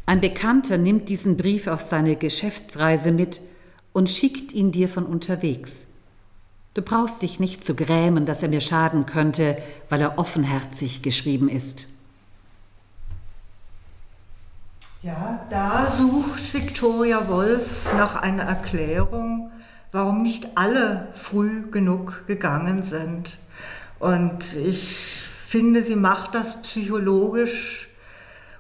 Ein 0.06 0.22
Bekannter 0.22 0.78
nimmt 0.78 1.08
diesen 1.10 1.38
Brief 1.38 1.68
auf 1.68 1.82
seine 1.82 2.16
Geschäftsreise 2.16 3.12
mit 3.12 3.42
und 3.94 4.10
schickt 4.10 4.54
ihn 4.54 4.72
dir 4.72 4.88
von 4.88 5.06
unterwegs. 5.06 5.86
Du 6.74 6.82
brauchst 6.82 7.22
dich 7.22 7.40
nicht 7.40 7.64
zu 7.64 7.76
grämen, 7.76 8.26
dass 8.26 8.42
er 8.42 8.50
mir 8.50 8.62
schaden 8.62 9.06
könnte, 9.06 9.58
weil 9.90 10.02
er 10.02 10.18
offenherzig 10.18 11.02
geschrieben 11.02 11.50
ist. 11.50 11.89
Ja, 15.02 15.48
da 15.50 15.90
sucht 15.90 16.54
Viktoria 16.54 17.30
Wolf 17.30 17.94
nach 17.96 18.18
einer 18.18 18.44
Erklärung, 18.44 19.50
warum 19.94 20.24
nicht 20.24 20.58
alle 20.58 21.08
früh 21.14 21.72
genug 21.72 22.26
gegangen 22.28 22.84
sind. 22.84 23.38
Und 24.00 24.58
ich 24.58 25.24
finde, 25.48 25.84
sie 25.84 25.96
macht 25.96 26.36
das 26.36 26.62
psychologisch 26.64 27.88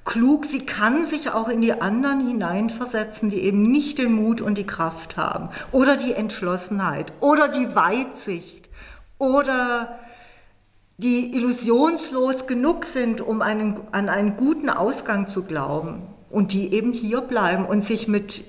klug. 0.05 0.45
Sie 0.45 0.65
kann 0.65 1.05
sich 1.05 1.29
auch 1.31 1.49
in 1.49 1.61
die 1.61 1.73
anderen 1.73 2.25
hineinversetzen, 2.25 3.29
die 3.29 3.41
eben 3.41 3.69
nicht 3.69 3.97
den 3.97 4.13
Mut 4.13 4.39
und 4.39 4.57
die 4.57 4.65
Kraft 4.65 5.17
haben 5.17 5.49
oder 5.73 5.97
die 5.97 6.13
Entschlossenheit 6.13 7.11
oder 7.19 7.49
die 7.49 7.75
Weitsicht 7.75 8.69
oder 9.17 9.99
die 10.99 11.35
illusionslos 11.35 12.47
genug 12.47 12.85
sind, 12.85 13.19
um 13.19 13.41
einen, 13.41 13.81
an 13.91 14.07
einen 14.07 14.37
guten 14.37 14.69
Ausgang 14.69 15.27
zu 15.27 15.43
glauben 15.43 16.08
und 16.29 16.53
die 16.53 16.73
eben 16.73 16.93
hier 16.93 17.21
bleiben 17.21 17.65
und 17.65 17.83
sich 17.83 18.07
mit 18.07 18.43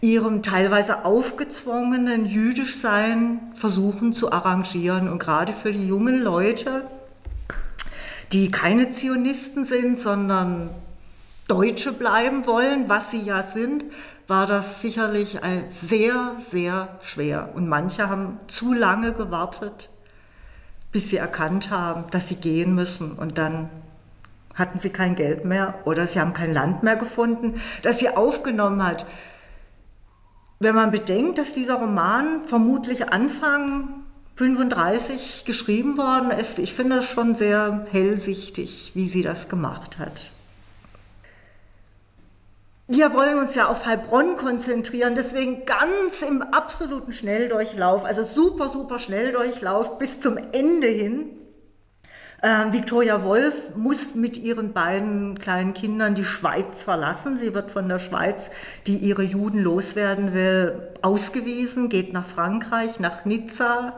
ihrem 0.00 0.42
teilweise 0.42 1.04
aufgezwungenen 1.04 2.26
Jüdischsein 2.26 3.40
versuchen 3.54 4.12
zu 4.12 4.30
arrangieren. 4.32 5.08
Und 5.08 5.18
gerade 5.18 5.52
für 5.52 5.72
die 5.72 5.88
jungen 5.88 6.22
Leute, 6.22 6.86
die 8.32 8.50
keine 8.50 8.90
Zionisten 8.90 9.64
sind, 9.64 9.98
sondern 9.98 10.68
Deutsche 11.48 11.92
bleiben 11.92 12.46
wollen, 12.46 12.88
was 12.88 13.10
sie 13.10 13.22
ja 13.22 13.42
sind, 13.42 13.84
war 14.26 14.46
das 14.46 14.80
sicherlich 14.80 15.38
sehr, 15.68 16.36
sehr 16.38 16.98
schwer. 17.02 17.50
Und 17.54 17.68
manche 17.68 18.08
haben 18.08 18.38
zu 18.46 18.72
lange 18.72 19.12
gewartet, 19.12 19.90
bis 20.92 21.10
sie 21.10 21.16
erkannt 21.16 21.70
haben, 21.70 22.04
dass 22.10 22.28
sie 22.28 22.36
gehen 22.36 22.74
müssen. 22.74 23.12
Und 23.12 23.38
dann 23.38 23.68
hatten 24.54 24.78
sie 24.78 24.90
kein 24.90 25.14
Geld 25.14 25.44
mehr 25.44 25.74
oder 25.84 26.06
sie 26.06 26.20
haben 26.20 26.32
kein 26.32 26.52
Land 26.52 26.82
mehr 26.82 26.96
gefunden, 26.96 27.60
das 27.82 27.98
sie 27.98 28.08
aufgenommen 28.08 28.84
hat. 28.84 29.06
Wenn 30.60 30.74
man 30.74 30.90
bedenkt, 30.90 31.38
dass 31.38 31.54
dieser 31.54 31.74
Roman 31.74 32.46
vermutlich 32.46 33.10
Anfang 33.12 34.04
35 34.36 35.44
geschrieben 35.44 35.96
worden 35.98 36.30
ist, 36.30 36.58
ich 36.58 36.74
finde 36.74 36.96
das 36.96 37.06
schon 37.06 37.34
sehr 37.34 37.86
hellsichtig, 37.90 38.92
wie 38.94 39.08
sie 39.08 39.22
das 39.22 39.48
gemacht 39.48 39.98
hat. 39.98 40.32
Wir 42.86 43.14
wollen 43.14 43.38
uns 43.38 43.54
ja 43.54 43.68
auf 43.68 43.86
Heilbronn 43.86 44.36
konzentrieren, 44.36 45.14
deswegen 45.14 45.64
ganz 45.64 46.20
im 46.20 46.42
absoluten 46.42 47.14
Schnelldurchlauf, 47.14 48.04
also 48.04 48.24
super, 48.24 48.68
super 48.68 48.98
Schnelldurchlauf 48.98 49.96
bis 49.96 50.20
zum 50.20 50.36
Ende 50.52 50.88
hin. 50.88 51.30
Äh, 52.44 52.74
Victoria 52.74 53.22
Wolf 53.22 53.74
muss 53.74 54.14
mit 54.14 54.36
ihren 54.36 54.74
beiden 54.74 55.38
kleinen 55.38 55.72
Kindern 55.72 56.14
die 56.14 56.26
Schweiz 56.26 56.82
verlassen. 56.82 57.38
Sie 57.38 57.54
wird 57.54 57.70
von 57.70 57.88
der 57.88 57.98
Schweiz, 57.98 58.50
die 58.86 58.98
ihre 58.98 59.22
Juden 59.22 59.62
loswerden 59.62 60.34
will, 60.34 60.90
ausgewiesen, 61.00 61.88
geht 61.88 62.12
nach 62.12 62.26
Frankreich, 62.26 63.00
nach 63.00 63.24
Nizza. 63.24 63.94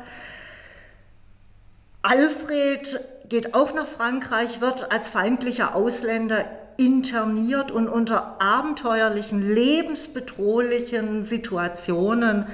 Alfred 2.03 3.01
geht 3.29 3.53
auch 3.53 3.75
nach 3.75 3.89
Frankreich, 3.89 4.61
wird 4.61 4.93
als 4.93 5.09
feindlicher 5.09 5.75
Ausländer 5.75 6.45
interniert 6.77 7.73
und 7.73 7.89
unter 7.89 8.41
abenteuerlichen, 8.41 9.43
lebensbedrohlichen 9.43 11.25
Situationen 11.25 12.47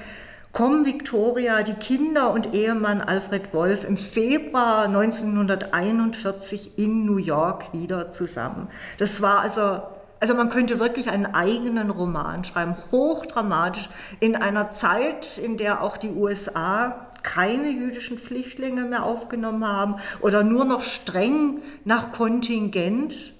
kommen 0.52 0.84
Victoria, 0.84 1.62
die 1.62 1.74
Kinder 1.74 2.30
und 2.30 2.54
Ehemann 2.54 3.00
Alfred 3.00 3.54
Wolf 3.54 3.84
im 3.84 3.96
Februar 3.96 4.84
1941 4.84 6.72
in 6.76 7.06
New 7.06 7.16
York 7.16 7.72
wieder 7.72 8.10
zusammen. 8.10 8.68
Das 8.98 9.22
war 9.22 9.40
also, 9.40 9.82
also 10.20 10.34
man 10.34 10.50
könnte 10.50 10.78
wirklich 10.78 11.10
einen 11.10 11.26
eigenen 11.26 11.90
Roman 11.90 12.44
schreiben, 12.44 12.76
hochdramatisch, 12.90 13.88
in 14.20 14.36
einer 14.36 14.70
Zeit, 14.72 15.38
in 15.38 15.56
der 15.56 15.82
auch 15.82 15.96
die 15.96 16.10
USA 16.10 17.06
keine 17.22 17.70
jüdischen 17.70 18.18
Flüchtlinge 18.18 18.82
mehr 18.82 19.04
aufgenommen 19.04 19.66
haben 19.66 19.96
oder 20.20 20.42
nur 20.42 20.66
noch 20.66 20.82
streng 20.82 21.62
nach 21.84 22.12
Kontingent 22.12 23.32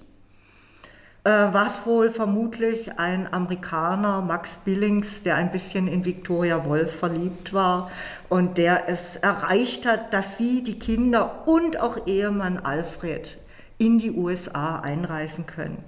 äh, 1.23 1.29
war 1.29 1.67
es 1.67 1.85
wohl 1.85 2.09
vermutlich 2.09 2.99
ein 2.99 3.31
Amerikaner, 3.33 4.21
Max 4.21 4.57
Billings, 4.57 5.23
der 5.23 5.37
ein 5.37 5.51
bisschen 5.51 5.87
in 5.87 6.03
Victoria 6.03 6.65
Wolf 6.65 6.99
verliebt 6.99 7.53
war 7.53 7.89
und 8.29 8.57
der 8.57 8.89
es 8.89 9.15
erreicht 9.15 9.85
hat, 9.85 10.13
dass 10.13 10.37
sie, 10.37 10.63
die 10.63 10.79
Kinder 10.79 11.47
und 11.47 11.79
auch 11.79 12.07
Ehemann 12.07 12.57
Alfred 12.59 13.37
in 13.77 13.99
die 13.99 14.11
USA 14.11 14.79
einreisen 14.79 15.45
können. 15.45 15.83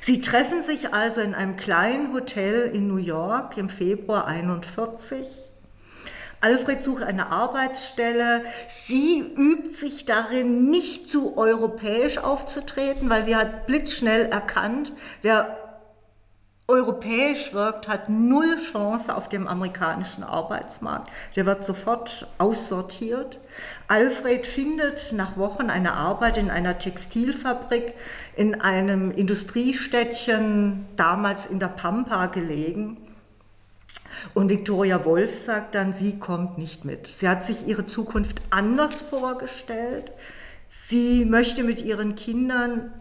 Sie 0.00 0.20
treffen 0.20 0.62
sich 0.62 0.92
also 0.92 1.20
in 1.20 1.34
einem 1.34 1.56
kleinen 1.56 2.12
Hotel 2.12 2.70
in 2.74 2.88
New 2.88 2.96
York 2.96 3.56
im 3.56 3.68
Februar 3.68 4.26
1941 4.26 5.51
Alfred 6.42 6.82
sucht 6.82 7.02
eine 7.04 7.30
Arbeitsstelle. 7.30 8.42
Sie 8.68 9.20
übt 9.20 9.70
sich 9.70 10.04
darin, 10.04 10.68
nicht 10.70 11.08
zu 11.08 11.38
europäisch 11.38 12.18
aufzutreten, 12.18 13.08
weil 13.08 13.24
sie 13.24 13.36
hat 13.36 13.66
blitzschnell 13.66 14.26
erkannt, 14.26 14.92
wer 15.22 15.56
europäisch 16.68 17.52
wirkt, 17.52 17.86
hat 17.86 18.08
null 18.08 18.56
Chance 18.56 19.14
auf 19.14 19.28
dem 19.28 19.46
amerikanischen 19.46 20.24
Arbeitsmarkt. 20.24 21.10
Der 21.36 21.44
wird 21.44 21.64
sofort 21.64 22.26
aussortiert. 22.38 23.40
Alfred 23.88 24.46
findet 24.46 25.12
nach 25.12 25.36
Wochen 25.36 25.70
eine 25.70 25.92
Arbeit 25.92 26.38
in 26.38 26.50
einer 26.50 26.78
Textilfabrik 26.78 27.94
in 28.36 28.60
einem 28.60 29.10
Industriestädtchen, 29.10 30.86
damals 30.96 31.46
in 31.46 31.58
der 31.58 31.68
Pampa 31.68 32.26
gelegen. 32.26 32.96
Und 34.34 34.48
Viktoria 34.50 35.04
Wolf 35.04 35.38
sagt 35.38 35.74
dann, 35.74 35.92
sie 35.92 36.18
kommt 36.18 36.58
nicht 36.58 36.84
mit. 36.84 37.06
Sie 37.06 37.28
hat 37.28 37.44
sich 37.44 37.66
ihre 37.66 37.86
Zukunft 37.86 38.40
anders 38.50 39.00
vorgestellt. 39.00 40.12
Sie 40.68 41.24
möchte 41.24 41.64
mit 41.64 41.82
ihren 41.82 42.14
Kindern 42.14 42.92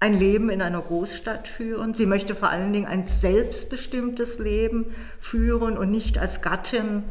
ein 0.00 0.18
Leben 0.18 0.50
in 0.50 0.62
einer 0.62 0.80
Großstadt 0.80 1.46
führen. 1.46 1.94
Sie 1.94 2.06
möchte 2.06 2.34
vor 2.34 2.50
allen 2.50 2.72
Dingen 2.72 2.86
ein 2.86 3.06
selbstbestimmtes 3.06 4.38
Leben 4.38 4.86
führen 5.20 5.78
und 5.78 5.90
nicht 5.90 6.18
als 6.18 6.42
Gattin 6.42 7.04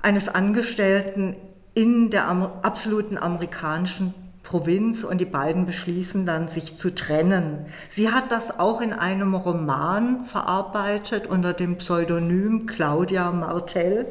eines 0.00 0.28
Angestellten 0.28 1.36
in 1.74 2.10
der 2.10 2.28
absoluten 2.28 3.18
amerikanischen 3.18 4.14
Provinz 4.42 5.04
und 5.04 5.20
die 5.20 5.24
beiden 5.24 5.66
beschließen 5.66 6.26
dann, 6.26 6.48
sich 6.48 6.76
zu 6.76 6.94
trennen. 6.94 7.66
Sie 7.88 8.10
hat 8.10 8.32
das 8.32 8.58
auch 8.58 8.80
in 8.80 8.92
einem 8.92 9.34
Roman 9.34 10.24
verarbeitet 10.24 11.26
unter 11.26 11.52
dem 11.52 11.76
Pseudonym 11.76 12.66
Claudia 12.66 13.30
Martel. 13.30 14.06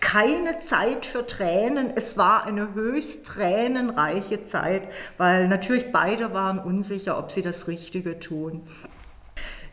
Keine 0.00 0.58
Zeit 0.60 1.04
für 1.06 1.26
Tränen, 1.26 1.92
es 1.94 2.16
war 2.16 2.46
eine 2.46 2.74
höchst 2.74 3.26
tränenreiche 3.26 4.42
Zeit, 4.42 4.88
weil 5.18 5.48
natürlich 5.48 5.92
beide 5.92 6.32
waren 6.32 6.58
unsicher, 6.58 7.18
ob 7.18 7.30
sie 7.30 7.42
das 7.42 7.68
Richtige 7.68 8.18
tun. 8.18 8.62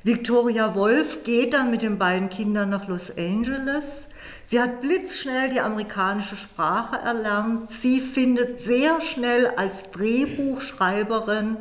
Victoria 0.04 0.74
Wolf 0.74 1.24
geht 1.24 1.54
dann 1.54 1.70
mit 1.70 1.84
den 1.84 2.00
beiden 2.00 2.30
Kindern 2.30 2.70
nach 2.70 2.88
Los 2.88 3.16
Angeles. 3.16 4.10
Sie 4.44 4.60
hat 4.60 4.82
blitzschnell 4.82 5.50
die 5.50 5.62
amerikanische 5.62 6.36
Sprache 6.36 6.98
erlernt. 6.98 7.70
Sie 7.70 8.02
findet 8.02 8.58
sehr 8.58 9.00
schnell 9.02 9.48
als 9.58 9.92
Drehbuchschreiberin 9.92 11.58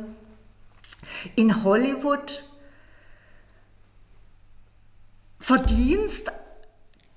in 1.35 1.63
Hollywood 1.63 2.43
Verdienst. 5.39 6.31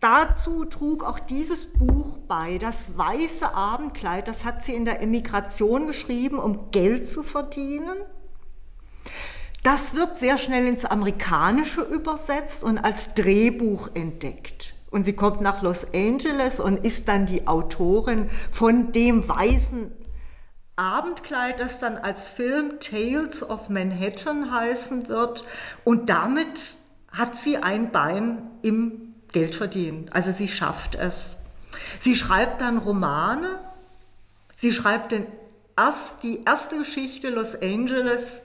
Dazu 0.00 0.66
trug 0.66 1.04
auch 1.04 1.18
dieses 1.18 1.64
Buch 1.64 2.18
bei, 2.28 2.58
das 2.58 2.98
weiße 2.98 3.54
Abendkleid, 3.54 4.28
das 4.28 4.44
hat 4.44 4.62
sie 4.62 4.74
in 4.74 4.84
der 4.84 5.00
Emigration 5.00 5.86
geschrieben, 5.86 6.38
um 6.38 6.70
Geld 6.70 7.08
zu 7.08 7.22
verdienen. 7.22 7.96
Das 9.64 9.94
wird 9.94 10.18
sehr 10.18 10.36
schnell 10.36 10.66
ins 10.66 10.84
Amerikanische 10.84 11.80
übersetzt 11.80 12.62
und 12.62 12.76
als 12.76 13.14
Drehbuch 13.14 13.88
entdeckt. 13.94 14.74
Und 14.90 15.04
sie 15.04 15.14
kommt 15.14 15.40
nach 15.40 15.62
Los 15.62 15.86
Angeles 15.94 16.60
und 16.60 16.84
ist 16.84 17.08
dann 17.08 17.24
die 17.24 17.48
Autorin 17.48 18.28
von 18.52 18.92
dem 18.92 19.26
weißen 19.26 19.90
Abendkleid, 20.76 21.60
das 21.60 21.78
dann 21.78 21.96
als 21.96 22.28
Film 22.28 22.78
Tales 22.78 23.42
of 23.42 23.70
Manhattan 23.70 24.52
heißen 24.52 25.08
wird. 25.08 25.44
Und 25.82 26.10
damit 26.10 26.76
hat 27.10 27.34
sie 27.34 27.56
ein 27.56 27.90
Bein 27.90 28.42
im 28.60 29.14
Geldverdienen. 29.32 30.10
Also 30.12 30.30
sie 30.30 30.48
schafft 30.48 30.94
es. 30.94 31.38
Sie 32.00 32.16
schreibt 32.16 32.60
dann 32.60 32.76
Romane. 32.76 33.58
Sie 34.58 34.74
schreibt 34.74 35.12
den 35.12 35.26
erst, 35.74 36.22
die 36.22 36.44
erste 36.44 36.76
Geschichte 36.76 37.30
Los 37.30 37.54
Angeles 37.54 38.42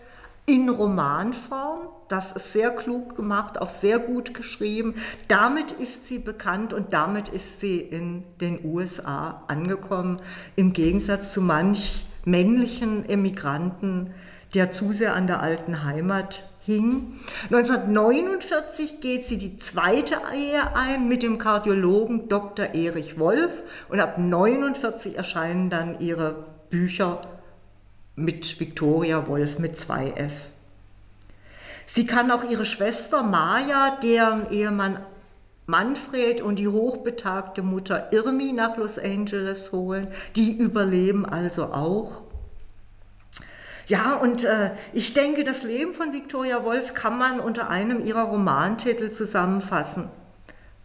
in 0.50 0.68
Romanform. 0.68 1.90
Das 2.08 2.32
ist 2.32 2.54
sehr 2.54 2.72
klug 2.72 3.16
gemacht, 3.16 3.62
auch 3.62 3.70
sehr 3.70 4.00
gut 4.00 4.34
geschrieben. 4.34 4.96
Damit 5.28 5.72
ist 5.74 6.08
sie 6.08 6.18
bekannt 6.18 6.74
und 6.74 6.92
damit 6.92 7.30
ist 7.30 7.60
sie 7.60 7.80
in 7.80 8.24
den 8.42 8.66
USA 8.66 9.44
angekommen, 9.48 10.20
im 10.56 10.74
Gegensatz 10.74 11.34
zu 11.34 11.42
manch 11.42 12.08
männlichen 12.26 13.08
Emigranten, 13.08 14.10
der 14.56 14.72
zu 14.72 14.92
sehr 14.92 15.16
an 15.16 15.28
der 15.28 15.44
alten 15.44 15.84
Heimat 15.84 16.50
hing. 16.62 17.14
1949 17.52 19.02
geht 19.02 19.26
sie 19.26 19.38
die 19.38 19.58
zweite 19.58 20.16
Ehe 20.36 20.76
ein 20.76 21.08
mit 21.08 21.22
dem 21.22 21.38
Kardiologen 21.38 22.28
Dr. 22.28 22.74
Erich 22.74 23.20
Wolf 23.20 23.62
und 23.88 24.00
ab 24.00 24.18
1949 24.18 25.16
erscheinen 25.16 25.70
dann 25.70 26.00
ihre 26.00 26.48
Bücher 26.72 27.22
mit 28.20 28.60
Victoria 28.60 29.28
Wolf 29.28 29.60
mit 29.60 29.76
2F. 29.76 30.32
Sie 31.86 32.06
kann 32.06 32.30
auch 32.30 32.44
ihre 32.44 32.66
Schwester 32.66 33.24
Maja, 33.24 33.98
deren 34.04 34.52
Ehemann 34.52 35.00
Manfred 35.66 36.42
und 36.42 36.58
die 36.58 36.68
hochbetagte 36.68 37.62
Mutter 37.62 38.12
Irmi 38.12 38.54
nach 38.54 38.78
Los 38.78 39.00
Angeles 39.00 39.72
holen. 39.72 40.08
Die 40.36 40.58
überleben 40.58 41.26
also 41.26 41.66
auch. 41.66 42.24
Ja, 43.88 44.14
und 44.16 44.44
äh, 44.44 44.72
ich 44.94 45.14
denke, 45.14 45.44
das 45.44 45.64
Leben 45.64 45.94
von 45.94 46.14
Victoria 46.14 46.64
Wolf 46.64 46.94
kann 46.94 47.18
man 47.18 47.40
unter 47.40 47.70
einem 47.70 48.04
ihrer 48.04 48.24
Romantitel 48.24 49.12
zusammenfassen. 49.12 50.10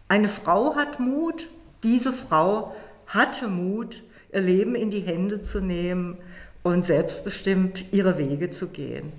Eine 0.07 0.27
Frau 0.27 0.75
hat 0.75 0.99
Mut, 0.99 1.47
diese 1.83 2.13
Frau 2.13 2.75
hatte 3.07 3.47
Mut, 3.47 4.03
ihr 4.33 4.41
Leben 4.41 4.73
in 4.73 4.89
die 4.89 5.01
Hände 5.01 5.39
zu 5.39 5.61
nehmen 5.61 6.17
und 6.65 6.83
selbstbestimmt 6.83 7.93
ihre 7.93 8.17
Wege 8.17 8.49
zu 8.49 8.69
gehen. 8.69 9.13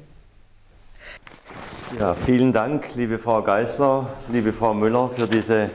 Ja, 1.97 2.15
vielen 2.15 2.53
Dank, 2.53 2.97
liebe 2.97 3.21
Frau 3.21 3.41
Geisler, 3.41 4.13
liebe 4.29 4.53
Frau 4.53 4.75
Müller, 4.75 5.09
für 5.11 5.29
diese 5.29 5.71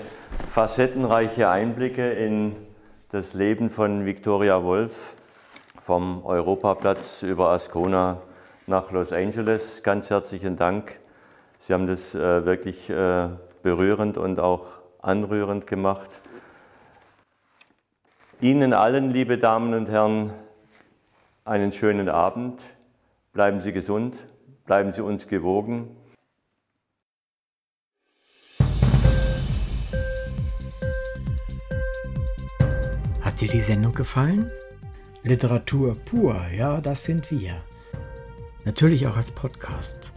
facettenreiche 0.50 1.50
Einblicke 1.50 2.12
in 2.12 2.58
das 3.14 3.34
Leben 3.34 3.70
von 3.70 4.06
Victoria 4.06 4.62
Wolf 4.66 5.16
vom 5.80 6.26
Europaplatz 6.26 7.24
über 7.24 7.52
Ascona 7.52 8.18
nach 8.68 8.92
Los 8.92 9.14
Angeles. 9.14 9.82
Ganz 9.82 10.10
herzlichen 10.10 10.58
Dank. 10.58 11.00
Sie 11.60 11.72
haben 11.72 11.88
das 11.88 12.14
äh, 12.14 12.46
wirklich 12.46 12.90
äh, 12.90 13.30
berührend 13.64 14.18
und 14.18 14.42
auch 14.42 14.66
anrührend 15.02 15.68
gemacht. 15.68 16.12
Ihnen 18.42 18.74
allen, 18.74 19.10
liebe 19.10 19.38
Damen 19.38 19.74
und 19.74 19.88
Herren, 19.90 20.34
einen 21.52 21.74
schönen 21.74 22.08
Abend. 22.08 22.62
Bleiben 23.34 23.60
Sie 23.60 23.74
gesund, 23.74 24.26
bleiben 24.66 24.94
Sie 24.94 25.04
uns 25.04 25.28
gewogen. 25.28 25.98
Hat 33.20 33.42
dir 33.42 33.50
die 33.50 33.60
Sendung 33.60 33.94
gefallen? 33.94 34.50
Literatur 35.24 35.96
pur, 36.06 36.42
ja, 36.56 36.80
das 36.80 37.04
sind 37.04 37.30
wir. 37.32 37.62
Natürlich 38.64 39.06
auch 39.08 39.18
als 39.18 39.32
Podcast. 39.32 40.14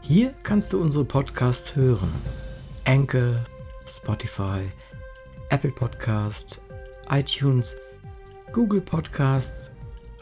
Hier 0.00 0.34
kannst 0.42 0.72
du 0.72 0.80
unsere 0.82 1.04
Podcasts 1.04 1.76
hören. 1.76 2.12
Anchor, 2.84 3.36
Spotify, 3.86 4.68
Apple 5.50 5.70
Podcast, 5.70 6.60
iTunes, 7.08 7.76
Google 8.52 8.80
Podcasts, 8.80 9.69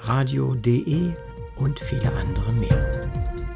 radio.de 0.01 1.13
und 1.57 1.81
viele 1.81 2.13
andere 2.13 2.53
mehr. 2.55 3.48